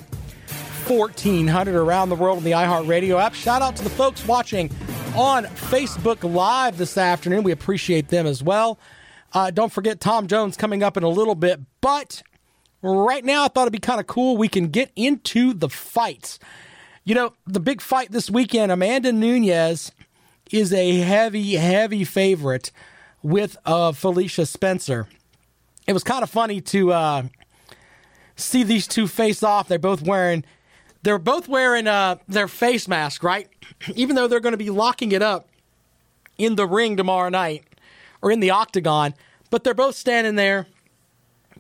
1400 0.87 1.75
around 1.75 2.07
the 2.07 2.15
world 2.15 2.37
on 2.37 2.45
the 2.45 2.51
iHeartRadio 2.51 3.21
app. 3.21 3.33
Shout 3.33 3.61
out 3.61 3.75
to 3.75 3.83
the 3.83 3.89
folks 3.89 4.25
watching 4.25 4.71
on 5.17 5.43
Facebook 5.43 6.23
Live 6.23 6.77
this 6.77 6.97
afternoon. 6.97 7.43
We 7.43 7.51
appreciate 7.51 8.07
them 8.07 8.25
as 8.25 8.41
well. 8.41 8.79
Uh, 9.33 9.51
don't 9.51 9.69
forget 9.69 9.99
Tom 9.99 10.27
Jones 10.27 10.55
coming 10.55 10.81
up 10.81 10.95
in 10.95 11.03
a 11.03 11.09
little 11.09 11.35
bit, 11.35 11.59
but 11.81 12.23
right 12.81 13.25
now 13.25 13.43
I 13.43 13.49
thought 13.49 13.63
it'd 13.63 13.73
be 13.73 13.79
kind 13.79 13.99
of 13.99 14.07
cool. 14.07 14.37
We 14.37 14.47
can 14.47 14.67
get 14.69 14.93
into 14.95 15.53
the 15.53 15.67
fights. 15.67 16.39
You 17.03 17.15
know, 17.15 17.33
the 17.45 17.59
big 17.59 17.81
fight 17.81 18.13
this 18.13 18.31
weekend, 18.31 18.71
Amanda 18.71 19.11
Nunes 19.11 19.91
is 20.53 20.71
a 20.71 20.99
heavy, 20.99 21.55
heavy 21.55 22.05
favorite 22.05 22.71
with 23.21 23.57
uh, 23.65 23.91
Felicia 23.91 24.45
Spencer. 24.45 25.09
It 25.87 25.93
was 25.93 26.03
kind 26.03 26.23
of 26.23 26.29
funny 26.29 26.61
to 26.61 26.93
uh, 26.93 27.23
see 28.35 28.63
these 28.63 28.87
two 28.87 29.07
face 29.07 29.43
off. 29.43 29.67
They're 29.67 29.79
both 29.79 30.01
wearing 30.01 30.43
they're 31.03 31.19
both 31.19 31.49
wearing 31.49 31.85
uh, 31.87 32.15
their 32.29 32.47
face 32.47 32.87
mask, 32.87 33.23
right? 33.23 33.49
Even 33.95 34.15
though 34.15 34.27
they're 34.27 34.39
going 34.39 34.53
to 34.53 34.57
be 34.57 34.69
locking 34.69 35.11
it 35.11 35.21
up 35.21 35.49
in 36.37 36.55
the 36.55 36.65
ring 36.65 36.97
tomorrow 36.97 37.29
night 37.29 37.65
or 38.21 38.31
in 38.31 38.39
the 38.39 38.51
octagon, 38.51 39.13
but 39.49 39.63
they're 39.63 39.73
both 39.73 39.95
standing 39.95 40.35
there 40.35 40.65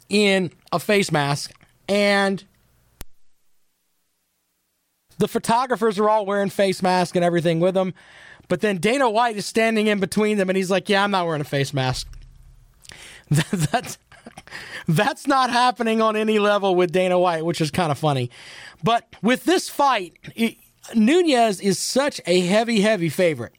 in 0.09 0.51
a 0.71 0.79
face 0.79 1.11
mask 1.11 1.51
and 1.87 2.43
the 5.17 5.27
photographers 5.27 5.99
are 5.99 6.09
all 6.09 6.25
wearing 6.25 6.49
face 6.49 6.81
masks 6.81 7.15
and 7.15 7.23
everything 7.23 7.59
with 7.59 7.75
them. 7.75 7.93
But 8.47 8.61
then 8.61 8.77
Dana 8.77 9.09
White 9.09 9.37
is 9.37 9.45
standing 9.45 9.87
in 9.87 9.99
between 9.99 10.37
them 10.37 10.49
and 10.49 10.57
he's 10.57 10.71
like, 10.71 10.89
Yeah, 10.89 11.03
I'm 11.03 11.11
not 11.11 11.25
wearing 11.25 11.41
a 11.41 11.45
face 11.45 11.73
mask. 11.73 12.07
that's, 13.29 13.97
that's 14.87 15.27
not 15.27 15.49
happening 15.49 16.01
on 16.01 16.15
any 16.15 16.39
level 16.39 16.75
with 16.75 16.91
Dana 16.91 17.19
White, 17.19 17.45
which 17.45 17.61
is 17.61 17.71
kind 17.71 17.91
of 17.91 17.97
funny. 17.97 18.29
But 18.83 19.07
with 19.21 19.45
this 19.45 19.69
fight, 19.69 20.17
it, 20.35 20.57
Nunes 20.95 21.61
is 21.61 21.79
such 21.79 22.19
a 22.25 22.41
heavy, 22.41 22.81
heavy 22.81 23.09
favorite. 23.09 23.53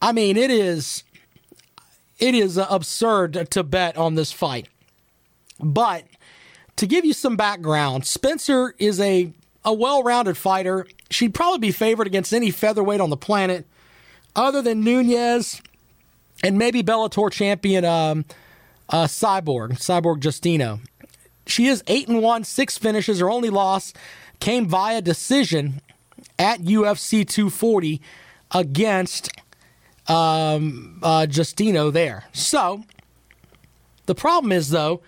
I 0.00 0.12
mean, 0.12 0.36
it 0.36 0.50
is 0.50 1.04
it 2.18 2.34
is 2.34 2.56
absurd 2.56 3.50
to 3.50 3.62
bet 3.62 3.96
on 3.96 4.14
this 4.14 4.32
fight. 4.32 4.68
But 5.60 6.04
to 6.76 6.86
give 6.86 7.04
you 7.04 7.12
some 7.12 7.36
background, 7.36 8.06
Spencer 8.06 8.74
is 8.78 9.00
a 9.00 9.32
a 9.64 9.72
well-rounded 9.74 10.36
fighter. 10.36 10.86
She'd 11.10 11.34
probably 11.34 11.58
be 11.58 11.72
favored 11.72 12.06
against 12.06 12.32
any 12.32 12.50
featherweight 12.50 13.00
on 13.00 13.10
the 13.10 13.16
planet. 13.16 13.66
other 14.36 14.62
than 14.62 14.84
Nunes 14.84 15.60
and 16.44 16.58
maybe 16.58 16.82
Bellator 16.82 17.32
champion 17.32 17.84
um, 17.84 18.24
uh, 18.88 19.04
Cyborg, 19.04 19.78
Cyborg 19.78 20.20
Justino. 20.20 20.80
She 21.46 21.66
is 21.66 21.82
8 21.86 22.08
and 22.08 22.22
1, 22.22 22.44
six 22.44 22.76
finishes. 22.76 23.20
Her 23.20 23.30
only 23.30 23.50
loss 23.50 23.92
came 24.40 24.66
via 24.66 25.00
decision 25.00 25.80
at 26.38 26.60
UFC 26.60 27.26
240 27.26 28.00
against 28.50 29.30
um, 30.08 30.98
uh, 31.02 31.26
Justino 31.28 31.92
there. 31.92 32.24
So, 32.32 32.84
the 34.06 34.14
problem 34.14 34.52
is, 34.52 34.70
though, 34.70 35.02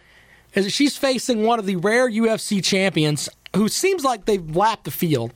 is 0.55 0.65
that 0.65 0.71
she's 0.71 0.97
facing 0.97 1.45
one 1.45 1.59
of 1.59 1.67
the 1.67 1.77
rare 1.77 2.11
UFC 2.11 2.63
champions 2.63 3.29
who 3.55 3.69
seems 3.69 4.05
like 4.05 4.25
they've 4.25 4.57
lapped 4.57 4.85
the 4.85 4.91
field. 4.91 5.33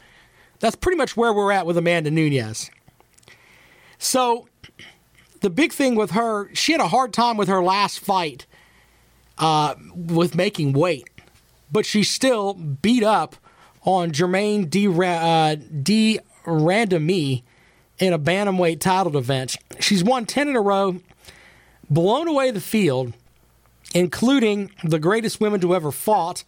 That's 0.60 0.76
pretty 0.76 0.96
much 0.96 1.16
where 1.16 1.32
we're 1.32 1.52
at 1.52 1.66
with 1.66 1.76
Amanda 1.76 2.10
Nunes. 2.10 2.70
So, 3.98 4.48
the 5.42 5.50
big 5.50 5.72
thing 5.72 5.94
with 5.96 6.12
her, 6.12 6.52
she 6.54 6.72
had 6.72 6.80
a 6.80 6.88
hard 6.88 7.12
time 7.12 7.36
with 7.36 7.48
her 7.48 7.62
last 7.62 8.00
fight 8.00 8.46
uh, 9.38 9.74
with 9.94 10.34
making 10.34 10.72
weight, 10.72 11.08
but 11.70 11.84
she 11.84 12.02
still 12.04 12.54
beat 12.54 13.02
up 13.02 13.36
on 13.84 14.12
Germaine 14.12 14.66
D. 14.66 14.86
Uh, 14.86 15.56
de 15.56 16.20
Randamie 16.44 17.42
in 17.98 18.12
a 18.12 18.18
bantamweight 18.18 18.80
title 18.80 19.16
event. 19.16 19.56
She's 19.80 20.02
won 20.02 20.26
10 20.26 20.48
in 20.48 20.56
a 20.56 20.60
row, 20.60 21.00
blown 21.90 22.28
away 22.28 22.50
the 22.52 22.60
field, 22.60 23.12
including 23.94 24.70
the 24.84 24.98
greatest 24.98 25.40
women 25.40 25.60
to 25.60 25.74
ever 25.74 25.90
fought. 25.90 26.44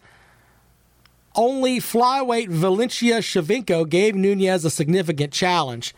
Only 1.35 1.79
flyweight 1.79 2.47
Valentina 2.47 3.17
Shevchenko 3.17 3.89
gave 3.89 4.15
Nunes 4.15 4.63
a 4.63 4.69
significant 4.69 5.33
challenge. 5.33 5.93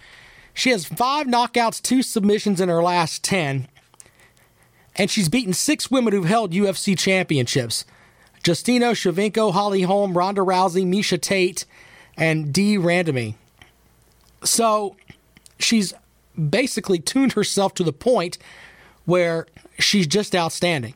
She 0.57 0.71
has 0.71 0.85
five 0.87 1.27
knockouts, 1.27 1.79
two 1.79 2.01
submissions 2.01 2.59
in 2.59 2.67
her 2.67 2.81
last 2.81 3.23
10, 3.23 3.67
and 4.95 5.11
she's 5.11 5.29
beaten 5.29 5.53
six 5.53 5.91
women 5.91 6.13
who've 6.13 6.25
held 6.25 6.51
UFC 6.51 6.97
championships. 6.97 7.85
Justino 8.43 8.93
Shevchenko, 8.93 9.53
Holly 9.53 9.83
Holm, 9.83 10.17
Ronda 10.17 10.41
Rousey, 10.41 10.83
Miesha 10.83 11.21
Tate, 11.21 11.65
and 12.17 12.51
de 12.51 12.75
Randamie. 12.77 13.35
So 14.43 14.95
she's 15.59 15.93
basically 16.49 16.97
tuned 16.97 17.33
herself 17.33 17.75
to 17.75 17.83
the 17.83 17.93
point 17.93 18.39
where 19.05 19.45
she's 19.77 20.07
just 20.07 20.35
outstanding. 20.35 20.95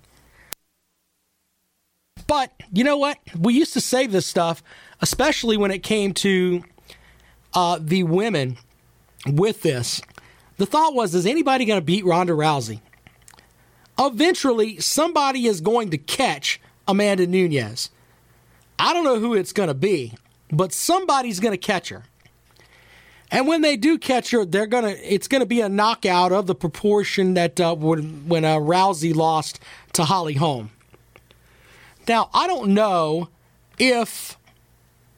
But 2.25 2.51
you 2.73 2.83
know 2.83 2.97
what? 2.97 3.19
We 3.37 3.53
used 3.53 3.73
to 3.73 3.81
say 3.81 4.07
this 4.07 4.25
stuff, 4.25 4.63
especially 5.01 5.55
when 5.55 5.69
it 5.69 5.83
came 5.83 6.15
to 6.15 6.63
uh, 7.53 7.77
the 7.79 8.01
women 8.01 8.57
with 9.27 9.61
this. 9.61 10.01
The 10.57 10.65
thought 10.65 10.93
was, 10.93 11.15
is 11.15 11.25
anybody 11.25 11.65
going 11.65 11.79
to 11.79 11.85
beat 11.85 12.05
Ronda 12.05 12.33
Rousey? 12.33 12.81
Eventually, 13.99 14.79
somebody 14.79 15.47
is 15.47 15.61
going 15.61 15.89
to 15.91 15.97
catch 15.97 16.59
Amanda 16.87 17.27
Nunes. 17.27 17.89
I 18.79 18.93
don't 18.93 19.03
know 19.03 19.19
who 19.19 19.33
it's 19.33 19.53
going 19.53 19.67
to 19.67 19.75
be, 19.75 20.13
but 20.51 20.73
somebody's 20.73 21.39
going 21.39 21.53
to 21.53 21.57
catch 21.57 21.89
her. 21.89 22.03
And 23.31 23.47
when 23.47 23.61
they 23.61 23.77
do 23.77 23.97
catch 23.97 24.31
her, 24.31 24.43
they're 24.43 24.67
gonna 24.67 24.93
it's 25.01 25.29
gonna 25.29 25.45
be 25.45 25.61
a 25.61 25.69
knockout 25.69 26.33
of 26.33 26.47
the 26.47 26.55
proportion 26.55 27.33
that 27.35 27.59
uh, 27.61 27.73
when 27.73 28.27
when 28.27 28.43
uh, 28.43 28.57
Rousey 28.57 29.15
lost 29.15 29.61
to 29.93 30.03
Holly 30.03 30.33
Holm. 30.33 30.69
Now 32.09 32.29
I 32.33 32.45
don't 32.47 32.73
know 32.73 33.29
if 33.79 34.37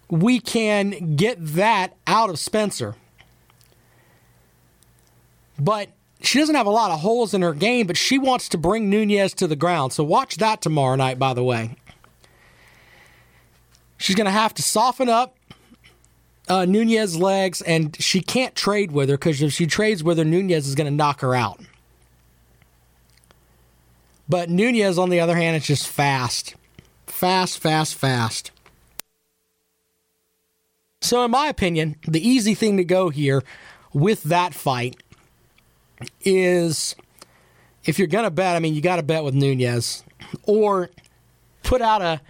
we 0.10 0.40
can 0.40 1.16
get 1.16 1.38
that 1.40 1.96
out 2.06 2.30
of 2.30 2.38
Spencer, 2.38 2.96
but 5.64 5.90
she 6.22 6.40
doesn't 6.40 6.56
have 6.56 6.68
a 6.68 6.72
lot 6.72 6.92
of 6.92 7.00
holes 7.00 7.34
in 7.34 7.42
her 7.42 7.54
game. 7.54 7.88
But 7.88 7.98
she 7.98 8.18
wants 8.18 8.50
to 8.50 8.58
bring 8.58 8.90
Nunes 8.90 9.34
to 9.36 9.48
the 9.48 9.56
ground, 9.56 9.94
so 9.94 10.04
watch 10.04 10.38
that 10.38 10.62
tomorrow 10.62 10.96
night. 10.96 11.20
By 11.20 11.34
the 11.34 11.44
way, 11.44 11.76
she's 13.98 14.16
gonna 14.16 14.32
have 14.32 14.54
to 14.56 14.64
soften 14.64 15.10
up 15.10 15.38
uh, 16.48 16.66
Nunes 16.66 17.18
legs, 17.18 17.62
and 17.62 17.96
she 18.02 18.22
can't 18.22 18.56
trade 18.56 18.92
with 18.92 19.10
her 19.10 19.18
because 19.18 19.42
if 19.42 19.54
she 19.54 19.68
trades 19.68 20.04
with 20.04 20.18
her, 20.18 20.26
Nunes 20.26 20.68
is 20.68 20.76
going 20.76 20.90
to 20.90 20.96
knock 20.96 21.22
her 21.22 21.36
out. 21.36 21.60
But 24.28 24.50
Nunes, 24.50 24.98
on 24.98 25.10
the 25.10 25.20
other 25.20 25.36
hand, 25.36 25.56
is 25.56 25.66
just 25.66 25.88
fast. 25.88 26.56
Fast, 27.08 27.60
fast, 27.60 27.96
fast. 27.96 28.52
So, 31.02 31.24
in 31.26 31.32
my 31.32 31.48
opinion, 31.48 31.98
the 32.08 32.26
easy 32.26 32.56
thing 32.56 32.78
to 32.78 32.84
go 32.84 33.10
here 33.10 33.44
with 33.94 34.24
that 34.24 34.54
fight 34.54 34.96
is 36.22 36.96
if 37.86 38.00
you're 38.00 38.08
going 38.08 38.24
to 38.24 38.32
bet, 38.32 38.56
I 38.56 38.60
mean, 38.60 38.74
you 38.74 38.82
got 38.82 38.98
to 38.98 39.04
bet 39.04 39.24
with 39.24 39.34
Nunes 39.34 40.04
or 40.44 40.90
put 41.64 41.82
out 41.82 42.02
a 42.02 42.22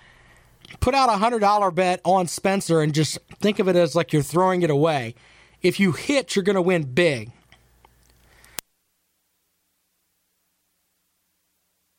put 0.79 0.95
out 0.95 1.09
a 1.09 1.17
hundred 1.17 1.39
dollar 1.39 1.71
bet 1.71 2.01
on 2.03 2.27
Spencer 2.27 2.81
and 2.81 2.93
just 2.93 3.17
think 3.39 3.59
of 3.59 3.67
it 3.67 3.75
as 3.75 3.95
like 3.95 4.13
you're 4.13 4.21
throwing 4.21 4.61
it 4.61 4.69
away. 4.69 5.15
If 5.61 5.79
you 5.79 5.93
hit, 5.93 6.35
you're 6.35 6.43
going 6.43 6.55
to 6.55 6.61
win 6.61 6.83
big. 6.83 7.31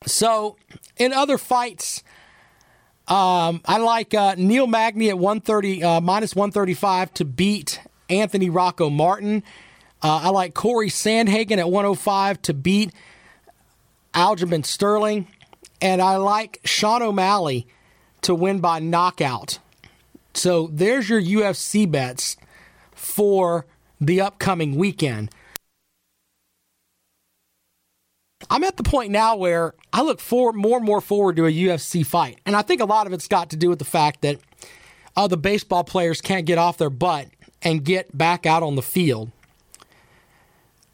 So, 0.06 0.56
in 0.98 1.14
other 1.14 1.38
fights, 1.38 2.04
um, 3.08 3.62
I 3.64 3.78
like 3.78 4.12
uh, 4.12 4.34
Neil 4.36 4.66
Magny 4.66 5.08
at 5.08 5.18
130 5.18 5.82
uh, 5.82 6.00
minus 6.02 6.34
135 6.36 7.14
to 7.14 7.24
beat 7.24 7.80
Anthony 8.10 8.50
Rocco 8.50 8.90
Martin. 8.90 9.42
Uh, 10.04 10.20
I 10.24 10.28
like 10.28 10.52
Cory 10.52 10.90
Sandhagen 10.90 11.56
at 11.56 11.70
105 11.70 12.42
to 12.42 12.52
beat 12.52 12.92
Aljamain 14.12 14.66
Sterling, 14.66 15.26
and 15.80 16.02
I 16.02 16.16
like 16.16 16.60
Sean 16.66 17.00
O'Malley 17.00 17.66
to 18.20 18.34
win 18.34 18.60
by 18.60 18.80
knockout. 18.80 19.60
So 20.34 20.68
there's 20.70 21.08
your 21.08 21.22
UFC 21.22 21.90
bets 21.90 22.36
for 22.92 23.64
the 23.98 24.20
upcoming 24.20 24.76
weekend. 24.76 25.30
I'm 28.50 28.62
at 28.62 28.76
the 28.76 28.82
point 28.82 29.10
now 29.10 29.36
where 29.36 29.72
I 29.90 30.02
look 30.02 30.20
forward 30.20 30.54
more 30.54 30.76
and 30.76 30.84
more 30.84 31.00
forward 31.00 31.36
to 31.36 31.46
a 31.46 31.50
UFC 31.50 32.04
fight. 32.04 32.38
And 32.44 32.54
I 32.54 32.60
think 32.60 32.82
a 32.82 32.84
lot 32.84 33.06
of 33.06 33.14
it's 33.14 33.26
got 33.26 33.48
to 33.50 33.56
do 33.56 33.70
with 33.70 33.78
the 33.78 33.86
fact 33.86 34.20
that 34.20 34.38
uh, 35.16 35.28
the 35.28 35.38
baseball 35.38 35.82
players 35.82 36.20
can't 36.20 36.44
get 36.44 36.58
off 36.58 36.76
their 36.76 36.90
butt 36.90 37.28
and 37.62 37.82
get 37.82 38.16
back 38.16 38.44
out 38.44 38.62
on 38.62 38.76
the 38.76 38.82
field. 38.82 39.30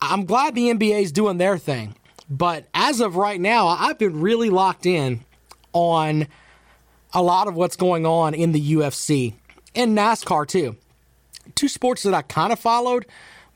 I'm 0.01 0.25
glad 0.25 0.55
the 0.55 0.71
NBA 0.71 1.03
is 1.03 1.13
doing 1.13 1.39
their 1.39 1.59
thing. 1.59 1.95
But 2.29 2.67
as 2.73 3.01
of 3.01 3.17
right 3.17 3.41
now, 3.41 3.67
I've 3.67 3.99
been 3.99 4.21
really 4.21 4.51
locked 4.51 4.87
in 4.87 5.25
on 5.73 6.29
a 7.13 7.23
lot 7.23 7.49
of 7.49 7.57
what's 7.57 7.77
going 7.77 8.07
on 8.07 8.35
in 8.35 8.53
the 8.53 8.75
UFC 8.75 9.35
and 9.75 9.97
NASCAR 9.97 10.47
too. 10.47 10.77
Two 11.57 11.69
sports 11.69 12.05
that 12.05 12.15
I 12.15 12.23
kind 12.23 12.53
of 12.53 12.61
followed, 12.61 13.07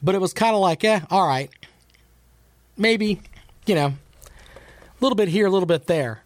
but 0.03 0.17
it 0.17 0.21
was 0.21 0.33
kind 0.33 0.55
of 0.55 0.61
like, 0.61 0.83
eh, 0.83 1.01
all 1.11 1.27
right, 1.27 1.51
maybe, 2.77 3.21
you 3.67 3.77
know, 3.77 3.87
a 3.87 5.01
little 5.01 5.17
bit 5.17 5.29
here, 5.29 5.47
a 5.47 5.51
little 5.51 5.67
bit 5.67 5.87
there, 5.87 6.23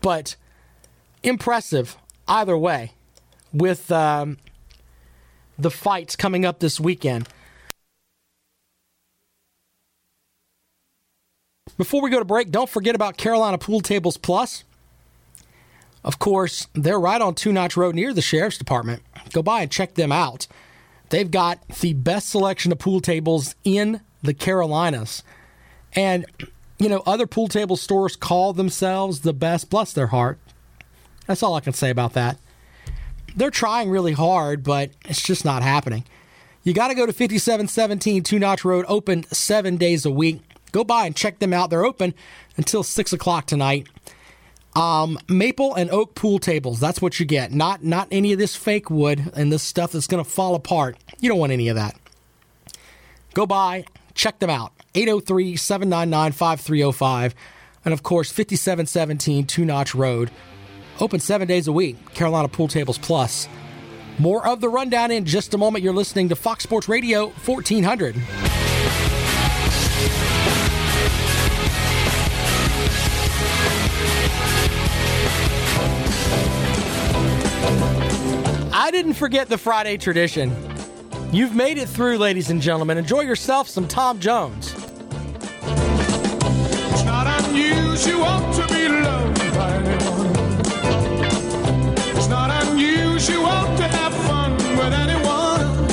but 0.00 0.36
impressive 1.22 1.96
either 2.26 2.56
way 2.56 2.92
with 3.52 3.92
um, 3.92 4.38
the 5.58 5.70
fights 5.70 6.16
coming 6.16 6.46
up 6.46 6.60
this 6.60 6.80
weekend. 6.80 7.28
Before 11.76 12.02
we 12.02 12.10
go 12.10 12.18
to 12.18 12.24
break, 12.24 12.50
don't 12.50 12.68
forget 12.68 12.94
about 12.94 13.16
Carolina 13.16 13.58
Pool 13.58 13.80
Tables 13.80 14.16
Plus. 14.16 14.64
Of 16.04 16.18
course, 16.18 16.66
they're 16.74 16.98
right 16.98 17.20
on 17.20 17.34
Two 17.34 17.52
Notch 17.52 17.76
Road 17.76 17.94
near 17.94 18.12
the 18.12 18.22
Sheriff's 18.22 18.58
Department. 18.58 19.02
Go 19.32 19.42
by 19.42 19.62
and 19.62 19.70
check 19.70 19.94
them 19.94 20.12
out. 20.12 20.46
They've 21.10 21.30
got 21.30 21.66
the 21.68 21.92
best 21.92 22.30
selection 22.30 22.72
of 22.72 22.78
pool 22.78 23.00
tables 23.00 23.54
in 23.64 24.00
the 24.22 24.34
Carolinas. 24.34 25.22
And, 25.94 26.24
you 26.78 26.88
know, 26.88 27.02
other 27.06 27.26
pool 27.26 27.48
table 27.48 27.76
stores 27.76 28.16
call 28.16 28.52
themselves 28.52 29.20
the 29.20 29.32
best, 29.32 29.70
bless 29.70 29.92
their 29.92 30.08
heart. 30.08 30.38
That's 31.26 31.42
all 31.42 31.54
I 31.54 31.60
can 31.60 31.72
say 31.72 31.90
about 31.90 32.14
that. 32.14 32.38
They're 33.36 33.50
trying 33.50 33.90
really 33.90 34.12
hard, 34.12 34.62
but 34.64 34.90
it's 35.04 35.22
just 35.22 35.44
not 35.44 35.62
happening. 35.62 36.04
You 36.64 36.72
got 36.72 36.88
to 36.88 36.94
go 36.94 37.06
to 37.06 37.12
5717 37.12 38.22
Two 38.22 38.38
Notch 38.38 38.64
Road, 38.64 38.84
open 38.88 39.24
seven 39.24 39.76
days 39.76 40.04
a 40.04 40.10
week. 40.10 40.40
Go 40.72 40.84
by 40.84 41.06
and 41.06 41.14
check 41.14 41.38
them 41.38 41.52
out. 41.52 41.70
They're 41.70 41.84
open 41.84 42.14
until 42.56 42.82
6 42.82 43.12
o'clock 43.12 43.46
tonight. 43.46 43.86
Um, 44.74 45.18
maple 45.28 45.74
and 45.74 45.90
oak 45.90 46.14
pool 46.14 46.38
tables. 46.38 46.80
That's 46.80 47.02
what 47.02 47.20
you 47.20 47.26
get. 47.26 47.52
Not 47.52 47.84
not 47.84 48.08
any 48.10 48.32
of 48.32 48.38
this 48.38 48.56
fake 48.56 48.88
wood 48.90 49.30
and 49.36 49.52
this 49.52 49.62
stuff 49.62 49.92
that's 49.92 50.06
going 50.06 50.24
to 50.24 50.28
fall 50.28 50.54
apart. 50.54 50.96
You 51.20 51.28
don't 51.28 51.38
want 51.38 51.52
any 51.52 51.68
of 51.68 51.76
that. 51.76 51.94
Go 53.34 53.46
by, 53.46 53.84
check 54.14 54.38
them 54.38 54.48
out. 54.48 54.72
803 54.94 55.56
799 55.56 56.32
5305. 56.32 57.34
And 57.84 57.92
of 57.92 58.02
course, 58.02 58.30
5717 58.30 59.46
Two 59.46 59.64
Notch 59.66 59.94
Road. 59.94 60.30
Open 61.00 61.20
seven 61.20 61.48
days 61.48 61.68
a 61.68 61.72
week. 61.72 62.14
Carolina 62.14 62.48
Pool 62.48 62.68
Tables 62.68 62.98
Plus. 62.98 63.48
More 64.18 64.46
of 64.46 64.60
the 64.60 64.68
rundown 64.68 65.10
in 65.10 65.24
just 65.24 65.52
a 65.52 65.58
moment. 65.58 65.84
You're 65.84 65.92
listening 65.92 66.28
to 66.30 66.36
Fox 66.36 66.64
Sports 66.64 66.88
Radio 66.88 67.28
1400. 67.44 68.16
Didn't 78.92 79.14
forget 79.14 79.48
the 79.48 79.58
Friday 79.58 79.96
tradition. 79.96 80.54
You've 81.32 81.56
made 81.56 81.78
it 81.78 81.88
through, 81.88 82.18
ladies 82.18 82.50
and 82.50 82.60
gentlemen. 82.60 82.98
Enjoy 82.98 83.22
yourself 83.22 83.66
some 83.66 83.88
Tom 83.88 84.20
Jones. 84.20 84.74
It's 86.92 87.04
not 87.04 87.26
unusual 87.46 88.52
to 88.52 88.66
be 88.68 88.88
loved 88.88 89.54
by 89.54 89.72
anyone. 89.76 90.26
It's 92.16 92.28
not 92.28 92.50
unusual 92.68 93.64
to 93.78 93.88
have 93.88 94.14
fun 94.26 94.52
with 94.76 94.92
anyone. 94.92 95.86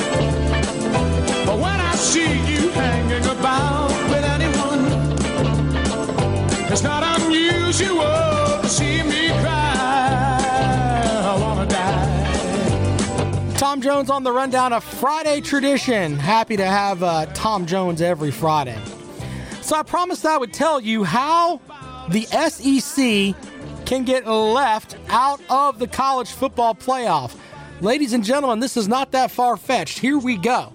But 1.46 1.58
when 1.58 1.80
I 1.80 1.94
see 1.96 2.32
you 2.52 2.68
hanging 2.70 3.24
about 3.24 3.88
with 4.10 4.24
anyone, 4.24 4.84
it's 6.70 6.82
not 6.82 7.02
unusual 7.22 8.60
to 8.60 8.68
see 8.68 9.02
me 9.02 9.29
Tom 13.60 13.82
Jones 13.82 14.08
on 14.08 14.22
the 14.22 14.32
rundown 14.32 14.72
of 14.72 14.82
Friday 14.82 15.42
tradition. 15.42 16.18
Happy 16.18 16.56
to 16.56 16.64
have 16.64 17.02
uh, 17.02 17.26
Tom 17.34 17.66
Jones 17.66 18.00
every 18.00 18.30
Friday. 18.30 18.78
So 19.60 19.76
I 19.76 19.82
promised 19.82 20.24
I 20.24 20.38
would 20.38 20.54
tell 20.54 20.80
you 20.80 21.04
how 21.04 21.60
the 22.08 22.22
SEC 22.22 23.36
can 23.84 24.04
get 24.04 24.26
left 24.26 24.96
out 25.10 25.42
of 25.50 25.78
the 25.78 25.86
college 25.86 26.30
football 26.30 26.74
playoff. 26.74 27.36
Ladies 27.82 28.14
and 28.14 28.24
gentlemen, 28.24 28.60
this 28.60 28.78
is 28.78 28.88
not 28.88 29.12
that 29.12 29.30
far 29.30 29.58
fetched. 29.58 29.98
Here 29.98 30.16
we 30.16 30.38
go. 30.38 30.72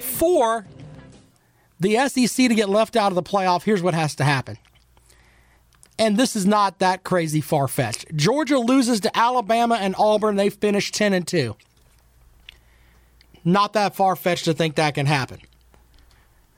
For 0.00 0.66
the 1.78 2.08
SEC 2.08 2.48
to 2.48 2.54
get 2.54 2.70
left 2.70 2.96
out 2.96 3.12
of 3.12 3.16
the 3.16 3.22
playoff, 3.22 3.64
here's 3.64 3.82
what 3.82 3.92
has 3.92 4.14
to 4.14 4.24
happen. 4.24 4.56
And 5.98 6.16
this 6.16 6.36
is 6.36 6.46
not 6.46 6.78
that 6.78 7.04
crazy 7.04 7.40
far 7.40 7.68
fetched. 7.68 8.14
Georgia 8.14 8.58
loses 8.58 9.00
to 9.00 9.16
Alabama 9.16 9.76
and 9.76 9.94
Auburn. 9.98 10.36
They 10.36 10.50
finish 10.50 10.92
10 10.92 11.12
and 11.12 11.26
2. 11.26 11.56
Not 13.44 13.72
that 13.72 13.94
far 13.94 14.16
fetched 14.16 14.44
to 14.46 14.54
think 14.54 14.74
that 14.74 14.94
can 14.94 15.06
happen. 15.06 15.40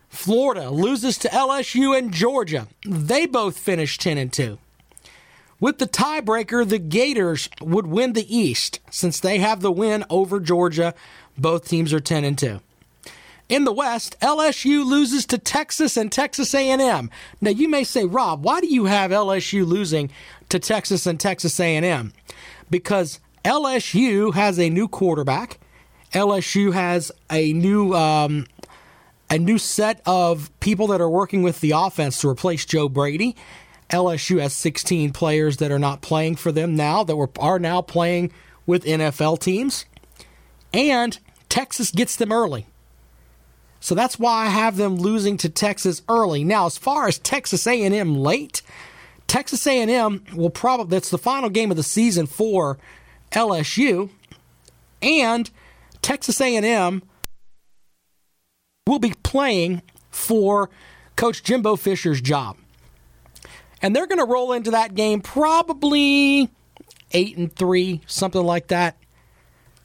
Florida 0.09 0.71
loses 0.71 1.19
to 1.19 1.29
LSU 1.29 1.97
and 1.97 2.13
Georgia. 2.13 2.67
They 2.85 3.27
both 3.27 3.59
finish 3.59 3.99
10 3.99 4.19
and 4.19 4.33
2. 4.33 4.59
With 5.61 5.79
the 5.79 5.87
tiebreaker, 5.87 6.67
the 6.67 6.79
Gators 6.79 7.49
would 7.61 7.87
win 7.87 8.15
the 8.15 8.37
East 8.37 8.81
since 8.91 9.21
they 9.21 9.39
have 9.39 9.61
the 9.61 9.73
win 9.73 10.05
over 10.09 10.41
Georgia. 10.41 10.95
Both 11.37 11.69
teams 11.69 11.93
are 11.93 12.01
10 12.01 12.25
and 12.25 12.39
2. 12.39 12.61
In 13.49 13.65
the 13.65 13.73
West, 13.73 14.17
LSU 14.21 14.85
loses 14.85 15.25
to 15.27 15.39
Texas 15.39 15.97
and 15.97 16.13
Texas 16.13 16.55
A&M. 16.55 17.11
Now 17.41 17.51
you 17.51 17.69
may 17.69 17.83
say, 17.83 18.05
"Rob, 18.05 18.43
why 18.43 18.61
do 18.61 18.67
you 18.67 18.85
have 18.85 19.11
LSU 19.11 19.65
losing 19.67 20.11
to 20.51 20.59
Texas 20.59 21.07
and 21.07 21.19
Texas 21.19 21.59
A&M?" 21.59 22.13
Because 22.69 23.21
LSU 23.45 24.35
has 24.35 24.59
a 24.59 24.69
new 24.69 24.87
quarterback. 24.87 25.59
LSU 26.13 26.75
has 26.75 27.11
a 27.31 27.53
new 27.55 27.95
um, 27.95 28.47
a 29.31 29.39
new 29.39 29.59
set 29.59 30.03
of 30.05 30.51
people 30.61 30.87
that 30.89 31.01
are 31.01 31.09
working 31.09 31.43
with 31.43 31.61
the 31.61 31.73
offense 31.73 32.21
to 32.21 32.29
replace 32.29 32.65
Joe 32.65 32.89
Brady. 32.89 33.35
LSU 33.91 34.41
has 34.41 34.53
16 34.53 35.13
players 35.13 35.57
that 35.59 35.71
are 35.71 35.79
not 35.79 36.03
playing 36.03 36.37
for 36.37 36.53
them 36.53 36.77
now 36.77 37.03
that 37.05 37.17
were, 37.17 37.31
are 37.39 37.59
now 37.59 37.81
playing 37.81 38.31
with 38.67 38.85
NFL 38.85 39.41
teams. 39.41 39.87
And 40.75 41.19
Texas 41.49 41.91
gets 41.91 42.17
them 42.17 42.31
early. 42.31 42.67
So 43.81 43.95
that's 43.95 44.19
why 44.19 44.47
I 44.47 44.49
have 44.49 44.77
them 44.77 44.97
losing 44.97 45.37
to 45.39 45.49
Texas 45.49 46.03
early. 46.09 46.45
Now, 46.45 46.67
as 46.67 46.77
far 46.77 47.07
as 47.07 47.19
Texas 47.19 47.67
A&M 47.67 48.17
late, 48.17 48.63
Texas 49.27 49.67
A&M 49.67 50.25
will 50.35 50.51
probably 50.51 50.97
that's 50.97 51.11
the 51.11 51.19
final 51.19 51.51
game 51.51 51.71
of 51.71 51.77
the 51.77 51.83
season 51.83 52.27
for 52.27 52.79
LSU 53.33 54.11
and 55.03 55.51
Texas 56.03 56.41
A&M 56.41 57.03
will 58.87 58.99
be 58.99 59.15
playing 59.23 59.83
for 60.11 60.71
coach 61.17 61.43
Jimbo 61.43 61.77
Fisher's 61.77 62.21
job. 62.21 62.57
And 63.81 63.95
they're 63.95 64.07
going 64.07 64.19
to 64.19 64.25
roll 64.25 64.53
into 64.53 64.73
that 64.73 64.95
game 64.95 65.21
probably 65.21 66.51
8 67.13 67.37
and 67.37 67.55
3, 67.55 68.01
something 68.07 68.43
like 68.43 68.69
that. 68.69 68.97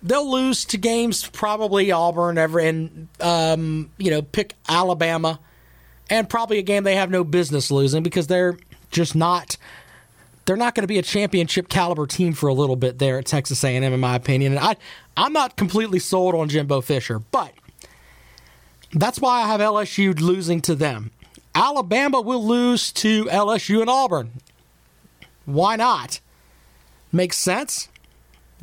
They'll 0.04 0.30
lose 0.30 0.66
to 0.66 0.78
games 0.78 1.28
probably 1.30 1.91
Auburn 1.91 2.38
ever 2.38 2.60
and 2.60 3.08
um, 3.22 3.89
you 3.97 4.12
know 4.12 4.22
pick 4.22 4.56
Alabama 4.68 5.39
and 6.10 6.30
probably 6.30 6.60
a 6.60 6.62
game 6.62 6.84
they 6.84 6.95
have 6.95 7.10
no 7.10 7.24
business 7.24 7.72
losing 7.72 8.04
because 8.04 8.28
they're 8.28 8.58
just 8.91 9.16
not 9.16 9.58
they're 10.45 10.58
not 10.58 10.76
going 10.76 10.84
to 10.84 10.88
be 10.88 10.99
a 10.99 11.04
championship 11.04 11.70
caliber 11.70 12.06
team 12.06 12.34
for 12.34 12.47
a 12.47 12.54
little 12.54 12.76
bit 12.76 12.99
there 12.99 13.18
at 13.18 13.26
Texas 13.26 13.64
A&M 13.64 13.82
in 13.82 13.99
my 13.99 14.16
opinion. 14.16 14.54
And 14.54 14.60
I 14.60 14.76
I'm 15.16 15.34
not 15.34 15.56
completely 15.56 15.99
sold 15.99 16.36
on 16.36 16.49
Jimbo 16.49 16.82
Fisher, 16.82 17.20
but 17.20 17.54
that's 18.91 19.20
why 19.20 19.41
I 19.41 19.47
have 19.47 19.62
LSU 19.62 20.20
losing 20.20 20.62
to 20.62 20.76
them. 20.76 21.12
Alabama 21.56 22.20
will 22.20 22.45
lose 22.45 22.91
to 22.93 23.26
LSU 23.26 23.82
and 23.82 23.89
Auburn. 23.89 24.32
Why 25.45 25.76
not? 25.76 26.20
Makes 27.12 27.38
sense. 27.38 27.89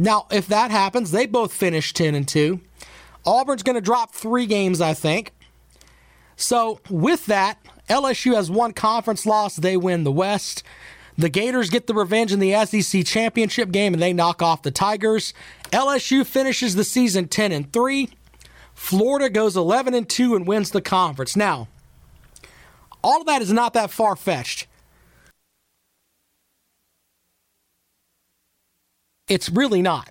Now, 0.01 0.27
if 0.31 0.47
that 0.47 0.71
happens, 0.71 1.11
they 1.11 1.27
both 1.27 1.53
finish 1.53 1.93
10 1.93 2.15
and 2.15 2.27
2. 2.27 2.59
Auburn's 3.27 3.63
going 3.63 3.75
to 3.75 3.83
drop 3.83 4.15
3 4.15 4.47
games, 4.47 4.81
I 4.81 4.95
think. 4.95 5.33
So, 6.37 6.81
with 6.89 7.27
that, 7.27 7.59
LSU 7.91 8.35
has 8.35 8.51
one 8.51 8.73
conference 8.73 9.27
loss, 9.27 9.57
they 9.57 9.77
win 9.77 10.05
the 10.05 10.11
West. 10.11 10.63
The 11.19 11.29
Gators 11.29 11.69
get 11.69 11.87
the 11.87 11.93
revenge 11.93 12.33
in 12.33 12.39
the 12.39 12.65
SEC 12.65 13.05
championship 13.05 13.73
game 13.73 13.93
and 13.93 14.03
they 14.03 14.15
knock 14.15 14.41
off 14.41 14.63
the 14.63 14.71
Tigers. 14.71 15.35
LSU 15.65 16.25
finishes 16.25 16.77
the 16.77 16.85
season 16.85 17.29
10 17.29 17.53
and 17.53 17.71
3. 17.71 18.09
Florida 18.75 19.29
goes 19.29 19.55
11 19.55 19.93
and 19.93 20.09
2 20.09 20.35
and 20.35 20.47
wins 20.47 20.71
the 20.71 20.81
conference. 20.81 21.37
Now, 21.37 21.69
all 23.05 23.21
of 23.21 23.27
that 23.27 23.43
is 23.43 23.53
not 23.53 23.75
that 23.75 23.91
far 23.91 24.17
fetched. 24.17 24.67
It's 29.31 29.49
really 29.49 29.81
not. 29.81 30.11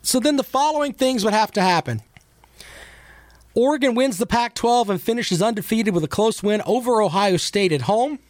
So 0.00 0.20
then 0.20 0.36
the 0.36 0.44
following 0.44 0.92
things 0.92 1.24
would 1.24 1.34
have 1.34 1.50
to 1.52 1.60
happen. 1.60 2.02
Oregon 3.52 3.96
wins 3.96 4.18
the 4.18 4.26
Pac 4.26 4.54
12 4.54 4.90
and 4.90 5.02
finishes 5.02 5.42
undefeated 5.42 5.92
with 5.92 6.04
a 6.04 6.08
close 6.08 6.40
win 6.40 6.62
over 6.64 7.02
Ohio 7.02 7.36
State 7.36 7.72
at 7.72 7.82
home. 7.82 8.20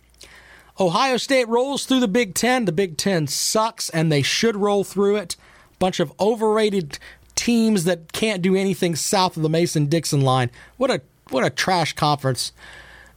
Ohio 0.81 1.18
State 1.18 1.47
rolls 1.49 1.85
through 1.85 2.01
the 2.01 2.09
Big 2.09 2.35
Ten. 2.35 2.64
The 2.64 2.72
Big 2.72 2.97
Ten 2.97 3.27
sucks, 3.27 3.91
and 3.91 4.11
they 4.11 4.22
should 4.22 4.57
roll 4.57 4.83
through 4.83 5.16
it. 5.16 5.37
Bunch 5.79 6.01
of 6.01 6.12
overrated 6.18 6.99
teams 7.35 7.85
that 7.85 8.12
can't 8.14 8.41
do 8.41 8.57
anything 8.57 8.97
south 8.97 9.37
of 9.37 9.43
the 9.43 9.51
Mason 9.51 9.87
Dixon 9.87 10.22
line. 10.22 10.51
What 10.79 10.91
a 10.91 11.03
what 11.29 11.45
a 11.45 11.51
trash 11.51 11.93
conference. 11.93 12.53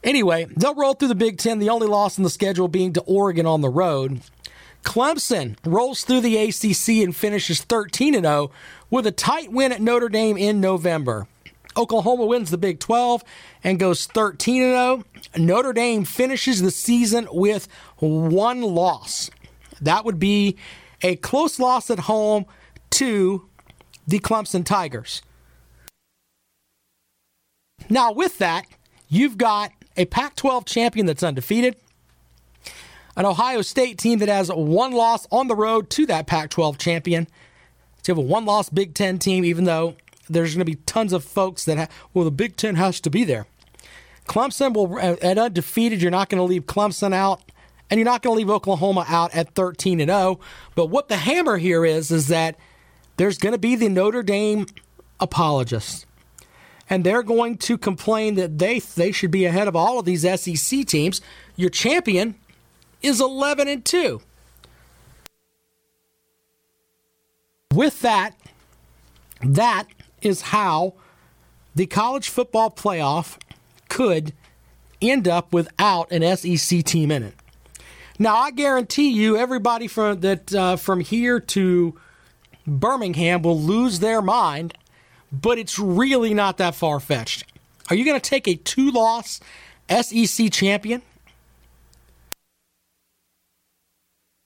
Anyway, 0.04 0.46
they'll 0.56 0.74
roll 0.74 0.92
through 0.92 1.08
the 1.08 1.14
Big 1.14 1.38
Ten. 1.38 1.58
The 1.58 1.70
only 1.70 1.86
loss 1.86 2.18
in 2.18 2.24
the 2.24 2.30
schedule 2.30 2.68
being 2.68 2.92
to 2.94 3.00
Oregon 3.02 3.46
on 3.46 3.62
the 3.62 3.68
road. 3.70 4.20
Clemson 4.82 5.56
rolls 5.64 6.04
through 6.04 6.20
the 6.20 6.36
ACC 6.36 7.04
and 7.04 7.14
finishes 7.14 7.62
13 7.62 8.14
0 8.14 8.50
with 8.88 9.06
a 9.06 9.12
tight 9.12 9.52
win 9.52 9.72
at 9.72 9.80
Notre 9.80 10.08
Dame 10.08 10.36
in 10.36 10.60
November. 10.60 11.26
Oklahoma 11.76 12.26
wins 12.26 12.50
the 12.50 12.58
Big 12.58 12.80
12 12.80 13.22
and 13.62 13.78
goes 13.78 14.06
13 14.06 14.62
0. 14.62 15.04
Notre 15.36 15.72
Dame 15.72 16.04
finishes 16.04 16.62
the 16.62 16.70
season 16.70 17.28
with 17.30 17.68
one 17.98 18.62
loss. 18.62 19.30
That 19.80 20.04
would 20.04 20.18
be 20.18 20.56
a 21.02 21.16
close 21.16 21.58
loss 21.58 21.90
at 21.90 22.00
home 22.00 22.46
to 22.90 23.48
the 24.06 24.18
Clemson 24.18 24.64
Tigers. 24.64 25.22
Now, 27.88 28.12
with 28.12 28.38
that, 28.38 28.66
you've 29.08 29.38
got 29.38 29.72
a 29.96 30.04
Pac 30.04 30.36
12 30.36 30.64
champion 30.64 31.06
that's 31.06 31.22
undefeated, 31.22 31.76
an 33.16 33.26
Ohio 33.26 33.62
State 33.62 33.98
team 33.98 34.18
that 34.20 34.28
has 34.28 34.48
one 34.48 34.92
loss 34.92 35.26
on 35.30 35.48
the 35.48 35.56
road 35.56 35.90
to 35.90 36.06
that 36.06 36.26
Pac 36.26 36.50
12 36.50 36.78
champion. 36.78 37.26
So 38.02 38.12
you 38.12 38.16
have 38.16 38.24
a 38.24 38.28
one 38.28 38.44
loss 38.44 38.68
Big 38.68 38.94
Ten 38.94 39.18
team, 39.18 39.44
even 39.44 39.64
though 39.64 39.96
there's 40.28 40.54
going 40.54 40.64
to 40.64 40.70
be 40.70 40.76
tons 40.86 41.12
of 41.12 41.24
folks 41.24 41.64
that, 41.64 41.76
ha- 41.76 41.88
well, 42.14 42.24
the 42.24 42.30
Big 42.30 42.56
Ten 42.56 42.76
has 42.76 43.00
to 43.00 43.10
be 43.10 43.24
there. 43.24 43.46
Clemson 44.26 44.72
will, 44.74 44.94
uh, 44.96 45.16
at 45.22 45.38
undefeated, 45.38 46.00
you're 46.00 46.10
not 46.10 46.28
going 46.28 46.38
to 46.38 46.44
leave 46.44 46.66
Clemson 46.66 47.12
out, 47.12 47.42
and 47.90 47.98
you're 47.98 48.04
not 48.04 48.22
going 48.22 48.34
to 48.34 48.38
leave 48.38 48.50
Oklahoma 48.50 49.04
out 49.08 49.34
at 49.34 49.54
13 49.54 50.00
and 50.00 50.10
0. 50.10 50.38
But 50.74 50.86
what 50.86 51.08
the 51.08 51.16
hammer 51.16 51.58
here 51.58 51.84
is, 51.84 52.10
is 52.10 52.28
that 52.28 52.56
there's 53.16 53.38
going 53.38 53.52
to 53.52 53.58
be 53.58 53.74
the 53.74 53.88
Notre 53.88 54.22
Dame 54.22 54.66
apologists. 55.18 56.06
And 56.88 57.04
they're 57.04 57.22
going 57.22 57.58
to 57.58 57.78
complain 57.78 58.34
that 58.36 58.58
they 58.58 58.80
they 58.80 59.12
should 59.12 59.30
be 59.30 59.44
ahead 59.44 59.68
of 59.68 59.76
all 59.76 60.00
of 60.00 60.04
these 60.04 60.22
SEC 60.22 60.86
teams. 60.86 61.20
Your 61.54 61.70
champion 61.70 62.34
is 63.02 63.20
11 63.20 63.68
and 63.68 63.84
2. 63.84 64.20
With 67.74 68.00
that, 68.00 68.34
that 69.42 69.86
is 70.22 70.42
how 70.42 70.94
the 71.74 71.86
college 71.86 72.28
football 72.28 72.70
playoff 72.70 73.38
could 73.88 74.32
end 75.00 75.28
up 75.28 75.52
without 75.52 76.10
an 76.10 76.36
SEC 76.36 76.84
team 76.84 77.10
in 77.10 77.22
it. 77.22 77.34
Now 78.18 78.36
I 78.36 78.50
guarantee 78.50 79.10
you, 79.10 79.36
everybody 79.36 79.86
from 79.86 80.20
that 80.20 80.54
uh, 80.54 80.76
from 80.76 81.00
here 81.00 81.40
to 81.40 81.98
Birmingham 82.66 83.42
will 83.42 83.58
lose 83.58 84.00
their 84.00 84.20
mind, 84.20 84.74
but 85.32 85.58
it's 85.58 85.78
really 85.78 86.34
not 86.34 86.58
that 86.58 86.74
far 86.74 87.00
fetched. 87.00 87.44
Are 87.88 87.96
you 87.96 88.04
going 88.04 88.20
to 88.20 88.30
take 88.30 88.46
a 88.46 88.56
two 88.56 88.90
loss 88.90 89.40
SEC 89.88 90.52
champion 90.52 91.02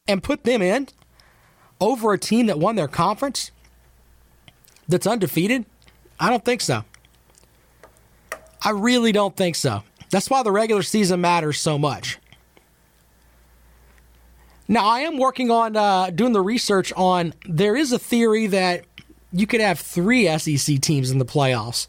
and 0.07 0.23
put 0.23 0.45
them 0.45 0.61
in 0.61 0.89
over 1.81 2.13
a 2.13 2.19
team 2.19 2.47
that 2.47 2.59
won 2.59 2.77
their 2.77 2.89
conference 2.89 3.51
that's 4.89 5.07
undefeated? 5.07 5.65
I 6.21 6.31
don't 6.31 6.45
think 6.45 6.61
so. 6.61 6.85
I 8.63 8.71
really 8.71 9.13
don't 9.13 9.37
think 9.37 9.57
so. 9.57 9.83
That's 10.11 10.31
why 10.31 10.43
the 10.43 10.53
regular 10.53 10.83
season 10.83 11.21
matters 11.21 11.59
so 11.59 11.79
much. 11.79 12.19
Now, 14.67 14.87
I 14.87 15.01
am 15.01 15.19
working 15.19 15.51
on 15.51 15.77
uh, 15.77 16.11
doing 16.11 16.33
the 16.33 16.41
research 16.41 16.93
on. 16.97 17.35
There 17.47 17.77
is 17.77 17.93
a 17.93 17.99
theory 17.99 18.47
that 18.47 18.85
you 19.33 19.47
could 19.47 19.61
have 19.61 19.79
three 19.79 20.27
SEC 20.39 20.81
teams 20.81 21.11
in 21.11 21.19
the 21.19 21.27
playoffs. 21.27 21.87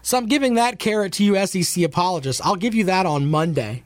So 0.00 0.16
I'm 0.16 0.26
giving 0.26 0.54
that 0.54 0.78
carrot 0.78 1.12
to 1.14 1.24
you, 1.24 1.46
SEC 1.46 1.84
apologists. 1.84 2.40
I'll 2.42 2.56
give 2.56 2.74
you 2.74 2.84
that 2.84 3.04
on 3.04 3.30
Monday. 3.30 3.82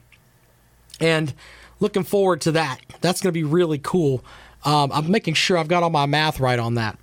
And 0.99 1.33
looking 1.81 2.03
forward 2.03 2.39
to 2.41 2.53
that. 2.53 2.79
That's 3.01 3.19
going 3.19 3.33
to 3.33 3.37
be 3.37 3.43
really 3.43 3.79
cool. 3.79 4.23
Um, 4.63 4.91
I'm 4.93 5.11
making 5.11 5.33
sure 5.33 5.57
I've 5.57 5.67
got 5.67 5.83
all 5.83 5.89
my 5.89 6.05
math 6.05 6.39
right 6.39 6.59
on 6.59 6.75
that. 6.75 6.97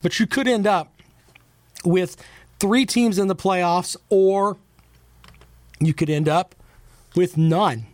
But 0.00 0.18
you 0.18 0.26
could 0.26 0.48
end 0.48 0.66
up 0.66 0.92
with 1.84 2.16
three 2.58 2.86
teams 2.86 3.18
in 3.18 3.28
the 3.28 3.36
playoffs, 3.36 3.96
or 4.08 4.56
you 5.78 5.94
could 5.94 6.10
end 6.10 6.28
up 6.28 6.54
with 7.14 7.36
none. 7.36 7.86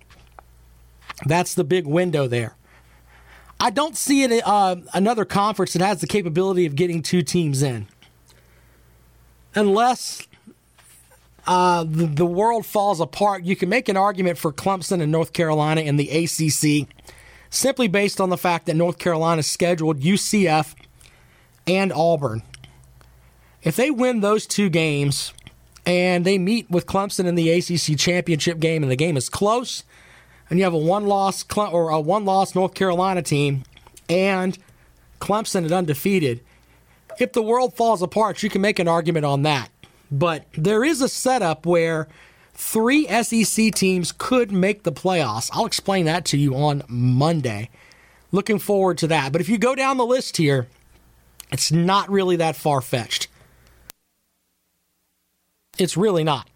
That's 1.27 1.55
the 1.55 1.65
big 1.65 1.87
window 1.87 2.27
there. 2.27 2.57
I 3.61 3.71
don't 3.71 3.97
see 3.97 4.23
it 4.25 4.43
uh, 4.47 4.77
another 4.93 5.25
conference 5.25 5.73
that 5.73 5.83
has 5.83 6.01
the 6.01 6.07
capability 6.07 6.67
of 6.67 6.75
getting 6.75 7.03
two 7.03 7.23
teams 7.23 7.63
in, 7.63 7.87
unless 9.55 10.27
uh, 11.47 11.85
the, 11.85 12.07
the 12.07 12.27
world 12.27 12.67
falls 12.67 13.01
apart. 13.01 13.45
You 13.45 13.57
can 13.57 13.69
make 13.69 13.89
an 13.89 13.97
argument 13.97 14.39
for 14.39 14.53
Clemson 14.53 15.01
and 15.01 15.13
North 15.13 15.33
Carolina 15.33 15.83
in 15.83 15.97
the 15.97 16.09
ACC, 16.11 16.89
simply 17.51 17.89
based 17.89 18.21
on 18.21 18.31
the 18.31 18.39
fact 18.39 18.67
that 18.67 18.75
North 18.75 18.99
Carolina 18.99 19.43
scheduled 19.43 20.01
UCF 20.01 20.75
and 21.67 21.93
Auburn. 21.93 22.43
If 23.63 23.77
they 23.77 23.91
win 23.91 24.21
those 24.21 24.47
two 24.47 24.69
games 24.69 25.33
and 25.87 26.25
they 26.25 26.39
meet 26.39 26.71
with 26.71 26.87
Clemson 26.87 27.27
in 27.27 27.35
the 27.35 27.51
ACC 27.51 27.99
championship 27.99 28.59
game, 28.59 28.83
and 28.83 28.91
the 28.93 28.97
game 28.97 29.17
is 29.17 29.29
close 29.29 29.85
and 30.51 30.59
you 30.59 30.65
have 30.65 30.75
a 30.75 30.79
one 30.79 31.07
loss 31.07 31.45
or 31.57 31.91
a 31.91 32.01
one 32.01 32.25
loss 32.25 32.55
North 32.55 32.75
Carolina 32.75 33.23
team 33.23 33.65
and 34.09 34.59
Clemson 35.21 35.65
is 35.65 35.73
undefeated, 35.73 36.41
if 37.19 37.33
the 37.33 37.43
world 37.43 37.75
falls 37.75 38.03
apart, 38.03 38.43
you 38.43 38.51
can 38.51 38.61
make 38.61 38.79
an 38.79 38.89
argument 38.89 39.25
on 39.25 39.43
that. 39.43 39.71
But 40.15 40.47
there 40.57 40.85
is 40.85 41.03
a 41.03 41.09
setup 41.09 41.67
where 41.67 42.07
three 42.53 43.05
SEC 43.09 43.75
teams 43.75 44.13
could 44.13 44.53
make 44.53 44.85
the 44.85 44.93
playoffs. 44.93 45.51
I'll 45.53 45.67
explain 45.67 46.05
that 46.05 46.25
to 46.27 46.39
you 46.39 46.55
on 46.55 46.85
Monday. 46.87 47.69
Looking 48.31 48.61
forward 48.61 48.97
to 48.99 49.09
that. 49.09 49.33
But 49.33 49.41
if 49.41 49.49
you 49.49 49.59
go 49.59 49.75
down 49.75 49.97
the 49.97 50.07
list 50.07 50.37
here, 50.37 50.69
it's 51.51 51.73
not 51.73 52.09
really 52.09 52.37
that 52.37 52.55
far 52.55 52.81
fetched. 52.81 53.27
It's 55.79 55.97
really 55.97 56.23
not. 56.23 56.49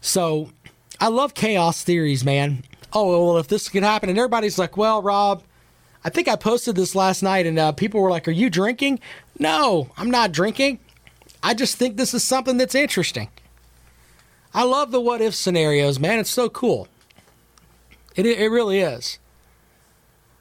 So 0.00 0.50
I 1.00 1.06
love 1.06 1.34
chaos 1.34 1.84
theories, 1.84 2.24
man. 2.24 2.64
Oh, 2.92 3.26
well, 3.28 3.38
if 3.38 3.46
this 3.46 3.68
could 3.68 3.84
happen, 3.84 4.08
and 4.08 4.18
everybody's 4.18 4.58
like, 4.58 4.76
well, 4.76 5.00
Rob, 5.00 5.44
I 6.06 6.08
think 6.08 6.28
I 6.28 6.36
posted 6.36 6.76
this 6.76 6.94
last 6.94 7.20
night, 7.20 7.46
and 7.46 7.58
uh, 7.58 7.72
people 7.72 8.00
were 8.00 8.10
like, 8.10 8.28
are 8.28 8.30
you 8.32 8.48
drinking? 8.48 9.00
No, 9.40 9.90
I'm 9.96 10.08
not 10.08 10.30
drinking. 10.30 10.78
I 11.42 11.52
just 11.52 11.78
think 11.78 11.96
this 11.96 12.14
is 12.14 12.22
something 12.22 12.58
that's 12.58 12.76
interesting. 12.76 13.28
I 14.54 14.62
love 14.62 14.92
the 14.92 15.00
what 15.00 15.20
if 15.20 15.34
scenarios, 15.34 15.98
man. 15.98 16.20
It's 16.20 16.30
so 16.30 16.48
cool. 16.48 16.86
It, 18.14 18.24
it 18.24 18.48
really 18.52 18.78
is. 18.78 19.18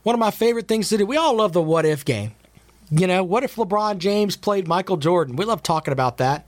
One 0.04 0.14
of 0.14 0.20
my 0.20 0.30
favorite 0.30 0.68
things 0.68 0.90
to 0.90 1.00
do. 1.00 1.06
We 1.08 1.18
all 1.18 1.38
love 1.38 1.54
the 1.54 1.64
what 1.64 1.84
if 1.84 2.06
game. 2.06 2.36
You 2.92 3.08
know, 3.08 3.24
what 3.24 3.44
if 3.44 3.56
LeBron 3.56 3.98
James 3.98 4.38
played 4.38 4.68
Michael 4.68 4.98
Jordan? 4.98 5.36
We 5.36 5.46
love 5.46 5.64
talking 5.64 5.92
about 5.92 6.18
that. 6.18 6.46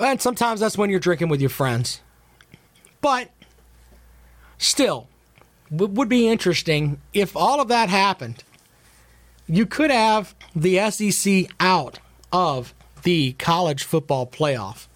And 0.00 0.20
sometimes 0.20 0.58
that's 0.58 0.76
when 0.76 0.90
you're 0.90 0.98
drinking 0.98 1.28
with 1.28 1.40
your 1.40 1.50
friends. 1.50 2.00
But 3.00 3.30
still, 4.58 5.06
would 5.72 6.08
be 6.08 6.28
interesting 6.28 7.00
if 7.12 7.34
all 7.34 7.60
of 7.60 7.68
that 7.68 7.88
happened. 7.88 8.44
You 9.46 9.66
could 9.66 9.90
have 9.90 10.34
the 10.54 10.90
SEC 10.90 11.46
out 11.58 11.98
of 12.32 12.74
the 13.02 13.32
college 13.34 13.82
football 13.82 14.26
playoff. 14.26 14.86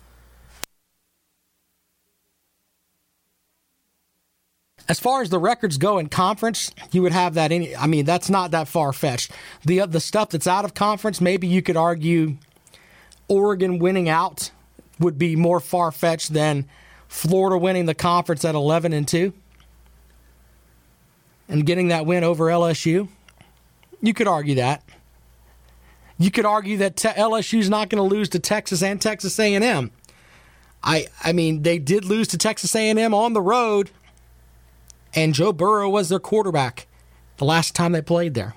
As 4.88 5.00
far 5.00 5.20
as 5.20 5.30
the 5.30 5.38
records 5.38 5.78
go 5.78 5.98
in 5.98 6.08
conference, 6.08 6.70
you 6.92 7.02
would 7.02 7.12
have 7.12 7.34
that. 7.34 7.50
Any, 7.50 7.74
I 7.74 7.88
mean, 7.88 8.04
that's 8.04 8.30
not 8.30 8.52
that 8.52 8.68
far 8.68 8.92
fetched. 8.92 9.32
The 9.64 9.84
the 9.86 9.98
stuff 9.98 10.30
that's 10.30 10.46
out 10.46 10.64
of 10.64 10.74
conference, 10.74 11.20
maybe 11.20 11.48
you 11.48 11.60
could 11.60 11.76
argue 11.76 12.36
Oregon 13.26 13.80
winning 13.80 14.08
out 14.08 14.52
would 15.00 15.18
be 15.18 15.34
more 15.34 15.58
far 15.58 15.90
fetched 15.90 16.32
than 16.32 16.66
Florida 17.08 17.58
winning 17.58 17.86
the 17.86 17.94
conference 17.94 18.44
at 18.44 18.54
11 18.54 18.92
and 18.92 19.08
2 19.08 19.32
and 21.48 21.66
getting 21.66 21.88
that 21.88 22.06
win 22.06 22.24
over 22.24 22.46
LSU. 22.46 23.08
You 24.00 24.14
could 24.14 24.28
argue 24.28 24.56
that. 24.56 24.82
You 26.18 26.30
could 26.30 26.46
argue 26.46 26.78
that 26.78 26.96
te- 26.96 27.08
LSU's 27.08 27.68
not 27.68 27.88
going 27.88 28.08
to 28.08 28.14
lose 28.14 28.28
to 28.30 28.38
Texas 28.38 28.82
and 28.82 29.00
Texas 29.00 29.38
A&M. 29.38 29.90
I 30.82 31.06
I 31.22 31.32
mean, 31.32 31.62
they 31.62 31.78
did 31.78 32.04
lose 32.04 32.28
to 32.28 32.38
Texas 32.38 32.74
A&M 32.74 33.12
on 33.12 33.32
the 33.32 33.42
road 33.42 33.90
and 35.16 35.32
Joe 35.34 35.52
Burrow 35.52 35.88
was 35.88 36.10
their 36.10 36.20
quarterback 36.20 36.86
the 37.38 37.46
last 37.46 37.74
time 37.74 37.92
they 37.92 38.02
played 38.02 38.34
there. 38.34 38.54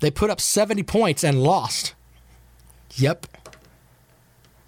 They 0.00 0.10
put 0.10 0.30
up 0.30 0.40
70 0.40 0.84
points 0.84 1.24
and 1.24 1.42
lost. 1.42 1.94
Yep. 2.94 3.26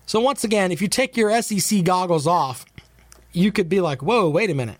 So, 0.04 0.20
once 0.20 0.44
again, 0.44 0.72
if 0.72 0.82
you 0.82 0.88
take 0.88 1.16
your 1.16 1.40
SEC 1.42 1.84
goggles 1.84 2.26
off, 2.26 2.64
you 3.32 3.52
could 3.52 3.68
be 3.68 3.80
like, 3.80 4.02
whoa, 4.02 4.28
wait 4.28 4.50
a 4.50 4.54
minute. 4.54 4.78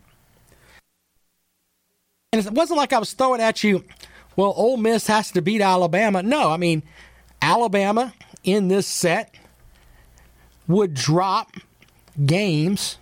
And 2.36 2.46
it 2.46 2.52
wasn't 2.52 2.76
like 2.76 2.92
I 2.92 2.98
was 2.98 3.14
throwing 3.14 3.40
at 3.40 3.64
you, 3.64 3.82
well, 4.36 4.52
Ole 4.56 4.76
Miss 4.76 5.06
has 5.06 5.30
to 5.30 5.40
beat 5.40 5.62
Alabama. 5.62 6.22
No, 6.22 6.50
I 6.50 6.58
mean, 6.58 6.82
Alabama 7.40 8.12
in 8.44 8.68
this 8.68 8.86
set 8.86 9.34
would 10.68 10.92
drop 10.92 11.56
games 12.24 12.98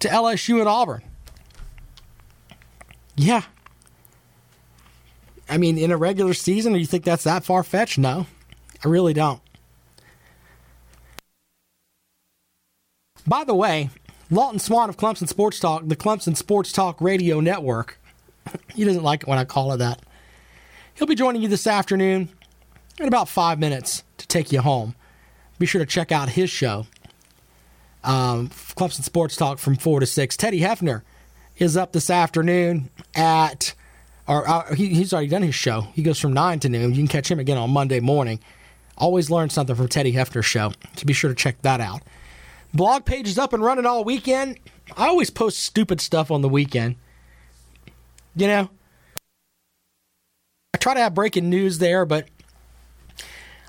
to 0.00 0.08
LSU 0.08 0.58
and 0.58 0.68
Auburn. 0.68 1.02
Yeah. 3.14 3.42
I 5.48 5.58
mean, 5.58 5.78
in 5.78 5.92
a 5.92 5.96
regular 5.96 6.34
season, 6.34 6.72
do 6.72 6.78
you 6.80 6.86
think 6.86 7.04
that's 7.04 7.24
that 7.24 7.44
far 7.44 7.62
fetched? 7.62 7.98
No, 7.98 8.26
I 8.84 8.88
really 8.88 9.12
don't. 9.12 9.40
By 13.26 13.44
the 13.44 13.54
way, 13.54 13.90
Lawton 14.30 14.58
Swan 14.58 14.88
of 14.88 14.96
Clemson 14.96 15.28
Sports 15.28 15.58
Talk, 15.58 15.82
the 15.86 15.96
Clemson 15.96 16.36
Sports 16.36 16.70
Talk 16.72 17.00
Radio 17.00 17.40
Network, 17.40 17.98
he 18.74 18.84
doesn't 18.84 19.02
like 19.02 19.22
it 19.22 19.28
when 19.28 19.38
I 19.38 19.44
call 19.44 19.72
it 19.72 19.78
that. 19.78 20.02
He'll 20.94 21.08
be 21.08 21.14
joining 21.14 21.42
you 21.42 21.48
this 21.48 21.66
afternoon 21.66 22.28
in 22.98 23.08
about 23.08 23.28
five 23.28 23.58
minutes 23.58 24.04
to 24.18 24.26
take 24.26 24.52
you 24.52 24.60
home. 24.60 24.94
Be 25.58 25.66
sure 25.66 25.80
to 25.80 25.86
check 25.86 26.12
out 26.12 26.28
his 26.30 26.50
show, 26.50 26.86
um, 28.04 28.48
Clemson 28.48 29.02
Sports 29.02 29.36
Talk 29.36 29.58
from 29.58 29.76
4 29.76 30.00
to 30.00 30.06
6. 30.06 30.36
Teddy 30.36 30.60
Hefner 30.60 31.02
is 31.56 31.76
up 31.76 31.92
this 31.92 32.10
afternoon 32.10 32.90
at, 33.14 33.74
or 34.26 34.48
uh, 34.48 34.74
he, 34.74 34.88
he's 34.88 35.12
already 35.12 35.28
done 35.28 35.42
his 35.42 35.54
show. 35.54 35.82
He 35.94 36.02
goes 36.02 36.20
from 36.20 36.32
9 36.32 36.60
to 36.60 36.68
noon. 36.68 36.90
You 36.90 36.98
can 36.98 37.08
catch 37.08 37.30
him 37.30 37.40
again 37.40 37.58
on 37.58 37.70
Monday 37.70 38.00
morning. 38.00 38.40
Always 38.96 39.30
learn 39.30 39.50
something 39.50 39.74
from 39.74 39.88
Teddy 39.88 40.12
Hefner's 40.12 40.46
show, 40.46 40.72
so 40.96 41.04
be 41.04 41.12
sure 41.12 41.30
to 41.30 41.36
check 41.36 41.62
that 41.62 41.80
out. 41.80 42.02
Blog 42.74 43.04
page 43.04 43.28
is 43.28 43.38
up 43.38 43.52
and 43.52 43.62
running 43.62 43.86
all 43.86 44.02
weekend. 44.04 44.58
I 44.96 45.06
always 45.08 45.30
post 45.30 45.60
stupid 45.60 46.00
stuff 46.00 46.30
on 46.30 46.42
the 46.42 46.48
weekend. 46.48 46.96
You 48.36 48.46
know, 48.46 48.70
I 50.74 50.78
try 50.78 50.94
to 50.94 51.00
have 51.00 51.14
breaking 51.14 51.50
news 51.50 51.78
there, 51.78 52.04
but 52.04 52.28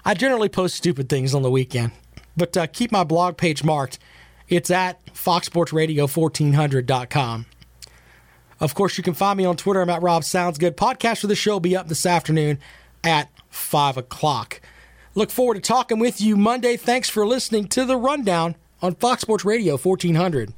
I 0.06 0.14
generally 0.14 0.50
post 0.50 0.76
stupid 0.76 1.10
things 1.10 1.34
on 1.34 1.42
the 1.42 1.52
weekend. 1.52 1.92
But 2.38 2.56
uh, 2.56 2.68
keep 2.68 2.92
my 2.92 3.04
blog 3.04 3.38
page 3.38 3.64
marked. 3.64 3.98
It's 4.48 4.70
at 4.72 5.04
foxsportsradio1400.com. 5.08 7.46
Of 8.60 8.76
course, 8.76 8.98
you 8.98 9.04
can 9.04 9.14
find 9.14 9.38
me 9.38 9.46
on 9.46 9.56
Twitter. 9.56 9.82
I'm 9.82 9.90
at 9.90 10.02
Rob 10.02 10.26
Sounds 10.26 10.58
Good. 10.58 10.76
Podcast 10.76 11.22
for 11.22 11.28
the 11.28 11.36
show 11.36 11.54
will 11.54 11.62
be 11.62 11.78
up 11.78 11.88
this 11.88 12.06
afternoon 12.06 12.60
at 13.04 13.30
5 13.50 13.98
o'clock. 13.98 14.62
Look 15.16 15.32
forward 15.32 15.56
to 15.56 15.62
talking 15.62 15.98
with 16.00 16.20
you 16.20 16.36
Monday. 16.36 16.76
Thanks 16.76 17.10
for 17.10 17.26
listening 17.26 17.70
to 17.70 17.86
the 17.86 17.98
Rundown 17.98 18.56
on 18.82 18.96
Fox 18.96 19.22
Sports 19.22 19.46
Radio 19.46 19.78
1400. 19.78 20.54